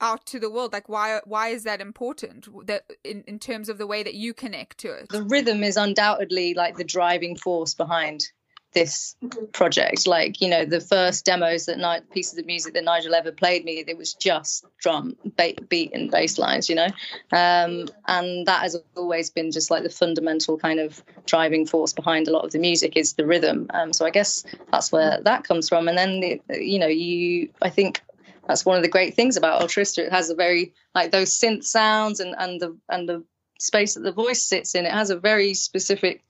out 0.01 0.25
to 0.27 0.39
the 0.39 0.49
world? 0.49 0.73
Like 0.73 0.89
why 0.89 1.21
why 1.25 1.49
is 1.49 1.63
that 1.63 1.81
important? 1.81 2.47
That 2.67 2.83
in, 3.03 3.23
in 3.27 3.39
terms 3.39 3.69
of 3.69 3.77
the 3.77 3.87
way 3.87 4.03
that 4.03 4.15
you 4.15 4.33
connect 4.33 4.77
to 4.79 4.91
it. 4.91 5.09
the 5.09 5.23
rhythm 5.23 5.63
is 5.63 5.77
undoubtedly 5.77 6.53
like 6.53 6.77
the 6.77 6.83
driving 6.83 7.35
force 7.35 7.73
behind 7.73 8.27
this 8.73 9.15
project. 9.53 10.07
Like 10.07 10.41
you 10.41 10.49
know 10.49 10.65
the 10.65 10.79
first 10.79 11.25
demos 11.25 11.65
that 11.65 11.79
night 11.79 12.09
pieces 12.11 12.37
of 12.37 12.45
music 12.45 12.73
that 12.73 12.83
nigel 12.83 13.15
ever 13.15 13.31
played 13.31 13.65
me 13.65 13.83
it 13.87 13.97
was 13.97 14.13
just 14.13 14.65
drum 14.77 15.15
beat 15.37 15.93
and 15.93 16.11
bass 16.11 16.37
lines 16.37 16.69
you 16.69 16.75
know? 16.75 16.87
Um, 17.31 17.89
and 18.07 18.45
that 18.45 18.61
has 18.61 18.77
always 18.95 19.29
been 19.29 19.51
just 19.51 19.71
like 19.71 19.83
the 19.83 19.89
fundamental 19.89 20.57
kind 20.57 20.79
of 20.79 21.03
driving 21.25 21.65
force 21.65 21.93
behind 21.93 22.27
a 22.27 22.31
lot 22.31 22.45
of 22.45 22.51
the 22.51 22.59
music 22.59 22.95
is 22.95 23.13
the 23.13 23.25
rhythm. 23.25 23.67
Um, 23.73 23.93
so 23.93 24.05
i 24.05 24.09
guess 24.09 24.43
that's 24.71 24.91
where 24.91 25.19
that 25.23 25.43
comes 25.43 25.69
from. 25.69 25.87
And 25.87 25.97
then 25.97 26.19
the, 26.19 26.41
you 26.49 26.79
know 26.79 26.87
you 26.87 27.49
i 27.61 27.69
think 27.69 28.01
that's 28.47 28.65
one 28.65 28.77
of 28.77 28.83
the 28.83 28.89
great 28.89 29.13
things 29.13 29.37
about 29.37 29.61
Ultraísta. 29.61 29.99
It 29.99 30.11
has 30.11 30.31
a 30.31 30.35
very 30.35 30.73
like 30.95 31.11
those 31.11 31.39
synth 31.39 31.63
sounds 31.63 32.19
and 32.19 32.35
and 32.37 32.59
the 32.59 32.75
and 32.89 33.07
the 33.07 33.23
space 33.59 33.93
that 33.93 34.01
the 34.01 34.11
voice 34.11 34.43
sits 34.43 34.73
in. 34.73 34.85
It 34.85 34.91
has 34.91 35.11
a 35.11 35.19
very 35.19 35.53
specific 35.53 36.23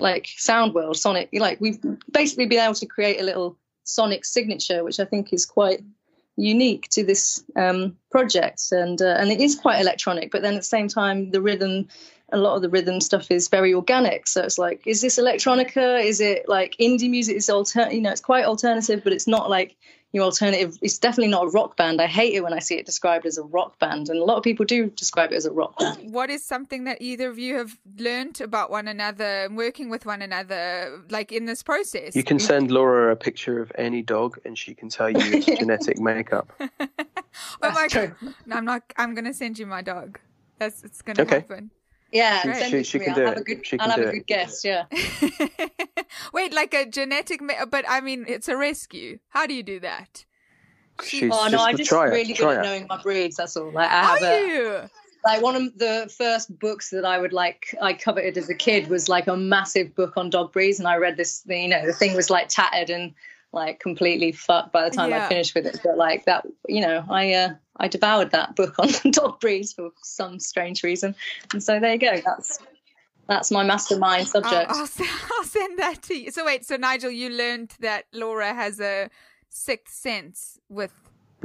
like 0.00 0.28
sound 0.36 0.74
world, 0.74 0.96
sonic. 0.96 1.28
Like 1.32 1.60
we've 1.60 1.78
basically 2.10 2.46
been 2.46 2.60
able 2.60 2.74
to 2.74 2.86
create 2.86 3.20
a 3.20 3.24
little 3.24 3.56
sonic 3.84 4.24
signature, 4.24 4.84
which 4.84 5.00
I 5.00 5.04
think 5.04 5.32
is 5.32 5.46
quite 5.46 5.80
unique 6.36 6.88
to 6.90 7.04
this 7.04 7.44
um, 7.56 7.96
project. 8.10 8.62
And 8.70 9.00
uh, 9.00 9.16
and 9.18 9.30
it 9.30 9.40
is 9.40 9.56
quite 9.56 9.80
electronic, 9.80 10.30
but 10.30 10.42
then 10.42 10.54
at 10.54 10.60
the 10.60 10.64
same 10.64 10.88
time, 10.88 11.30
the 11.30 11.42
rhythm. 11.42 11.88
A 12.34 12.38
lot 12.38 12.56
of 12.56 12.62
the 12.62 12.70
rhythm 12.70 12.98
stuff 13.02 13.30
is 13.30 13.48
very 13.48 13.74
organic, 13.74 14.26
so 14.26 14.42
it's 14.42 14.56
like, 14.56 14.86
is 14.86 15.02
this 15.02 15.18
electronica? 15.18 16.02
Is 16.02 16.18
it 16.18 16.48
like 16.48 16.74
indie 16.80 17.10
music? 17.10 17.36
Is 17.36 17.50
alter, 17.50 17.92
you 17.92 18.00
know, 18.00 18.10
it's 18.10 18.22
quite 18.22 18.46
alternative, 18.46 19.04
but 19.04 19.12
it's 19.12 19.26
not 19.26 19.50
like 19.50 19.76
your 20.12 20.24
alternative. 20.24 20.78
It's 20.82 20.98
definitely 20.98 21.30
not 21.30 21.44
a 21.44 21.48
rock 21.48 21.76
band. 21.76 22.00
I 22.00 22.06
hate 22.06 22.34
it 22.34 22.42
when 22.42 22.52
I 22.52 22.58
see 22.58 22.76
it 22.76 22.86
described 22.86 23.24
as 23.26 23.38
a 23.38 23.42
rock 23.42 23.78
band, 23.78 24.08
and 24.10 24.18
a 24.18 24.24
lot 24.24 24.36
of 24.36 24.42
people 24.42 24.64
do 24.66 24.90
describe 24.90 25.32
it 25.32 25.36
as 25.36 25.46
a 25.46 25.52
rock 25.52 25.78
band. 25.78 25.98
What 26.12 26.30
is 26.30 26.44
something 26.44 26.84
that 26.84 26.98
either 27.00 27.30
of 27.30 27.38
you 27.38 27.56
have 27.56 27.78
learned 27.98 28.40
about 28.40 28.70
one 28.70 28.88
another, 28.88 29.44
and 29.44 29.56
working 29.56 29.88
with 29.88 30.04
one 30.04 30.20
another, 30.22 31.00
like 31.10 31.32
in 31.32 31.46
this 31.46 31.62
process? 31.62 32.14
You 32.14 32.24
can 32.24 32.38
send 32.38 32.70
Laura 32.70 33.12
a 33.12 33.16
picture 33.16 33.60
of 33.60 33.72
any 33.76 34.02
dog, 34.02 34.38
and 34.44 34.56
she 34.56 34.74
can 34.74 34.88
tell 34.90 35.08
you 35.08 35.18
it's 35.32 35.46
genetic 35.58 35.98
makeup. 35.98 36.52
oh 36.60 37.72
my 37.72 37.88
true. 37.88 38.08
god! 38.08 38.34
No, 38.46 38.56
I'm 38.56 38.64
not. 38.64 38.82
I'm 38.98 39.14
gonna 39.14 39.32
send 39.34 39.58
you 39.58 39.66
my 39.66 39.82
dog. 39.82 40.18
That's 40.58 40.84
it's 40.84 41.00
gonna 41.02 41.22
Okay. 41.22 41.36
happen. 41.36 41.70
Yeah, 42.12 42.42
Great. 42.42 42.56
send 42.56 42.70
She- 42.70 42.82
she 42.84 42.98
me. 42.98 43.04
can 43.06 43.14
I'll 43.14 43.18
do 43.20 43.24
have 43.24 43.36
it. 43.36 43.40
a 43.40 43.44
good. 43.44 43.66
She 43.66 43.78
I'll 43.78 43.88
have 43.90 43.96
do 43.98 44.04
a 44.04 44.08
it. 44.08 44.12
good 44.12 44.26
guess. 44.26 44.64
Yeah. 44.64 44.84
Wait, 46.32 46.52
like 46.52 46.74
a 46.74 46.86
genetic, 46.86 47.40
ma- 47.40 47.64
but 47.64 47.84
I 47.88 48.00
mean, 48.00 48.24
it's 48.28 48.48
a 48.48 48.56
rescue. 48.56 49.18
How 49.28 49.46
do 49.46 49.54
you 49.54 49.62
do 49.62 49.80
that? 49.80 50.24
She's 51.02 51.30
oh 51.32 51.48
no, 51.50 51.58
I'm 51.58 51.76
just 51.76 51.88
try 51.88 52.08
it, 52.08 52.10
really 52.10 52.34
good 52.34 52.36
try 52.36 52.54
at 52.56 52.60
it. 52.60 52.62
knowing 52.68 52.86
my 52.88 53.00
breeds. 53.02 53.36
That's 53.36 53.56
all. 53.56 53.72
Like 53.72 53.90
I 53.90 54.02
have 54.04 54.22
Are 54.22 54.26
a, 54.26 54.46
you? 54.46 54.80
like 55.24 55.42
one 55.42 55.56
of 55.56 55.78
the 55.78 56.12
first 56.16 56.56
books 56.58 56.90
that 56.90 57.04
I 57.04 57.18
would 57.18 57.32
like 57.32 57.74
I 57.80 57.94
coveted 57.94 58.36
as 58.36 58.50
a 58.50 58.54
kid 58.54 58.88
was 58.88 59.08
like 59.08 59.26
a 59.26 59.36
massive 59.36 59.94
book 59.94 60.12
on 60.16 60.28
dog 60.30 60.52
breeds, 60.52 60.78
and 60.78 60.86
I 60.86 60.96
read 60.96 61.16
this. 61.16 61.42
You 61.46 61.68
know, 61.68 61.84
the 61.86 61.92
thing 61.94 62.14
was 62.14 62.28
like 62.28 62.48
tattered, 62.48 62.90
and 62.90 63.14
like 63.52 63.80
completely 63.80 64.32
fucked 64.32 64.72
by 64.72 64.88
the 64.88 64.94
time 64.94 65.10
Yeah. 65.10 65.24
I 65.26 65.28
finished 65.28 65.54
with 65.54 65.66
it. 65.66 65.80
But 65.82 65.96
like 65.96 66.24
that, 66.26 66.46
you 66.68 66.82
know, 66.82 67.04
I 67.08 67.32
uh, 67.32 67.54
I 67.82 67.88
devoured 67.88 68.30
that 68.30 68.56
book 68.56 68.78
on 68.78 68.88
dog 69.10 69.40
breeds 69.40 69.72
for 69.72 69.90
some 70.02 70.38
strange 70.38 70.82
reason, 70.82 71.14
and 71.52 71.62
so 71.62 71.78
there 71.80 71.92
you 71.92 71.98
go. 71.98 72.20
That's 72.24 72.58
that's 73.28 73.50
my 73.50 73.64
mastermind 73.64 74.20
I'll, 74.22 74.42
subject. 74.42 74.70
I'll, 74.70 74.88
I'll 75.38 75.44
send 75.44 75.78
that 75.78 76.02
to 76.04 76.14
you. 76.14 76.30
So 76.30 76.46
wait, 76.46 76.64
so 76.64 76.76
Nigel, 76.76 77.10
you 77.10 77.28
learned 77.28 77.74
that 77.80 78.04
Laura 78.12 78.54
has 78.54 78.80
a 78.80 79.10
sixth 79.48 79.94
sense 79.94 80.58
with 80.68 80.92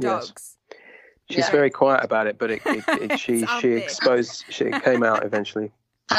Yes. 0.00 0.26
dogs. 0.28 0.56
She's 1.30 1.38
Yeah. 1.40 1.50
very 1.50 1.70
quiet 1.70 2.04
about 2.04 2.26
it, 2.26 2.38
but 2.38 2.50
it, 2.50 2.62
it, 2.64 2.84
it, 2.88 3.20
she 3.24 3.44
she 3.60 3.72
exposed. 3.72 4.44
She 4.48 4.64
it 4.66 4.82
came 4.82 5.02
out 5.02 5.24
eventually. 5.24 5.72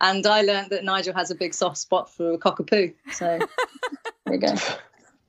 and 0.00 0.26
I 0.26 0.40
learned 0.42 0.70
that 0.70 0.82
Nigel 0.84 1.12
has 1.12 1.30
a 1.30 1.34
big 1.34 1.52
soft 1.52 1.76
spot 1.76 2.10
for 2.10 2.32
a 2.32 2.38
cockapoo. 2.38 2.94
So 3.12 3.38
there 4.24 4.34
you 4.34 4.40
go. 4.40 4.54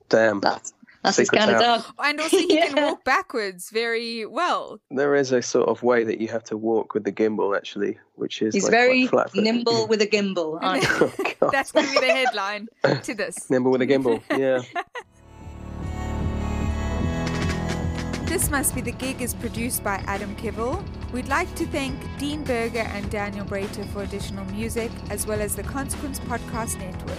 Damn. 0.08 0.40
That's 0.40 0.72
that's 1.06 1.16
his 1.16 1.30
kind 1.30 1.50
of 1.50 1.56
out. 1.56 1.84
dog. 1.84 1.94
And 1.98 2.20
also, 2.20 2.36
he 2.36 2.48
can 2.58 2.76
walk 2.82 3.04
backwards 3.04 3.70
very 3.70 4.26
well. 4.26 4.78
There 4.90 5.14
is 5.14 5.32
a 5.32 5.40
sort 5.42 5.68
of 5.68 5.82
way 5.82 6.04
that 6.04 6.20
you 6.20 6.28
have 6.28 6.44
to 6.44 6.56
walk 6.56 6.94
with 6.94 7.04
the 7.04 7.12
gimbal, 7.12 7.56
actually, 7.56 7.98
which 8.16 8.42
is 8.42 8.54
He's 8.54 8.64
like 8.64 8.70
very 8.72 9.06
quite 9.06 9.30
flat-footed. 9.30 9.44
nimble 9.44 9.86
with 9.86 10.02
a 10.02 10.06
gimbal. 10.06 10.58
aren't? 10.62 10.84
Oh, 11.42 11.50
That's 11.52 11.70
going 11.70 11.86
to 11.86 11.92
be 11.92 12.00
the 12.00 12.12
headline 12.12 12.66
to 13.02 13.14
this. 13.14 13.50
nimble 13.50 13.70
with 13.70 13.82
a 13.82 13.86
gimbal. 13.86 14.22
Yeah. 14.30 14.62
This 18.26 18.50
Must 18.50 18.74
Be 18.74 18.80
the 18.80 18.92
Gig 18.92 19.20
is 19.22 19.34
produced 19.34 19.84
by 19.84 19.96
Adam 20.06 20.34
Kivel. 20.36 20.82
We'd 21.12 21.28
like 21.28 21.54
to 21.56 21.66
thank 21.66 21.94
Dean 22.18 22.42
Berger 22.42 22.80
and 22.80 23.08
Daniel 23.10 23.44
Brater 23.46 23.86
for 23.92 24.02
additional 24.02 24.44
music, 24.46 24.90
as 25.10 25.26
well 25.26 25.40
as 25.40 25.54
the 25.56 25.62
Consequence 25.62 26.18
Podcast 26.20 26.78
Network. 26.78 27.18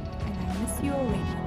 miss 0.59 0.83
you. 0.83 1.41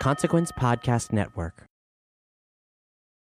Consequence 0.00 0.50
Podcast 0.50 1.12
Network. 1.12 1.69